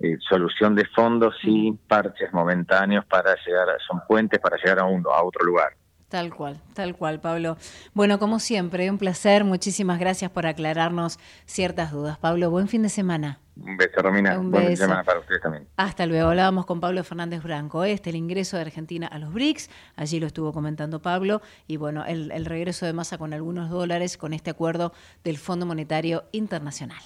eh, 0.00 0.18
solución 0.28 0.74
de 0.74 0.84
fondos 0.86 1.34
sin 1.40 1.78
parches 1.78 2.32
momentáneos 2.32 3.04
para 3.06 3.36
llegar, 3.46 3.68
son 3.86 4.02
puentes 4.06 4.40
para 4.40 4.56
llegar 4.56 4.80
a, 4.80 4.84
un, 4.84 5.04
a 5.06 5.22
otro 5.22 5.44
lugar. 5.44 5.72
Tal 6.08 6.32
cual, 6.32 6.60
tal 6.74 6.94
cual, 6.96 7.20
Pablo. 7.20 7.56
Bueno, 7.92 8.20
como 8.20 8.38
siempre, 8.38 8.88
un 8.90 8.96
placer. 8.96 9.42
Muchísimas 9.42 9.98
gracias 9.98 10.30
por 10.30 10.46
aclararnos 10.46 11.18
ciertas 11.46 11.90
dudas. 11.90 12.16
Pablo, 12.16 12.48
buen 12.48 12.68
fin 12.68 12.82
de 12.82 12.88
semana. 12.88 13.40
Un 13.60 13.76
beso, 13.76 14.00
Romina. 14.02 14.38
Un 14.38 14.52
Buen 14.52 14.62
fin 14.62 14.66
de 14.66 14.70
beso. 14.70 14.82
semana 14.84 15.02
para 15.02 15.18
ustedes 15.18 15.42
también. 15.42 15.66
Hasta 15.76 16.06
luego. 16.06 16.28
Hablábamos 16.28 16.64
con 16.64 16.78
Pablo 16.78 17.02
Fernández 17.02 17.42
Branco. 17.42 17.82
Este, 17.82 18.10
el 18.10 18.16
ingreso 18.16 18.56
de 18.56 18.62
Argentina 18.62 19.08
a 19.08 19.18
los 19.18 19.32
BRICS. 19.32 19.68
Allí 19.96 20.20
lo 20.20 20.28
estuvo 20.28 20.52
comentando 20.52 21.02
Pablo. 21.02 21.42
Y 21.66 21.76
bueno, 21.76 22.04
el, 22.04 22.30
el 22.30 22.44
regreso 22.44 22.86
de 22.86 22.92
masa 22.92 23.18
con 23.18 23.32
algunos 23.34 23.68
dólares 23.68 24.16
con 24.16 24.32
este 24.32 24.50
acuerdo 24.50 24.92
del 25.24 25.38
Fondo 25.38 25.66
Monetario 25.66 26.24
Internacional. 26.30 27.02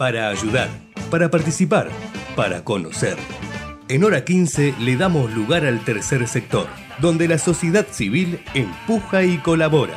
Para 0.00 0.30
ayudar, 0.30 0.70
para 1.10 1.30
participar, 1.30 1.90
para 2.34 2.64
conocer. 2.64 3.18
En 3.86 4.02
hora 4.02 4.24
15 4.24 4.76
le 4.80 4.96
damos 4.96 5.30
lugar 5.34 5.66
al 5.66 5.84
tercer 5.84 6.26
sector, 6.26 6.68
donde 7.02 7.28
la 7.28 7.36
sociedad 7.36 7.86
civil 7.90 8.40
empuja 8.54 9.24
y 9.24 9.36
colabora. 9.36 9.92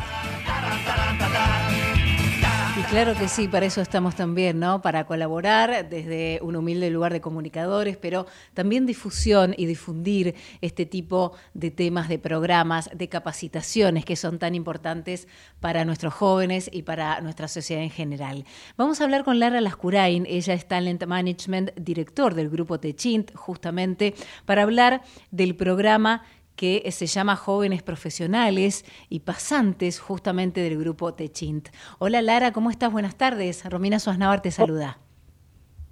Claro 2.94 3.16
que 3.16 3.28
sí, 3.28 3.48
para 3.48 3.66
eso 3.66 3.82
estamos 3.82 4.14
también, 4.14 4.60
¿no? 4.60 4.84
Para 4.84 5.08
colaborar 5.08 5.90
desde 5.90 6.38
un 6.44 6.56
humilde 6.56 6.92
lugar 6.92 7.12
de 7.12 7.22
comunicadores, 7.22 7.98
pero 7.98 8.28
también 8.54 8.86
difusión 8.86 9.56
y 9.58 9.66
difundir 9.66 10.36
este 10.62 10.86
tipo 10.86 11.32
de 11.56 11.72
temas, 11.72 12.08
de 12.08 12.20
programas, 12.20 12.92
de 12.94 13.10
capacitaciones 13.10 14.06
que 14.06 14.16
son 14.16 14.38
tan 14.38 14.54
importantes 14.54 15.28
para 15.60 15.86
nuestros 15.86 16.14
jóvenes 16.14 16.70
y 16.72 16.84
para 16.84 17.20
nuestra 17.22 17.48
sociedad 17.48 17.82
en 17.82 17.90
general. 17.90 18.46
Vamos 18.78 19.02
a 19.02 19.06
hablar 19.06 19.24
con 19.24 19.40
Lara 19.40 19.60
Lascurain, 19.60 20.28
ella 20.28 20.54
es 20.54 20.68
Talent 20.68 21.04
Management, 21.04 21.72
director 21.74 22.36
del 22.36 22.52
grupo 22.52 22.80
Techint, 22.80 23.34
justamente 23.34 24.14
para 24.46 24.62
hablar 24.62 25.02
del 25.32 25.56
programa 25.56 26.22
que 26.56 26.90
se 26.92 27.08
llama 27.08 27.36
Jóvenes 27.36 27.84
Profesionales 27.84 28.86
y 29.10 29.22
Pasantes, 29.22 30.00
justamente 30.00 30.62
del 30.62 30.78
grupo 30.78 31.14
Techint. 31.14 31.70
Hola 32.00 32.22
Lara, 32.22 32.52
¿cómo 32.52 32.70
estás? 32.70 32.92
Buenas 32.92 33.16
tardes. 33.16 33.70
Romina 33.70 34.00
Suaznavar 34.00 34.42
te 34.42 34.52
saluda. 34.52 35.00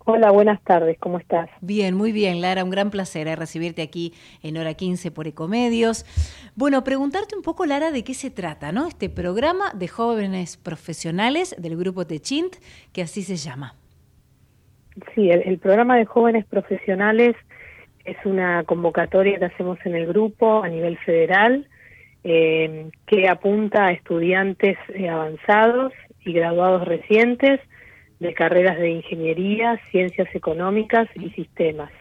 Hola, 0.03 0.32
buenas 0.32 0.59
tardes, 0.64 0.97
¿cómo 0.99 1.20
estás? 1.20 1.47
Bien, 1.62 1.95
muy 1.95 2.12
bien, 2.12 2.41
Lara, 2.41 2.64
un 2.64 2.72
gran 2.72 2.89
placer 2.89 3.28
eh, 3.28 3.36
recibirte 3.36 3.84
aquí 3.84 4.14
en 4.41 4.57
Hora 4.57 4.74
15 4.74 5.12
por 5.12 5.28
Ecomedios. 5.28 6.05
Bueno, 6.55 6.84
preguntarte 6.84 7.36
un 7.36 7.43
poco, 7.43 7.68
Lara, 7.68 7.91
de 7.91 8.03
qué 8.03 8.16
se 8.16 8.32
trata, 8.32 8.72
¿no? 8.72 8.88
Este 8.88 9.09
programa 9.09 9.72
de 9.76 9.88
jóvenes 9.88 10.57
profesionales 10.57 11.55
del 11.59 11.78
grupo 11.78 12.07
Techint, 12.07 12.55
que 12.93 13.03
así 13.03 13.22
se 13.22 13.36
llama. 13.36 13.76
Sí, 15.14 15.30
el, 15.30 15.43
el 15.43 15.59
programa 15.59 15.97
de 15.97 16.05
jóvenes 16.05 16.45
profesionales 16.45 17.36
es 18.06 18.18
una 18.26 18.64
convocatoria 18.64 19.39
que 19.39 19.45
hacemos 19.45 19.78
en 19.86 19.95
el 19.95 20.08
grupo 20.08 20.64
a 20.64 20.70
nivel 20.70 20.97
federal 20.99 21.68
eh, 22.24 22.89
que 23.06 23.28
apunta 23.28 23.88
a 23.88 23.91
estudiantes 23.91 24.78
eh, 24.93 25.10
avanzados 25.10 25.93
y 26.24 26.34
graduados 26.34 26.88
recientes 26.88 27.60
de 28.20 28.34
carreras 28.34 28.78
de 28.78 28.91
ingeniería, 28.91 29.80
ciencias 29.89 30.28
económicas 30.36 31.08
y 31.16 31.30
sistemas. 31.32 31.91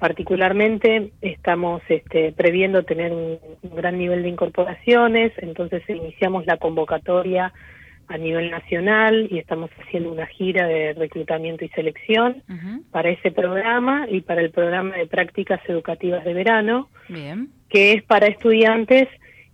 Particularmente 0.00 1.12
estamos 1.20 1.82
este, 1.88 2.32
previendo 2.32 2.82
tener 2.82 3.12
un, 3.12 3.38
un 3.62 3.76
gran 3.76 3.96
nivel 3.96 4.24
de 4.24 4.30
incorporaciones, 4.30 5.30
entonces 5.36 5.88
iniciamos 5.88 6.46
la 6.46 6.56
convocatoria 6.56 7.52
a 8.12 8.18
nivel 8.18 8.50
nacional 8.50 9.28
y 9.30 9.38
estamos 9.38 9.70
haciendo 9.80 10.12
una 10.12 10.26
gira 10.26 10.66
de 10.66 10.92
reclutamiento 10.92 11.64
y 11.64 11.68
selección 11.70 12.42
para 12.90 13.08
ese 13.10 13.30
programa 13.30 14.06
y 14.08 14.20
para 14.20 14.42
el 14.42 14.50
programa 14.50 14.96
de 14.96 15.06
prácticas 15.06 15.60
educativas 15.66 16.22
de 16.24 16.34
verano, 16.34 16.88
Bien. 17.08 17.48
que 17.68 17.92
es 17.92 18.02
para 18.02 18.26
estudiantes 18.26 19.08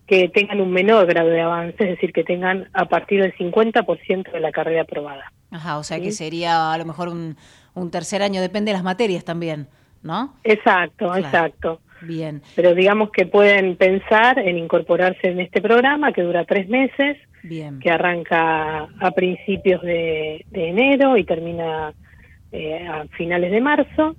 que 0.07 0.29
tengan 0.29 0.61
un 0.61 0.73
menor 0.73 1.07
grado 1.07 1.29
de 1.29 1.41
avance, 1.41 1.77
es 1.79 1.91
decir, 1.91 2.13
que 2.13 2.25
tengan 2.25 2.69
a 2.73 2.87
partir 2.87 3.23
del 3.23 3.35
50% 3.37 4.33
de 4.33 4.41
la 4.41 4.51
carrera 4.51 4.83
aprobada. 4.83 5.33
Ajá, 5.51 5.79
o 5.79 5.85
sea 5.85 6.01
que 6.01 6.13
sería 6.13 6.73
a 6.73 6.79
lo 6.79 6.85
mejor 6.85 7.09
un, 7.09 7.37
un 7.75 7.91
tercer 7.91 8.23
año, 8.23 8.41
depende 8.41 8.71
de 8.71 8.75
las 8.75 8.83
materias 8.83 9.25
también, 9.25 9.69
¿no? 10.03 10.35
Exacto, 10.45 11.15
exacto. 11.15 11.81
Bien. 12.03 12.43
Pero 12.55 12.75
digamos 12.75 13.11
que 13.11 13.27
pueden 13.27 13.77
pensar 13.77 14.39
en 14.39 14.59
incorporarse 14.59 15.29
en 15.29 15.41
este 15.41 15.61
programa 15.61 16.13
que 16.13 16.23
dura 16.23 16.45
tres 16.45 16.69
meses, 16.69 17.17
Bien. 17.43 17.79
que 17.81 17.91
arranca 17.91 18.83
a 19.01 19.11
principios 19.15 19.83
de, 19.83 20.45
de 20.51 20.69
enero 20.69 21.17
y 21.17 21.25
termina 21.25 21.93
eh, 22.53 22.87
a 22.87 23.05
finales 23.17 23.51
de 23.51 23.61
marzo. 23.61 24.17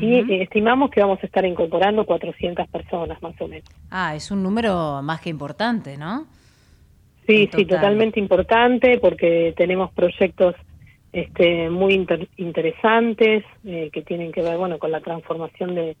Y 0.00 0.14
eh, 0.30 0.42
estimamos 0.42 0.90
que 0.90 1.00
vamos 1.00 1.18
a 1.22 1.26
estar 1.26 1.44
incorporando 1.44 2.04
400 2.04 2.68
personas 2.68 3.20
más 3.22 3.34
o 3.40 3.48
menos. 3.48 3.68
Ah, 3.90 4.14
es 4.14 4.30
un 4.30 4.42
número 4.42 5.00
más 5.02 5.20
que 5.20 5.30
importante, 5.30 5.96
¿no? 5.96 6.26
Sí, 7.26 7.48
sí, 7.54 7.64
total. 7.64 7.66
totalmente 7.66 8.20
importante 8.20 8.98
porque 8.98 9.52
tenemos 9.56 9.90
proyectos 9.92 10.54
este, 11.12 11.68
muy 11.68 11.94
inter- 11.94 12.28
interesantes 12.36 13.44
eh, 13.64 13.90
que 13.92 14.02
tienen 14.02 14.30
que 14.30 14.40
ver, 14.42 14.56
bueno, 14.56 14.78
con 14.78 14.92
la 14.92 15.00
transformación 15.00 15.74
de, 15.74 15.96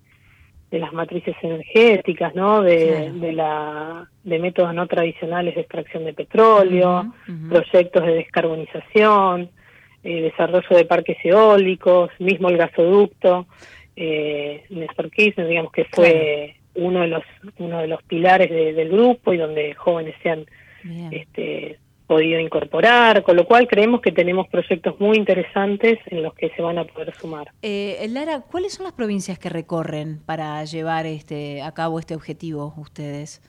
de 0.70 0.78
las 0.78 0.92
matrices 0.92 1.34
energéticas, 1.42 2.34
¿no? 2.34 2.62
De, 2.62 3.10
de 3.20 3.32
la 3.32 4.06
de 4.24 4.38
métodos 4.38 4.74
no 4.74 4.86
tradicionales 4.86 5.54
de 5.54 5.62
extracción 5.62 6.04
de 6.04 6.12
petróleo, 6.12 7.06
proyectos 7.48 8.04
de 8.04 8.12
descarbonización, 8.14 9.50
eh, 10.04 10.22
desarrollo 10.22 10.76
de 10.76 10.84
parques 10.84 11.16
eólicos, 11.24 12.10
mismo 12.18 12.48
el 12.50 12.58
gasoducto, 12.58 13.46
eh, 13.96 14.64
Néstor 14.70 15.10
Kirchner, 15.10 15.48
digamos 15.48 15.72
que 15.72 15.84
fue 15.86 16.56
uno 16.74 17.00
de 17.00 17.08
los 17.08 17.22
uno 17.58 17.78
de 17.80 17.88
los 17.88 18.02
pilares 18.04 18.50
de- 18.50 18.72
del 18.74 18.90
grupo 18.90 19.32
y 19.32 19.38
donde 19.38 19.74
jóvenes 19.74 20.14
se 20.22 20.30
han 20.30 20.44
este, 21.10 21.78
podido 22.08 22.40
incorporar, 22.40 23.22
con 23.22 23.36
lo 23.36 23.44
cual 23.44 23.68
creemos 23.68 24.00
que 24.00 24.10
tenemos 24.10 24.48
proyectos 24.48 24.98
muy 24.98 25.16
interesantes 25.16 25.98
en 26.06 26.22
los 26.24 26.34
que 26.34 26.50
se 26.56 26.62
van 26.62 26.78
a 26.78 26.84
poder 26.84 27.14
sumar. 27.14 27.52
Eh, 27.62 28.04
Lara, 28.08 28.40
¿cuáles 28.40 28.72
son 28.72 28.84
las 28.84 28.94
provincias 28.94 29.38
que 29.38 29.50
recorren 29.50 30.20
para 30.26 30.64
llevar 30.64 31.06
este 31.06 31.62
a 31.62 31.72
cabo 31.72 32.00
este 32.00 32.16
objetivo 32.16 32.74
ustedes? 32.78 33.42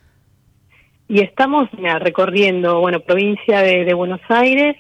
Y 1.08 1.22
estamos 1.22 1.70
mira, 1.74 1.98
recorriendo, 1.98 2.82
bueno, 2.82 3.00
provincia 3.00 3.62
de, 3.62 3.84
de 3.86 3.94
Buenos 3.96 4.22
Aires, 4.30 4.76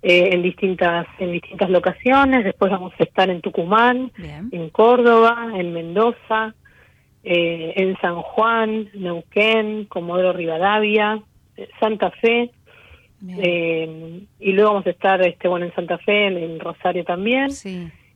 eh, 0.00 0.30
en 0.32 0.42
distintas 0.42 1.06
en 1.18 1.32
distintas 1.32 1.68
locaciones. 1.70 2.44
Después 2.44 2.70
vamos 2.70 2.92
a 2.98 3.02
estar 3.02 3.28
en 3.28 3.40
Tucumán, 3.40 4.12
en 4.52 4.70
Córdoba, 4.70 5.50
en 5.56 5.72
Mendoza, 5.72 6.54
eh, 7.24 7.72
en 7.76 7.96
San 8.00 8.22
Juan, 8.22 8.88
Neuquén, 8.94 9.86
Comodoro 9.86 10.32
Rivadavia, 10.32 11.20
eh, 11.56 11.68
Santa 11.80 12.12
Fe. 12.12 12.52
Eh, 13.26 14.20
y 14.40 14.52
luego 14.52 14.70
vamos 14.70 14.86
a 14.86 14.90
estar, 14.90 15.20
este, 15.26 15.48
bueno, 15.48 15.66
en 15.66 15.74
Santa 15.74 15.98
Fe, 15.98 16.26
en, 16.26 16.36
en 16.38 16.60
Rosario 16.60 17.04
también. 17.04 17.48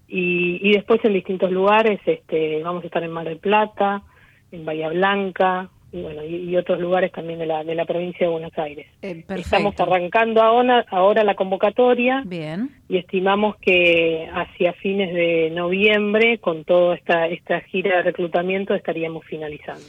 Y, 0.08 0.68
y 0.68 0.72
después 0.72 1.02
en 1.04 1.14
distintos 1.14 1.50
lugares, 1.50 2.00
este, 2.04 2.62
vamos 2.62 2.82
a 2.84 2.86
estar 2.86 3.02
en 3.02 3.10
Mar 3.10 3.26
del 3.26 3.38
Plata, 3.38 4.02
en 4.50 4.64
Bahía 4.64 4.90
Blanca, 4.90 5.70
y 5.90 6.00
bueno, 6.00 6.24
y, 6.24 6.36
y 6.50 6.56
otros 6.56 6.80
lugares 6.80 7.12
también 7.12 7.38
de 7.38 7.46
la, 7.46 7.64
de 7.64 7.74
la 7.74 7.84
provincia 7.84 8.26
de 8.26 8.32
Buenos 8.32 8.56
Aires. 8.58 8.86
Eh, 9.02 9.24
Estamos 9.28 9.78
arrancando 9.78 10.40
ahora, 10.42 10.86
ahora 10.88 11.22
la 11.24 11.34
convocatoria 11.34 12.22
Bien. 12.24 12.70
y 12.88 12.96
estimamos 12.96 13.56
que 13.56 14.28
hacia 14.32 14.72
fines 14.74 15.12
de 15.12 15.50
noviembre, 15.50 16.38
con 16.38 16.64
toda 16.64 16.94
esta, 16.94 17.26
esta 17.26 17.60
gira 17.60 17.96
de 17.98 18.02
reclutamiento, 18.04 18.74
estaríamos 18.74 19.24
finalizando. 19.26 19.84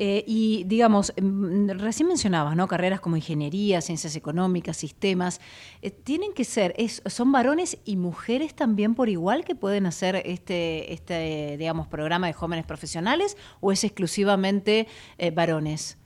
Eh, 0.00 0.22
y 0.26 0.62
digamos, 0.64 1.12
mm, 1.20 1.70
recién 1.70 2.06
mencionabas, 2.08 2.54
¿no? 2.56 2.68
Carreras 2.68 3.00
como 3.00 3.16
ingeniería, 3.16 3.80
ciencias 3.80 4.14
económicas, 4.16 4.76
sistemas. 4.76 5.40
Eh, 5.82 5.90
¿Tienen 5.90 6.32
que 6.32 6.44
ser, 6.44 6.72
es, 6.78 7.02
son 7.06 7.32
varones 7.32 7.82
y 7.84 7.96
mujeres 7.96 8.54
también 8.54 8.94
por 8.94 9.08
igual 9.08 9.44
que 9.44 9.54
pueden 9.56 9.86
hacer 9.86 10.22
este, 10.24 10.92
este 10.92 11.56
digamos, 11.58 11.88
programa 11.88 12.28
de 12.28 12.32
jóvenes 12.32 12.64
profesionales 12.64 13.36
o 13.60 13.72
es 13.72 13.82
exclusivamente 13.84 14.86
eh, 15.18 15.32
varones? 15.32 15.98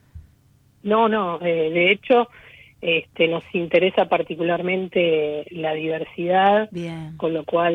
No, 0.83 1.09
no, 1.09 1.41
eh, 1.41 1.71
de 1.71 1.93
hecho, 1.93 2.29
este, 2.81 3.29
nos 3.29 3.45
interesa 3.53 4.09
particularmente 4.09 5.47
la 5.51 5.73
diversidad, 5.75 6.69
con 7.17 7.33
lo 7.33 7.45
cual 7.45 7.75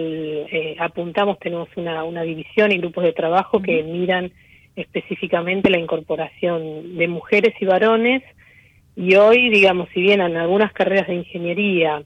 eh, 0.51 0.75
apuntamos, 0.79 1.39
tenemos 1.39 1.69
una, 1.77 2.03
una 2.03 2.23
división 2.23 2.71
y 2.73 2.77
grupos 2.77 3.05
de 3.05 3.13
trabajo 3.13 3.61
que 3.61 3.83
miran 3.83 4.33
específicamente 4.77 5.69
la 5.69 5.79
incorporación 5.79 6.97
de 6.97 7.07
mujeres 7.07 7.53
y 7.59 7.65
varones 7.65 8.23
y 8.95 9.15
hoy, 9.15 9.49
digamos, 9.49 9.89
si 9.93 10.01
bien 10.01 10.21
en 10.21 10.37
algunas 10.37 10.71
carreras 10.71 11.07
de 11.07 11.15
ingeniería 11.15 12.03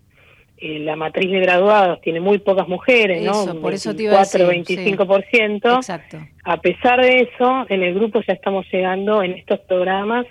eh, 0.58 0.80
la 0.80 0.96
matriz 0.96 1.32
de 1.32 1.40
graduados 1.40 2.02
tiene 2.02 2.20
muy 2.20 2.38
pocas 2.38 2.68
mujeres, 2.68 3.24
Eso, 3.24 3.54
¿no? 3.54 3.62
por 3.62 3.74
eso 3.74 3.96
te 3.96 4.04
iba 4.04 4.16
a 4.16 4.20
decir, 4.20 4.42
25%. 4.42 5.78
Exacto. 5.78 6.18
A 6.44 6.58
pesar 6.58 7.02
de 7.02 7.22
eso, 7.22 7.66
en 7.68 7.84
el 7.84 7.96
grupo 7.96 8.22
ya 8.28 8.34
estamos 8.34 8.66
llegando 8.72 9.24
en 9.24 9.32
estos 9.32 9.60
programas 9.62 10.26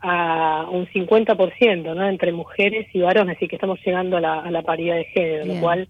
a 0.00 0.66
un 0.70 0.86
50%, 0.88 1.94
¿no? 1.94 2.08
Entre 2.08 2.32
mujeres 2.32 2.86
y 2.92 3.00
varones, 3.00 3.36
así 3.36 3.48
que 3.48 3.56
estamos 3.56 3.78
llegando 3.84 4.16
a 4.18 4.20
la, 4.20 4.40
a 4.40 4.50
la 4.50 4.62
paridad 4.62 4.96
de 4.96 5.04
género, 5.04 5.44
Bien. 5.44 5.56
lo 5.56 5.62
cual 5.62 5.88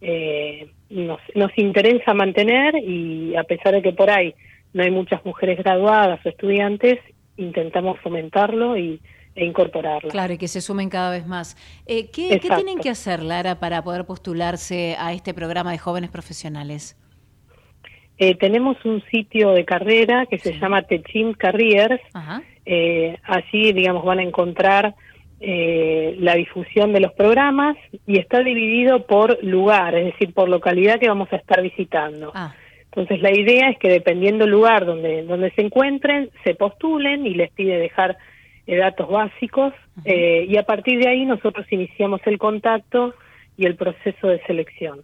eh, 0.00 0.68
nos, 0.88 1.20
nos 1.34 1.50
interesa 1.58 2.14
mantener 2.14 2.76
y 2.76 3.36
a 3.36 3.44
pesar 3.44 3.74
de 3.74 3.82
que 3.82 3.92
por 3.92 4.10
ahí 4.10 4.34
no 4.72 4.82
hay 4.82 4.90
muchas 4.90 5.24
mujeres 5.24 5.58
graduadas 5.58 6.24
o 6.24 6.28
estudiantes, 6.28 6.98
intentamos 7.36 7.98
fomentarlo 8.00 8.76
y, 8.76 9.00
e 9.34 9.44
incorporarlo. 9.44 10.10
Claro, 10.10 10.32
y 10.32 10.38
que 10.38 10.48
se 10.48 10.60
sumen 10.60 10.88
cada 10.88 11.10
vez 11.10 11.26
más. 11.26 11.56
Eh, 11.86 12.10
¿qué, 12.10 12.38
¿Qué 12.40 12.48
tienen 12.48 12.78
que 12.78 12.90
hacer, 12.90 13.22
Lara, 13.22 13.58
para 13.60 13.82
poder 13.82 14.04
postularse 14.04 14.96
a 14.98 15.12
este 15.12 15.34
programa 15.34 15.72
de 15.72 15.78
jóvenes 15.78 16.10
profesionales? 16.10 16.96
Eh, 18.18 18.34
tenemos 18.34 18.76
un 18.84 19.02
sitio 19.10 19.52
de 19.52 19.64
carrera 19.64 20.26
que 20.26 20.38
se 20.38 20.58
llama 20.58 20.82
Techin 20.82 21.32
Careers. 21.32 22.02
Ajá. 22.12 22.42
Eh, 22.66 23.16
allí, 23.24 23.72
digamos, 23.72 24.04
van 24.04 24.18
a 24.18 24.22
encontrar 24.22 24.94
eh, 25.40 26.16
la 26.18 26.34
difusión 26.34 26.92
de 26.92 27.00
los 27.00 27.14
programas 27.14 27.78
y 28.06 28.18
está 28.18 28.40
dividido 28.40 29.06
por 29.06 29.42
lugar, 29.42 29.94
es 29.94 30.12
decir, 30.12 30.34
por 30.34 30.50
localidad 30.50 31.00
que 31.00 31.08
vamos 31.08 31.32
a 31.32 31.36
estar 31.36 31.62
visitando. 31.62 32.30
Ah. 32.34 32.54
Entonces, 32.92 33.22
la 33.22 33.30
idea 33.30 33.70
es 33.70 33.78
que 33.78 33.88
dependiendo 33.88 34.44
del 34.44 34.52
lugar 34.52 34.84
donde, 34.84 35.22
donde 35.22 35.52
se 35.52 35.62
encuentren, 35.62 36.30
se 36.44 36.54
postulen 36.54 37.24
y 37.24 37.34
les 37.34 37.50
pide 37.52 37.78
dejar 37.78 38.16
eh, 38.66 38.76
datos 38.76 39.08
básicos 39.08 39.72
eh, 40.04 40.44
y 40.48 40.56
a 40.56 40.64
partir 40.64 40.98
de 40.98 41.08
ahí 41.08 41.24
nosotros 41.24 41.66
iniciamos 41.70 42.20
el 42.26 42.38
contacto 42.38 43.14
y 43.56 43.66
el 43.66 43.76
proceso 43.76 44.26
de 44.26 44.42
selección. 44.42 45.00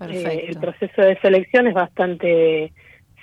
Eh, 0.00 0.46
el 0.48 0.58
proceso 0.58 1.00
de 1.00 1.18
selección 1.20 1.66
es 1.66 1.74
bastante 1.74 2.72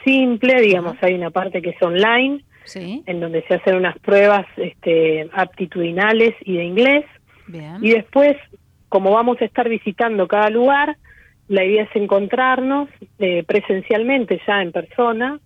simple, 0.04 0.62
digamos, 0.62 0.96
hay 1.02 1.14
una 1.14 1.30
parte 1.32 1.62
que 1.62 1.72
es 1.72 1.82
online, 1.82 2.44
Sí. 2.64 3.02
en 3.06 3.22
donde 3.22 3.44
se 3.44 3.54
hacen 3.54 3.76
unas 3.78 3.98
pruebas 4.00 4.46
este, 4.58 5.30
aptitudinales 5.32 6.36
y 6.42 6.58
de 6.58 6.66
inglés, 6.66 7.06
Bien. 7.48 7.78
y 7.82 7.92
después, 7.92 8.36
como 8.90 9.12
vamos 9.12 9.42
a 9.42 9.46
estar 9.46 9.70
visitando 9.70 10.28
cada 10.28 10.50
lugar, 10.50 10.98
la 11.50 11.64
idea 11.64 11.84
es 11.84 11.96
encontrarnos 11.96 12.90
eh, 13.20 13.44
presencialmente 13.44 14.40
ya 14.48 14.62
en 14.62 14.72
persona 14.72 15.40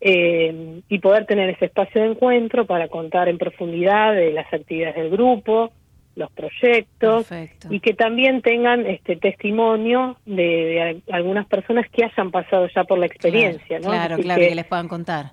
eh, 0.00 0.80
y 0.88 0.98
poder 0.98 1.26
tener 1.26 1.50
ese 1.50 1.66
espacio 1.66 2.02
de 2.02 2.08
encuentro 2.08 2.66
para 2.66 2.88
contar 2.88 3.28
en 3.28 3.38
profundidad 3.38 4.12
de 4.14 4.32
las 4.32 4.52
actividades 4.52 4.96
del 4.96 5.10
grupo, 5.10 5.72
los 6.16 6.30
proyectos 6.32 7.26
Perfecto. 7.26 7.68
y 7.70 7.80
que 7.80 7.94
también 7.94 8.40
tengan 8.42 8.86
este 8.86 9.16
testimonio 9.16 10.16
de, 10.26 10.42
de 10.42 10.82
al- 10.82 11.02
algunas 11.10 11.46
personas 11.46 11.88
que 11.90 12.04
hayan 12.04 12.30
pasado 12.30 12.68
ya 12.74 12.84
por 12.84 12.98
la 12.98 13.06
experiencia, 13.06 13.78
¿no? 13.80 13.88
Claro, 13.88 14.14
Así 14.14 14.22
claro, 14.22 14.40
que- 14.40 14.48
que 14.48 14.54
les 14.54 14.64
puedan 14.66 14.88
contar. 14.88 15.32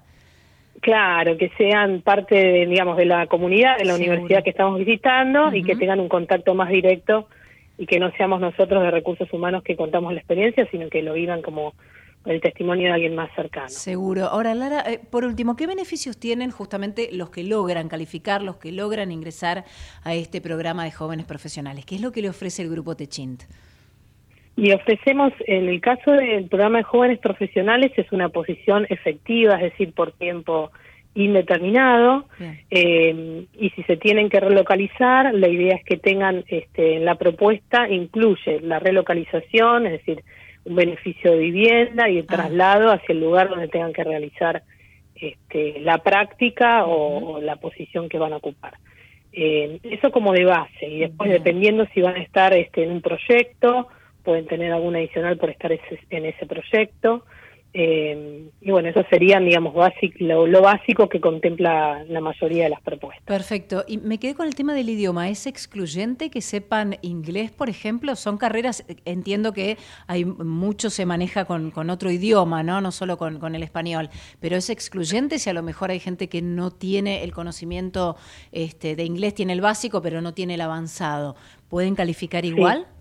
Claro, 0.79 1.37
que 1.37 1.49
sean 1.57 2.01
parte, 2.01 2.33
de, 2.35 2.65
digamos, 2.65 2.97
de 2.97 3.05
la 3.05 3.27
comunidad, 3.27 3.77
de 3.77 3.85
la 3.85 3.93
Seguro. 3.93 4.13
universidad 4.13 4.43
que 4.43 4.49
estamos 4.49 4.79
visitando 4.79 5.53
y 5.53 5.63
que 5.63 5.75
tengan 5.75 5.99
un 5.99 6.09
contacto 6.09 6.55
más 6.55 6.69
directo 6.69 7.27
y 7.77 7.85
que 7.85 7.99
no 7.99 8.11
seamos 8.11 8.39
nosotros 8.39 8.83
de 8.83 8.91
recursos 8.91 9.31
humanos 9.33 9.63
que 9.63 9.75
contamos 9.75 10.13
la 10.13 10.19
experiencia, 10.19 10.67
sino 10.71 10.89
que 10.89 11.01
lo 11.01 11.13
vivan 11.13 11.41
como 11.41 11.73
el 12.25 12.39
testimonio 12.39 12.87
de 12.87 12.93
alguien 12.93 13.15
más 13.15 13.33
cercano. 13.35 13.69
Seguro. 13.69 14.25
Ahora, 14.25 14.53
Lara, 14.53 14.81
eh, 14.81 14.99
por 14.99 15.25
último, 15.25 15.55
¿qué 15.55 15.65
beneficios 15.65 16.19
tienen 16.19 16.51
justamente 16.51 17.09
los 17.11 17.31
que 17.31 17.43
logran 17.43 17.89
calificar, 17.89 18.43
los 18.43 18.57
que 18.57 18.71
logran 18.71 19.11
ingresar 19.11 19.65
a 20.03 20.13
este 20.13 20.41
programa 20.41 20.83
de 20.83 20.91
jóvenes 20.91 21.25
profesionales? 21.25 21.85
¿Qué 21.85 21.95
es 21.95 22.01
lo 22.01 22.11
que 22.11 22.21
le 22.21 22.29
ofrece 22.29 22.61
el 22.61 22.69
grupo 22.69 22.95
Techint? 22.95 23.43
Y 24.55 24.71
ofrecemos, 24.73 25.33
en 25.47 25.69
el 25.69 25.81
caso 25.81 26.11
del 26.11 26.47
programa 26.47 26.79
de 26.79 26.83
jóvenes 26.83 27.19
profesionales, 27.19 27.91
es 27.95 28.11
una 28.11 28.29
posición 28.29 28.85
efectiva, 28.89 29.55
es 29.55 29.71
decir, 29.71 29.93
por 29.93 30.11
tiempo 30.11 30.71
indeterminado. 31.15 32.25
Eh, 32.69 33.45
y 33.59 33.69
si 33.71 33.83
se 33.83 33.97
tienen 33.97 34.29
que 34.29 34.39
relocalizar, 34.39 35.33
la 35.33 35.47
idea 35.47 35.75
es 35.75 35.83
que 35.83 35.97
tengan, 35.97 36.43
este, 36.47 36.95
en 36.97 37.05
la 37.05 37.15
propuesta 37.15 37.89
incluye 37.89 38.59
la 38.61 38.79
relocalización, 38.79 39.85
es 39.87 39.93
decir, 39.93 40.23
un 40.63 40.75
beneficio 40.75 41.31
de 41.31 41.37
vivienda 41.39 42.09
y 42.09 42.19
el 42.19 42.27
traslado 42.27 42.91
hacia 42.91 43.13
el 43.13 43.19
lugar 43.19 43.49
donde 43.49 43.67
tengan 43.67 43.93
que 43.93 44.03
realizar 44.03 44.63
este, 45.15 45.79
la 45.81 45.97
práctica 45.99 46.85
o, 46.85 47.33
o 47.35 47.41
la 47.41 47.55
posición 47.57 48.09
que 48.09 48.17
van 48.19 48.33
a 48.33 48.37
ocupar. 48.37 48.73
Eh, 49.33 49.79
eso 49.83 50.11
como 50.11 50.33
de 50.33 50.43
base 50.45 50.87
y 50.87 50.99
después 50.99 51.29
dependiendo 51.31 51.87
si 51.93 52.01
van 52.01 52.15
a 52.15 52.21
estar 52.21 52.53
este, 52.53 52.83
en 52.83 52.91
un 52.91 53.01
proyecto, 53.01 53.87
pueden 54.23 54.45
tener 54.45 54.71
algún 54.71 54.95
adicional 54.95 55.37
por 55.37 55.49
estar 55.49 55.71
ese- 55.71 55.99
en 56.09 56.25
ese 56.25 56.45
proyecto. 56.45 57.23
Eh, 57.73 58.49
y 58.59 58.71
bueno, 58.71 58.89
eso 58.89 59.03
serían, 59.09 59.45
digamos, 59.45 59.73
lo, 60.19 60.45
lo 60.45 60.61
básico 60.61 61.07
que 61.07 61.21
contempla 61.21 62.03
la 62.05 62.19
mayoría 62.19 62.65
de 62.65 62.69
las 62.69 62.81
propuestas. 62.81 63.23
Perfecto. 63.25 63.85
Y 63.87 63.97
me 63.97 64.17
quedé 64.17 64.35
con 64.35 64.47
el 64.47 64.55
tema 64.55 64.73
del 64.73 64.89
idioma. 64.89 65.29
¿Es 65.29 65.47
excluyente 65.47 66.29
que 66.29 66.41
sepan 66.41 66.97
inglés, 67.01 67.51
por 67.51 67.69
ejemplo? 67.69 68.15
Son 68.15 68.37
carreras, 68.37 68.85
entiendo 69.05 69.53
que 69.53 69.77
hay 70.07 70.25
mucho 70.25 70.89
se 70.89 71.05
maneja 71.05 71.45
con, 71.45 71.71
con 71.71 71.89
otro 71.89 72.11
idioma, 72.11 72.61
¿no? 72.61 72.81
No 72.81 72.91
solo 72.91 73.17
con, 73.17 73.39
con 73.39 73.55
el 73.55 73.63
español. 73.63 74.09
Pero 74.39 74.57
es 74.57 74.69
excluyente 74.69 75.39
si 75.39 75.49
a 75.49 75.53
lo 75.53 75.63
mejor 75.63 75.91
hay 75.91 75.99
gente 75.99 76.27
que 76.27 76.41
no 76.41 76.71
tiene 76.71 77.23
el 77.23 77.31
conocimiento 77.31 78.17
este, 78.51 78.95
de 78.95 79.05
inglés, 79.05 79.33
tiene 79.33 79.53
el 79.53 79.61
básico, 79.61 80.01
pero 80.01 80.21
no 80.21 80.33
tiene 80.33 80.55
el 80.55 80.61
avanzado. 80.61 81.35
¿Pueden 81.69 81.95
calificar 81.95 82.43
igual? 82.43 82.85
Sí, 82.85 83.00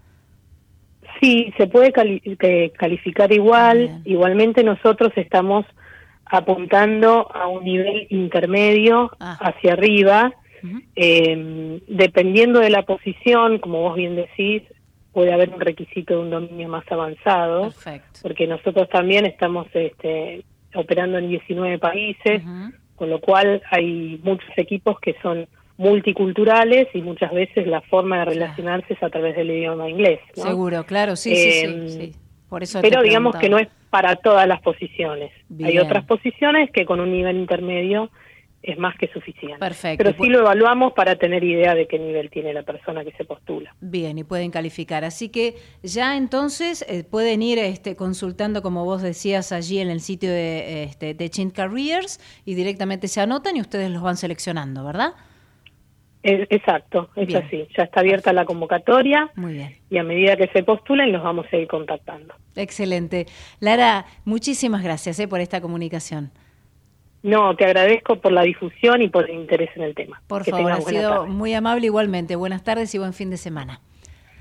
se 1.56 1.66
puede 1.66 1.92
cali- 1.92 2.20
que 2.38 2.72
calificar 2.76 3.32
igual. 3.32 4.00
Igualmente 4.04 4.62
nosotros 4.64 5.12
estamos 5.16 5.66
apuntando 6.26 7.28
a 7.34 7.48
un 7.48 7.64
nivel 7.64 8.06
intermedio 8.10 9.10
hacia 9.18 9.72
arriba. 9.72 10.32
Eh, 10.94 11.80
dependiendo 11.88 12.60
de 12.60 12.70
la 12.70 12.82
posición, 12.82 13.58
como 13.58 13.80
vos 13.82 13.96
bien 13.96 14.14
decís, 14.16 14.62
puede 15.12 15.32
haber 15.32 15.50
un 15.50 15.60
requisito 15.60 16.14
de 16.14 16.20
un 16.20 16.30
dominio 16.30 16.68
más 16.68 16.84
avanzado. 16.90 17.72
Porque 18.22 18.46
nosotros 18.46 18.88
también 18.90 19.26
estamos 19.26 19.66
este, 19.74 20.44
operando 20.74 21.18
en 21.18 21.28
19 21.28 21.78
países, 21.78 22.42
con 22.96 23.10
lo 23.10 23.20
cual 23.20 23.62
hay 23.70 24.20
muchos 24.22 24.50
equipos 24.56 25.00
que 25.00 25.16
son 25.22 25.48
multiculturales 25.81 26.89
y 26.93 27.01
muchas 27.01 27.33
veces 27.33 27.66
la 27.66 27.81
forma 27.81 28.18
de 28.18 28.24
relacionarse 28.26 28.93
es 28.93 29.03
a 29.03 29.09
través 29.09 29.35
del 29.35 29.51
idioma 29.51 29.89
inglés. 29.89 30.20
¿no? 30.37 30.43
Seguro, 30.43 30.85
claro, 30.85 31.16
sí, 31.16 31.35
sí, 31.35 31.53
sí, 31.53 31.89
sí. 31.89 32.12
Por 32.51 32.62
eso 32.62 32.83
Pero 32.83 33.01
digamos 33.01 33.35
que 33.37 33.49
no 33.49 33.59
es 33.59 33.68
para 33.89 34.16
todas 34.16 34.47
las 34.47 34.61
posiciones. 34.61 35.33
Hay 35.64 35.78
otras 35.78 36.05
posiciones 36.05 36.70
que 36.70 36.85
con 36.85 37.01
un 37.01 37.11
nivel 37.11 37.37
intermedio 37.37 38.11
es 38.62 38.76
más 38.78 38.95
que 38.99 39.09
suficiente. 39.09 39.59
Perfecto. 39.59 40.05
Pero 40.05 40.22
sí 40.22 40.28
lo 40.28 40.41
evaluamos 40.41 40.93
para 40.93 41.16
tener 41.16 41.43
idea 41.43 41.74
de 41.74 41.87
qué 41.87 41.99
nivel 41.99 42.28
tiene 42.28 42.53
la 42.53 42.62
persona 42.62 43.03
que 43.03 43.12
se 43.12 43.24
postula. 43.24 43.74
Bien, 43.81 44.18
y 44.18 44.24
pueden 44.24 44.51
calificar. 44.51 45.03
Así 45.03 45.31
que 45.31 45.55
ya 45.83 46.18
entonces 46.18 46.85
eh, 46.91 47.05
pueden 47.05 47.41
ir 47.41 47.59
este, 47.59 47.97
consultando, 47.97 48.61
como 48.61 48.85
vos 48.85 49.01
decías, 49.01 49.51
allí 49.53 49.78
en 49.78 49.89
el 49.89 50.03
sitio 50.03 50.31
de, 50.31 50.83
este, 50.83 51.14
de 51.14 51.31
Chin 51.31 51.49
Careers 51.49 52.20
y 52.45 52.55
directamente 52.55 53.09
se 53.09 53.22
anotan 53.22 53.57
y 53.57 53.62
ustedes 53.62 53.91
los 53.91 54.03
van 54.03 54.18
seleccionando, 54.18 54.85
¿verdad? 54.85 55.14
Exacto, 56.22 57.08
es 57.16 57.28
Bien. 57.28 57.42
así. 57.44 57.66
Ya 57.76 57.84
está 57.84 58.00
abierta 58.00 58.32
la 58.32 58.44
convocatoria 58.44 59.30
Muy 59.36 59.54
bien. 59.54 59.76
y 59.88 59.96
a 59.98 60.02
medida 60.02 60.36
que 60.36 60.48
se 60.48 60.62
postulen 60.62 61.12
los 61.12 61.22
vamos 61.22 61.46
a 61.50 61.56
ir 61.56 61.66
contactando. 61.66 62.34
Excelente. 62.56 63.26
Lara, 63.60 64.04
muchísimas 64.24 64.82
gracias 64.82 65.18
eh, 65.18 65.26
por 65.28 65.40
esta 65.40 65.60
comunicación. 65.62 66.30
No, 67.22 67.54
te 67.54 67.64
agradezco 67.64 68.16
por 68.16 68.32
la 68.32 68.42
difusión 68.42 69.02
y 69.02 69.08
por 69.08 69.28
el 69.30 69.36
interés 69.36 69.70
en 69.76 69.82
el 69.82 69.94
tema. 69.94 70.22
Por 70.26 70.42
Que 70.44 70.50
favor, 70.50 70.72
ha 70.72 70.80
sido 70.80 71.10
tarde. 71.10 71.28
muy 71.28 71.52
amable 71.54 71.86
igualmente. 71.86 72.34
Buenas 72.36 72.64
tardes 72.64 72.94
y 72.94 72.98
buen 72.98 73.12
fin 73.12 73.30
de 73.30 73.36
semana. 73.36 73.80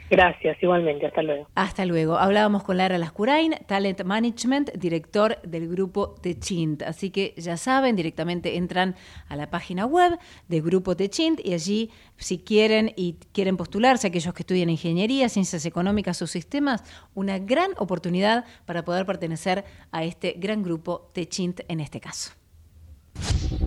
Gracias, 0.10 0.58
igualmente. 0.62 1.06
Hasta 1.06 1.22
luego. 1.22 1.48
Hasta 1.54 1.86
luego. 1.86 2.18
Hablábamos 2.18 2.64
con 2.64 2.78
Lara 2.78 2.98
Lascurain, 2.98 3.56
Talent 3.68 4.04
Management, 4.04 4.74
director 4.74 5.40
del 5.44 5.68
grupo 5.68 6.16
Techint. 6.22 6.82
Así 6.82 7.12
que 7.12 7.34
ya 7.38 7.58
saben, 7.58 7.96
directamente 7.96 8.58
entran 8.58 8.96
a 9.28 9.36
la 9.36 9.50
página 9.50 9.86
web 9.86 10.18
del 10.48 10.62
grupo 10.64 10.96
Techint 10.96 11.40
y 11.46 11.54
allí, 11.54 11.92
si 12.18 12.40
quieren 12.40 12.92
y 12.96 13.18
quieren 13.34 13.56
postularse, 13.56 14.08
aquellos 14.08 14.34
que 14.34 14.42
estudian 14.42 14.70
ingeniería, 14.70 15.30
ciencias 15.30 15.66
económicas 15.66 16.22
o 16.22 16.28
sistemas, 16.28 16.84
una 17.14 17.38
gran 17.38 17.72
oportunidad 17.78 18.46
para 18.66 18.84
poder 18.84 19.06
pertenecer 19.06 19.64
a 19.92 20.04
este 20.04 20.36
gran 20.38 20.64
grupo 20.64 21.12
Techint 21.14 21.62
en 21.68 21.80
este 21.80 22.00
caso. 22.00 22.32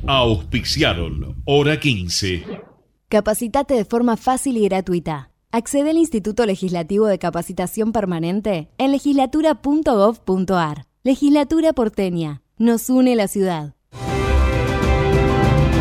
Auspiciaron 0.07 1.43
Hora 1.45 1.79
15. 1.79 2.45
Capacitate 3.09 3.75
de 3.75 3.85
forma 3.85 4.17
fácil 4.17 4.57
y 4.57 4.65
gratuita. 4.65 5.32
Accede 5.55 5.91
al 5.91 5.99
Instituto 5.99 6.47
Legislativo 6.47 7.07
de 7.07 7.19
Capacitación 7.19 7.93
Permanente 7.93 8.71
en 8.79 8.91
legislatura.gov.ar. 8.91 10.87
Legislatura 11.03 11.75
porteña. 11.75 12.41
Nos 12.57 12.89
une 12.89 13.15
la 13.17 13.29
ciudad. 13.29 13.75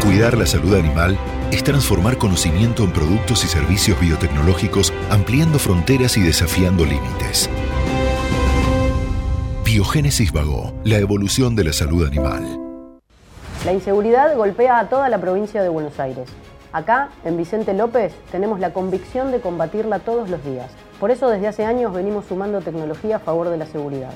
Cuidar 0.04 0.38
la 0.38 0.46
salud 0.46 0.76
animal 0.76 1.18
es 1.54 1.64
transformar 1.64 2.18
conocimiento 2.18 2.84
en 2.84 2.92
productos 2.92 3.46
y 3.46 3.48
servicios 3.48 3.98
biotecnológicos, 3.98 4.92
ampliando 5.10 5.58
fronteras 5.58 6.18
y 6.18 6.22
desafiando 6.22 6.84
límites. 6.84 7.50
Biogénesis 9.64 10.34
Vago, 10.34 10.74
la 10.84 10.98
evolución 10.98 11.56
de 11.56 11.64
la 11.64 11.72
salud 11.72 12.06
animal. 12.06 12.60
La 13.64 13.72
inseguridad 13.72 14.36
golpea 14.36 14.80
a 14.80 14.90
toda 14.90 15.08
la 15.08 15.22
provincia 15.22 15.64
de 15.64 15.70
Buenos 15.70 15.98
Aires. 15.98 16.28
Acá, 16.74 17.10
en 17.26 17.36
Vicente 17.36 17.74
López, 17.74 18.14
tenemos 18.32 18.60
la 18.62 18.72
convicción 18.72 19.32
de 19.32 19.42
combatirla 19.42 20.00
todos 20.00 20.30
los 20.30 20.44
días. 20.46 20.72
Por 21.00 21.12
eso 21.12 21.30
desde 21.30 21.48
hace 21.48 21.66
años 21.66 21.94
venimos 21.94 22.26
sumando 22.26 22.62
tecnología 22.62 23.18
a 23.18 23.20
favor 23.20 23.50
de 23.50 23.58
la 23.58 23.66
seguridad. 23.66 24.14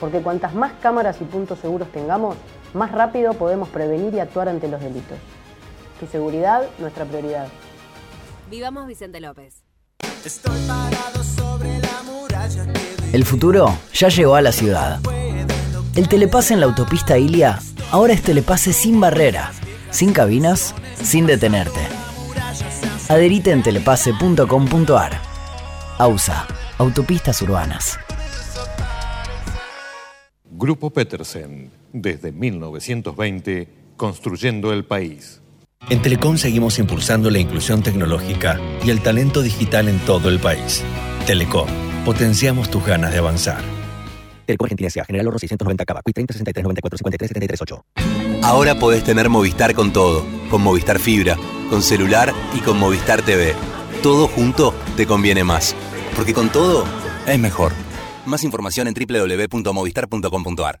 Porque 0.00 0.22
cuantas 0.22 0.54
más 0.54 0.72
cámaras 0.80 1.20
y 1.20 1.24
puntos 1.24 1.58
seguros 1.58 1.88
tengamos, 1.92 2.36
más 2.72 2.92
rápido 2.92 3.34
podemos 3.34 3.68
prevenir 3.68 4.14
y 4.14 4.20
actuar 4.20 4.48
ante 4.48 4.68
los 4.68 4.80
delitos. 4.80 5.18
Tu 6.00 6.06
seguridad, 6.06 6.62
nuestra 6.78 7.04
prioridad. 7.04 7.48
Vivamos 8.50 8.86
Vicente 8.86 9.20
López. 9.20 9.62
Estoy 10.24 10.58
parado 10.66 11.22
sobre 11.22 11.78
la 11.78 12.02
muralla 12.04 12.72
que 12.72 13.16
El 13.16 13.24
futuro 13.24 13.68
ya 13.92 14.08
llegó 14.08 14.34
a 14.34 14.40
la 14.40 14.52
ciudad. 14.52 15.00
El 15.94 16.08
telepase 16.08 16.54
en 16.54 16.60
la 16.60 16.66
autopista 16.66 17.18
Ilia 17.18 17.58
ahora 17.90 18.12
es 18.12 18.22
telepase 18.22 18.72
sin 18.72 19.00
barrera, 19.00 19.52
sin 19.90 20.12
cabinas, 20.12 20.74
sin 21.02 21.26
detenerte. 21.26 21.80
Adherite 23.08 23.52
en 23.52 23.62
telepase.com.ar. 23.62 25.20
AUSA, 25.98 26.46
Autopistas 26.78 27.42
Urbanas. 27.42 27.98
Grupo 30.50 30.90
Petersen, 30.90 31.70
desde 31.92 32.32
1920, 32.32 33.68
construyendo 33.96 34.72
el 34.72 34.84
país. 34.84 35.40
En 35.88 36.02
Telecom 36.02 36.36
seguimos 36.36 36.78
impulsando 36.78 37.30
la 37.30 37.38
inclusión 37.38 37.82
tecnológica 37.82 38.60
y 38.84 38.90
el 38.90 39.00
talento 39.00 39.42
digital 39.42 39.88
en 39.88 39.98
todo 40.00 40.28
el 40.28 40.38
país. 40.40 40.82
Telecom, 41.26 41.68
potenciamos 42.04 42.70
tus 42.70 42.84
ganas 42.84 43.12
de 43.12 43.18
avanzar. 43.18 43.62
Telecom 44.44 44.64
Argentina. 44.64 44.90
General 45.06 45.28
Oro 45.28 45.38
690 45.38 45.84
Cava. 45.84 46.00
Quick 46.04 46.14
30 46.14 46.32
63 46.32 46.62
94 46.64 46.98
53 46.98 47.28
73 47.28 47.62
8. 47.62 48.27
Ahora 48.48 48.78
podés 48.78 49.04
tener 49.04 49.28
Movistar 49.28 49.74
con 49.74 49.92
todo, 49.92 50.24
con 50.48 50.62
Movistar 50.62 50.98
Fibra, 50.98 51.36
con 51.68 51.82
celular 51.82 52.32
y 52.54 52.60
con 52.60 52.78
Movistar 52.78 53.20
TV. 53.20 53.54
Todo 54.02 54.26
junto 54.26 54.72
te 54.96 55.04
conviene 55.06 55.44
más, 55.44 55.76
porque 56.16 56.32
con 56.32 56.48
todo 56.48 56.86
es 57.26 57.38
mejor. 57.38 57.72
Más 58.24 58.44
información 58.44 58.88
en 58.88 58.94
www.movistar.com.ar. 58.94 60.80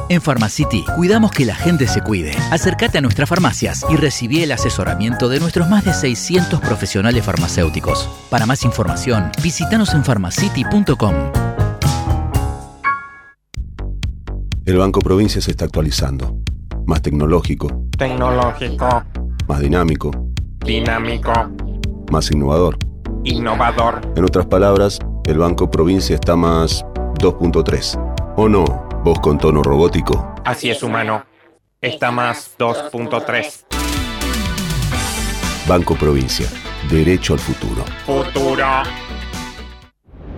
En 0.11 0.19
Pharmacity 0.19 0.83
cuidamos 0.97 1.31
que 1.31 1.45
la 1.45 1.55
gente 1.55 1.87
se 1.87 2.01
cuide. 2.01 2.33
Acércate 2.51 2.97
a 2.97 3.01
nuestras 3.01 3.29
farmacias 3.29 3.85
y 3.89 3.95
recibí 3.95 4.43
el 4.43 4.51
asesoramiento 4.51 5.29
de 5.29 5.39
nuestros 5.39 5.69
más 5.69 5.85
de 5.85 5.93
600 5.93 6.59
profesionales 6.59 7.23
farmacéuticos. 7.23 8.09
Para 8.29 8.45
más 8.45 8.65
información, 8.65 9.31
visítanos 9.41 9.93
en 9.93 10.03
pharmacity.com. 10.03 11.15
El 14.65 14.77
Banco 14.77 14.99
Provincia 14.99 15.39
se 15.39 15.51
está 15.51 15.63
actualizando. 15.63 16.35
Más 16.85 17.01
tecnológico, 17.01 17.85
Tecnológico, 17.97 19.05
más 19.47 19.61
dinámico, 19.61 20.11
dinámico, 20.65 21.31
más 22.11 22.29
innovador. 22.31 22.77
innovador. 23.23 24.01
En 24.17 24.25
otras 24.25 24.45
palabras, 24.45 24.99
el 25.23 25.37
Banco 25.37 25.71
Provincia 25.71 26.15
está 26.15 26.35
más 26.35 26.83
2.3. 27.21 28.33
¿O 28.35 28.49
no? 28.49 28.90
Vos 29.03 29.19
con 29.19 29.39
tono 29.39 29.63
robótico. 29.63 30.35
Así 30.45 30.69
es, 30.69 30.83
humano. 30.83 31.25
Está 31.81 32.11
más 32.11 32.55
2.3. 32.59 33.65
Banco 35.67 35.95
Provincia. 35.95 36.47
Derecho 36.87 37.33
al 37.33 37.39
futuro. 37.39 37.83
Futuro. 38.05 38.67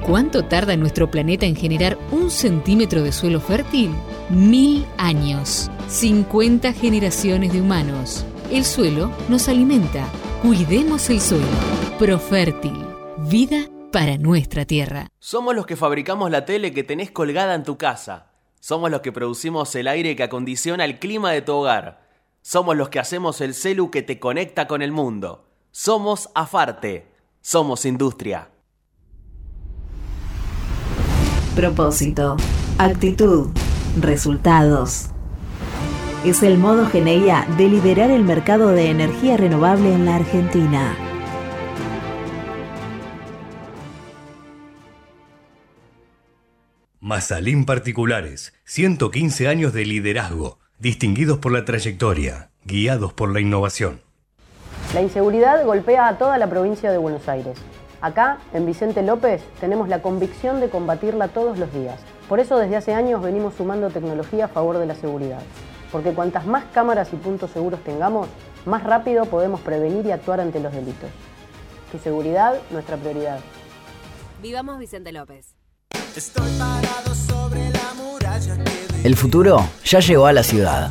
cuánto 0.00 0.44
tarda 0.44 0.76
nuestro 0.76 1.10
planeta 1.10 1.46
en 1.46 1.56
generar 1.56 1.98
un 2.10 2.30
centímetro 2.30 3.02
de 3.02 3.12
suelo 3.12 3.40
fértil? 3.40 3.90
Mil 4.30 4.86
años. 4.98 5.70
50 5.88 6.72
generaciones 6.72 7.52
de 7.52 7.60
humanos. 7.60 8.24
El 8.50 8.64
suelo 8.64 9.10
nos 9.28 9.48
alimenta. 9.48 10.06
Cuidemos 10.42 11.08
el 11.10 11.20
suelo. 11.20 11.46
Profértil. 11.98 12.84
Vida 13.28 13.68
para 13.90 14.18
nuestra 14.18 14.64
tierra. 14.64 15.08
Somos 15.18 15.54
los 15.54 15.66
que 15.66 15.76
fabricamos 15.76 16.30
la 16.30 16.44
tele 16.44 16.72
que 16.72 16.84
tenés 16.84 17.10
colgada 17.10 17.54
en 17.54 17.62
tu 17.62 17.78
casa. 17.78 18.32
Somos 18.60 18.90
los 18.90 19.02
que 19.02 19.12
producimos 19.12 19.74
el 19.74 19.88
aire 19.88 20.16
que 20.16 20.22
acondiciona 20.22 20.84
el 20.84 20.98
clima 20.98 21.32
de 21.32 21.42
tu 21.42 21.52
hogar. 21.52 22.08
Somos 22.42 22.76
los 22.76 22.88
que 22.88 22.98
hacemos 22.98 23.40
el 23.40 23.54
celu 23.54 23.90
que 23.90 24.02
te 24.02 24.18
conecta 24.18 24.66
con 24.66 24.82
el 24.82 24.92
mundo. 24.92 25.46
Somos 25.70 26.30
Afarte. 26.34 27.06
Somos 27.40 27.84
industria. 27.84 28.50
Propósito, 31.56 32.36
actitud, 32.78 33.48
resultados. 34.00 35.10
Es 36.24 36.42
el 36.42 36.58
modo 36.58 36.86
Geneia 36.86 37.46
de 37.56 37.68
liderar 37.68 38.10
el 38.10 38.24
mercado 38.24 38.70
de 38.70 38.90
energía 38.90 39.36
renovable 39.36 39.94
en 39.94 40.04
la 40.04 40.16
Argentina. 40.16 40.96
Mazalín 46.98 47.66
Particulares, 47.66 48.52
115 48.64 49.46
años 49.46 49.72
de 49.72 49.84
liderazgo, 49.84 50.58
distinguidos 50.80 51.38
por 51.38 51.52
la 51.52 51.64
trayectoria, 51.64 52.50
guiados 52.64 53.12
por 53.12 53.32
la 53.32 53.38
innovación. 53.38 54.00
La 54.92 55.02
inseguridad 55.02 55.64
golpea 55.64 56.08
a 56.08 56.18
toda 56.18 56.36
la 56.36 56.50
provincia 56.50 56.90
de 56.90 56.98
Buenos 56.98 57.28
Aires. 57.28 57.56
Acá, 58.04 58.36
en 58.52 58.66
Vicente 58.66 59.02
López, 59.02 59.42
tenemos 59.60 59.88
la 59.88 60.02
convicción 60.02 60.60
de 60.60 60.68
combatirla 60.68 61.28
todos 61.28 61.56
los 61.56 61.72
días. 61.72 61.98
Por 62.28 62.38
eso 62.38 62.58
desde 62.58 62.76
hace 62.76 62.92
años 62.92 63.22
venimos 63.22 63.54
sumando 63.54 63.88
tecnología 63.88 64.44
a 64.44 64.48
favor 64.48 64.76
de 64.76 64.84
la 64.84 64.94
seguridad. 64.94 65.40
Porque 65.90 66.12
cuantas 66.12 66.44
más 66.44 66.64
cámaras 66.74 67.14
y 67.14 67.16
puntos 67.16 67.50
seguros 67.52 67.80
tengamos, 67.82 68.28
más 68.66 68.82
rápido 68.82 69.24
podemos 69.24 69.62
prevenir 69.62 70.04
y 70.04 70.12
actuar 70.12 70.42
ante 70.42 70.60
los 70.60 70.74
delitos. 70.74 71.08
Tu 71.92 71.98
seguridad, 71.98 72.58
nuestra 72.70 72.98
prioridad. 72.98 73.38
Vivamos 74.42 74.78
Vicente 74.78 75.10
López. 75.10 75.54
El 79.02 79.16
futuro 79.16 79.66
ya 79.82 80.00
llegó 80.00 80.26
a 80.26 80.34
la 80.34 80.42
ciudad. 80.42 80.90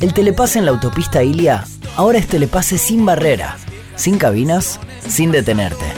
El 0.00 0.12
telepase 0.12 0.58
en 0.58 0.64
la 0.64 0.72
autopista 0.72 1.22
Ilia 1.22 1.64
ahora 1.96 2.18
es 2.18 2.26
telepase 2.26 2.76
sin 2.76 3.06
barrera, 3.06 3.56
sin 3.94 4.18
cabinas, 4.18 4.80
sin 5.06 5.30
detenerte. 5.30 5.97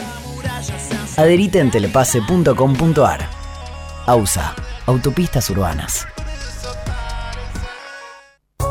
Adherite 1.21 1.59
en 1.59 1.69
telepase.com.ar. 1.69 3.29
AUSA, 4.07 4.55
Autopistas 4.87 5.49
Urbanas. 5.51 6.07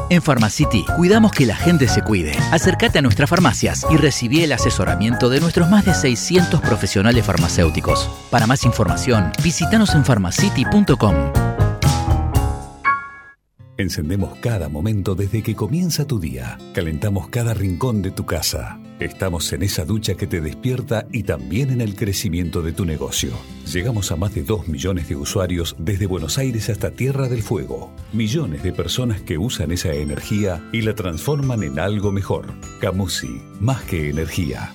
En 0.09 0.21
Pharmacity 0.21 0.85
cuidamos 0.97 1.31
que 1.31 1.47
la 1.47 1.55
gente 1.55 1.87
se 1.87 2.03
cuide. 2.03 2.33
Acércate 2.51 2.99
a 2.99 3.03
nuestras 3.03 3.31
farmacias 3.31 3.87
y 3.91 3.97
recibí 3.97 4.43
el 4.43 4.51
asesoramiento 4.51 5.29
de 5.29 5.39
nuestros 5.39 5.71
más 5.71 5.85
de 5.85 5.95
600 5.95 6.61
profesionales 6.61 7.25
farmacéuticos. 7.25 8.11
Para 8.31 8.49
más 8.49 8.65
información, 8.65 9.31
visítanos 9.45 9.95
en 9.95 10.05
pharmacity.com. 10.05 11.15
Encendemos 13.77 14.37
cada 14.41 14.69
momento 14.69 15.15
desde 15.15 15.45
que 15.45 15.55
comienza 15.55 16.05
tu 16.05 16.19
día. 16.19 16.59
Calentamos 16.75 17.29
cada 17.29 17.55
rincón 17.55 18.03
de 18.03 18.11
tu 18.11 18.27
casa. 18.27 18.81
Estamos 19.01 19.51
en 19.55 19.63
esa 19.63 19.87
ducha 19.87 20.15
que 20.15 20.27
te 20.27 20.43
despierta 20.43 21.07
y 21.11 21.23
también 21.23 21.71
en 21.71 21.81
el 21.81 21.97
crecimiento 21.97 22.61
de 22.61 22.73
tu 22.73 22.85
negocio. 22.85 23.31
Llegamos 23.73 24.13
a 24.13 24.17
más 24.17 24.35
de 24.35 24.43
2 24.43 24.69
millones 24.69 25.09
de 25.09 25.17
usuarios 25.17 25.75
desde 25.79 26.05
Buenos 26.05 26.37
Aires 26.37 26.69
hasta 26.69 26.91
Tierra 26.91 27.27
del 27.31 27.43
Fuego. 27.43 27.91
Millones 28.13 28.63
de 28.63 28.75
personas 28.75 29.23
que 29.23 29.39
usan 29.39 29.73
esa 29.73 29.95
energía 29.95 30.63
y 30.71 30.83
la 30.83 30.95
transforman 30.95 31.63
en 31.63 31.79
algo 31.79 32.13
mejor. 32.13 32.53
Camusi, 32.79 33.41
más 33.59 33.83
que 33.85 34.11
energía. 34.11 34.75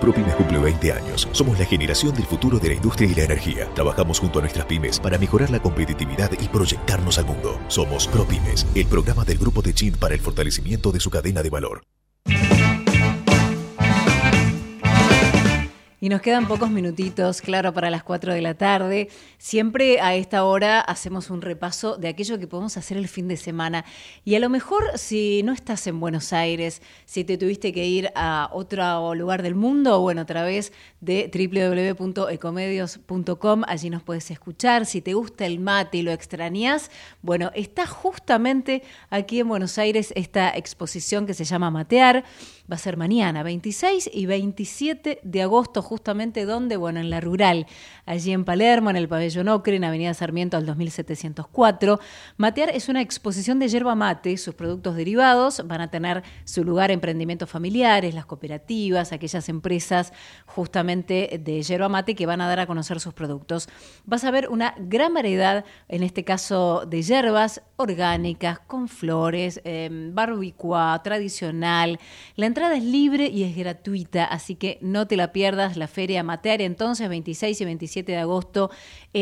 ProPymes 0.00 0.36
cumple 0.36 0.58
20 0.60 0.92
años. 0.92 1.28
Somos 1.32 1.58
la 1.58 1.64
generación 1.64 2.14
del 2.14 2.26
futuro 2.26 2.60
de 2.60 2.68
la 2.68 2.74
industria 2.74 3.10
y 3.10 3.14
la 3.16 3.24
energía. 3.24 3.68
Trabajamos 3.74 4.20
junto 4.20 4.38
a 4.38 4.42
nuestras 4.42 4.66
pymes 4.66 5.00
para 5.00 5.18
mejorar 5.18 5.50
la 5.50 5.60
competitividad 5.60 6.30
y 6.40 6.46
proyectarnos 6.46 7.18
al 7.18 7.26
mundo. 7.26 7.58
Somos 7.66 8.06
ProPymes, 8.06 8.64
el 8.76 8.86
programa 8.86 9.24
del 9.24 9.38
grupo 9.38 9.62
de 9.62 9.74
Chin 9.74 9.94
para 9.98 10.14
el 10.14 10.20
fortalecimiento 10.20 10.92
de 10.92 11.00
su 11.00 11.10
cadena 11.10 11.42
de 11.42 11.50
valor. 11.50 11.82
Y 16.06 16.08
nos 16.08 16.22
quedan 16.22 16.46
pocos 16.46 16.70
minutitos, 16.70 17.40
claro, 17.40 17.74
para 17.74 17.90
las 17.90 18.04
4 18.04 18.32
de 18.32 18.40
la 18.40 18.54
tarde. 18.54 19.08
Siempre 19.38 20.00
a 20.00 20.14
esta 20.14 20.44
hora 20.44 20.80
hacemos 20.80 21.30
un 21.30 21.42
repaso 21.42 21.96
de 21.96 22.06
aquello 22.06 22.38
que 22.38 22.46
podemos 22.46 22.76
hacer 22.76 22.96
el 22.96 23.08
fin 23.08 23.26
de 23.26 23.36
semana. 23.36 23.84
Y 24.24 24.36
a 24.36 24.38
lo 24.38 24.48
mejor 24.48 24.84
si 24.94 25.42
no 25.42 25.52
estás 25.52 25.84
en 25.88 25.98
Buenos 25.98 26.32
Aires, 26.32 26.80
si 27.06 27.24
te 27.24 27.36
tuviste 27.36 27.72
que 27.72 27.86
ir 27.86 28.12
a 28.14 28.50
otro 28.52 29.16
lugar 29.16 29.42
del 29.42 29.56
mundo, 29.56 30.00
bueno, 30.00 30.20
a 30.20 30.26
través 30.26 30.72
de 31.00 31.28
www.ecomedios.com, 31.98 33.62
allí 33.66 33.90
nos 33.90 34.04
puedes 34.04 34.30
escuchar. 34.30 34.86
Si 34.86 35.02
te 35.02 35.12
gusta 35.14 35.44
el 35.44 35.58
mate 35.58 35.98
y 35.98 36.02
lo 36.02 36.12
extrañas, 36.12 36.88
bueno, 37.20 37.50
está 37.52 37.84
justamente 37.84 38.84
aquí 39.10 39.40
en 39.40 39.48
Buenos 39.48 39.76
Aires 39.76 40.12
esta 40.14 40.56
exposición 40.56 41.26
que 41.26 41.34
se 41.34 41.42
llama 41.42 41.72
Matear 41.72 42.22
va 42.70 42.76
a 42.76 42.78
ser 42.78 42.96
mañana, 42.96 43.42
26 43.42 44.10
y 44.12 44.26
27 44.26 45.20
de 45.22 45.42
agosto, 45.42 45.82
justamente 45.82 46.44
donde, 46.44 46.76
bueno, 46.76 47.00
en 47.00 47.10
la 47.10 47.20
rural, 47.20 47.66
allí 48.06 48.32
en 48.32 48.44
Palermo, 48.44 48.90
en 48.90 48.96
el 48.96 49.08
pabellón 49.08 49.48
Ocre, 49.48 49.76
en 49.76 49.84
Avenida 49.84 50.14
Sarmiento 50.14 50.56
al 50.56 50.66
2704. 50.66 52.00
Matear 52.36 52.70
es 52.70 52.88
una 52.88 53.00
exposición 53.00 53.58
de 53.58 53.68
yerba 53.68 53.94
mate, 53.94 54.36
sus 54.36 54.54
productos 54.54 54.96
derivados 54.96 55.62
van 55.66 55.80
a 55.80 55.90
tener 55.90 56.22
su 56.44 56.64
lugar 56.64 56.90
emprendimientos 56.90 57.48
familiares, 57.48 58.14
las 58.14 58.26
cooperativas, 58.26 59.12
aquellas 59.12 59.48
empresas 59.48 60.12
justamente 60.46 61.40
de 61.42 61.62
yerba 61.62 61.88
mate 61.88 62.14
que 62.14 62.26
van 62.26 62.40
a 62.40 62.48
dar 62.48 62.60
a 62.60 62.66
conocer 62.66 63.00
sus 63.00 63.14
productos. 63.14 63.68
Vas 64.04 64.24
a 64.24 64.30
ver 64.30 64.48
una 64.48 64.74
gran 64.78 65.14
variedad, 65.14 65.64
en 65.88 66.02
este 66.02 66.24
caso, 66.24 66.84
de 66.86 67.02
hierbas 67.02 67.62
orgánicas, 67.76 68.58
con 68.60 68.88
flores, 68.88 69.60
eh, 69.64 70.12
tradicional. 71.02 71.98
La 72.36 72.46
entrada 72.56 72.78
es 72.78 72.84
libre 72.84 73.28
y 73.28 73.42
es 73.42 73.54
gratuita, 73.54 74.24
así 74.24 74.54
que 74.54 74.78
no 74.80 75.06
te 75.06 75.18
la 75.18 75.30
pierdas, 75.30 75.76
la 75.76 75.88
Feria 75.88 76.22
Matear, 76.22 76.62
entonces 76.62 77.06
26 77.06 77.60
y 77.60 77.64
27 77.66 78.12
de 78.12 78.16
agosto 78.16 78.70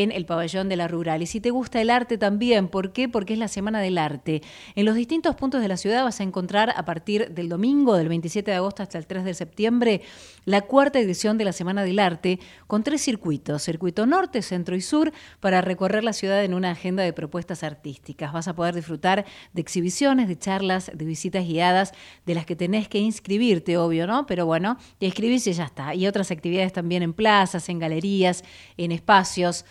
en 0.03 0.13
el 0.13 0.27
pabellón 0.27 0.69
de 0.69 0.77
la 0.77 0.89
rural. 0.89 1.23
Y 1.23 1.27
si 1.27 1.41
te 1.41 1.51
gusta 1.51 1.81
el 1.81 1.91
arte 1.91 2.17
también, 2.19 2.69
¿por 2.69 2.93
qué? 2.93 3.09
Porque 3.09 3.33
es 3.33 3.39
la 3.39 3.49
Semana 3.49 3.81
del 3.81 3.99
Arte. 3.99 4.43
En 4.75 4.85
los 4.85 4.95
distintos 4.95 5.35
puntos 5.37 5.61
de 5.61 5.69
la 5.69 5.77
ciudad 5.77 6.05
vas 6.05 6.21
a 6.21 6.23
encontrar 6.23 6.73
a 6.77 6.85
partir 6.85 7.31
del 7.31 7.49
domingo, 7.49 7.97
del 7.97 8.09
27 8.09 8.51
de 8.51 8.57
agosto 8.57 8.83
hasta 8.83 8.99
el 8.99 9.07
3 9.07 9.25
de 9.25 9.35
septiembre, 9.35 10.03
la 10.45 10.63
cuarta 10.63 10.99
edición 10.99 11.39
de 11.39 11.45
la 11.45 11.53
Semana 11.53 11.85
del 11.85 11.99
Arte 11.99 12.39
con 12.67 12.83
tres 12.83 13.03
circuitos, 13.03 13.63
circuito 13.63 14.07
norte, 14.07 14.43
centro 14.43 14.77
y 14.77 14.81
sur, 14.81 15.13
para 15.41 15.61
recorrer 15.61 16.05
la 16.05 16.13
ciudad 16.13 16.45
en 16.45 16.55
una 16.55 16.71
agenda 16.71 17.03
de 17.03 17.13
propuestas 17.13 17.63
artísticas. 17.63 18.33
Vas 18.33 18.49
a 18.49 18.55
poder 18.55 18.75
disfrutar 18.75 19.25
de 19.53 19.61
exhibiciones, 19.61 20.29
de 20.29 20.39
charlas, 20.39 20.91
de 20.95 21.05
visitas 21.05 21.47
guiadas, 21.47 21.93
de 22.27 22.35
las 22.35 22.47
que 22.47 22.57
tenés 22.57 22.89
que 22.89 22.99
inscribir 22.99 23.25
inscribirte, 23.25 23.79
obvio, 23.79 24.07
¿no? 24.07 24.27
Pero 24.27 24.45
bueno, 24.45 24.77
te 24.99 25.07
inscribís 25.07 25.47
y 25.47 25.53
ya 25.55 25.65
está. 25.65 25.95
Y 25.95 26.07
otras 26.07 26.31
actividades 26.31 26.73
también 26.73 27.03
en 27.03 27.13
plazas, 27.13 27.69
en 27.69 27.79
galerías, 27.79 28.45
en 28.77 28.93
espacios 28.93 29.65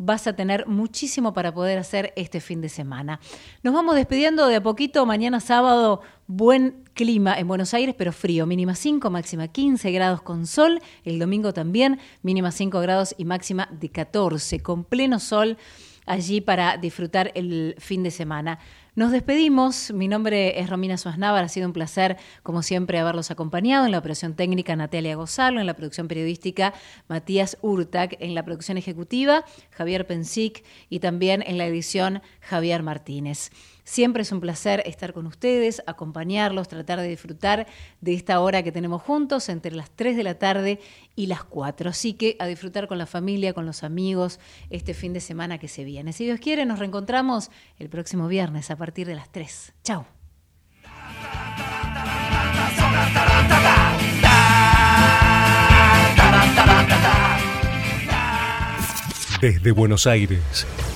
vas 0.00 0.26
a 0.26 0.32
tener 0.32 0.66
muchísimo 0.66 1.34
para 1.34 1.52
poder 1.52 1.78
hacer 1.78 2.12
este 2.16 2.40
fin 2.40 2.62
de 2.62 2.70
semana. 2.70 3.20
Nos 3.62 3.74
vamos 3.74 3.94
despidiendo 3.94 4.46
de 4.46 4.56
a 4.56 4.62
poquito. 4.62 5.04
Mañana 5.04 5.40
sábado, 5.40 6.00
buen 6.26 6.84
clima 6.94 7.38
en 7.38 7.46
Buenos 7.46 7.74
Aires, 7.74 7.94
pero 7.96 8.10
frío. 8.10 8.46
Mínima 8.46 8.74
5, 8.74 9.10
máxima 9.10 9.48
15 9.48 9.92
grados 9.92 10.22
con 10.22 10.46
sol. 10.46 10.80
El 11.04 11.18
domingo 11.18 11.52
también, 11.52 12.00
mínima 12.22 12.50
5 12.50 12.80
grados 12.80 13.14
y 13.18 13.26
máxima 13.26 13.68
de 13.70 13.90
14, 13.90 14.60
con 14.60 14.84
pleno 14.84 15.20
sol 15.20 15.58
allí 16.06 16.40
para 16.40 16.78
disfrutar 16.78 17.30
el 17.34 17.74
fin 17.78 18.02
de 18.02 18.10
semana. 18.10 18.58
Nos 18.96 19.12
despedimos. 19.12 19.92
Mi 19.92 20.08
nombre 20.08 20.58
es 20.58 20.68
Romina 20.68 20.96
Suaznávar. 20.96 21.44
Ha 21.44 21.48
sido 21.48 21.68
un 21.68 21.72
placer, 21.72 22.16
como 22.42 22.60
siempre, 22.62 22.98
haberlos 22.98 23.30
acompañado 23.30 23.86
en 23.86 23.92
la 23.92 23.98
operación 23.98 24.34
técnica 24.34 24.74
Natalia 24.74 25.14
Gozalo, 25.14 25.60
en 25.60 25.66
la 25.66 25.74
producción 25.74 26.08
periodística 26.08 26.74
Matías 27.06 27.56
Urtac, 27.62 28.16
en 28.18 28.34
la 28.34 28.44
producción 28.44 28.78
ejecutiva 28.78 29.44
Javier 29.70 30.08
Pensic 30.08 30.64
y 30.88 30.98
también 30.98 31.44
en 31.46 31.56
la 31.56 31.66
edición 31.66 32.20
Javier 32.40 32.82
Martínez. 32.82 33.52
Siempre 33.90 34.22
es 34.22 34.30
un 34.30 34.38
placer 34.38 34.84
estar 34.86 35.12
con 35.12 35.26
ustedes, 35.26 35.82
acompañarlos, 35.84 36.68
tratar 36.68 37.00
de 37.00 37.08
disfrutar 37.08 37.66
de 38.00 38.14
esta 38.14 38.38
hora 38.38 38.62
que 38.62 38.70
tenemos 38.70 39.02
juntos 39.02 39.48
entre 39.48 39.72
las 39.72 39.90
3 39.90 40.16
de 40.16 40.22
la 40.22 40.38
tarde 40.38 40.78
y 41.16 41.26
las 41.26 41.42
4. 41.42 41.90
Así 41.90 42.12
que 42.12 42.36
a 42.38 42.46
disfrutar 42.46 42.86
con 42.86 42.98
la 42.98 43.06
familia, 43.06 43.52
con 43.52 43.66
los 43.66 43.82
amigos, 43.82 44.38
este 44.70 44.94
fin 44.94 45.12
de 45.12 45.18
semana 45.18 45.58
que 45.58 45.66
se 45.66 45.82
viene. 45.82 46.12
Si 46.12 46.24
Dios 46.24 46.38
quiere, 46.38 46.66
nos 46.66 46.78
reencontramos 46.78 47.50
el 47.80 47.88
próximo 47.88 48.28
viernes 48.28 48.70
a 48.70 48.76
partir 48.76 49.08
de 49.08 49.16
las 49.16 49.32
3. 49.32 49.72
Chao. 49.82 50.06
Desde 59.40 59.72
Buenos 59.72 60.06
Aires, 60.06 60.64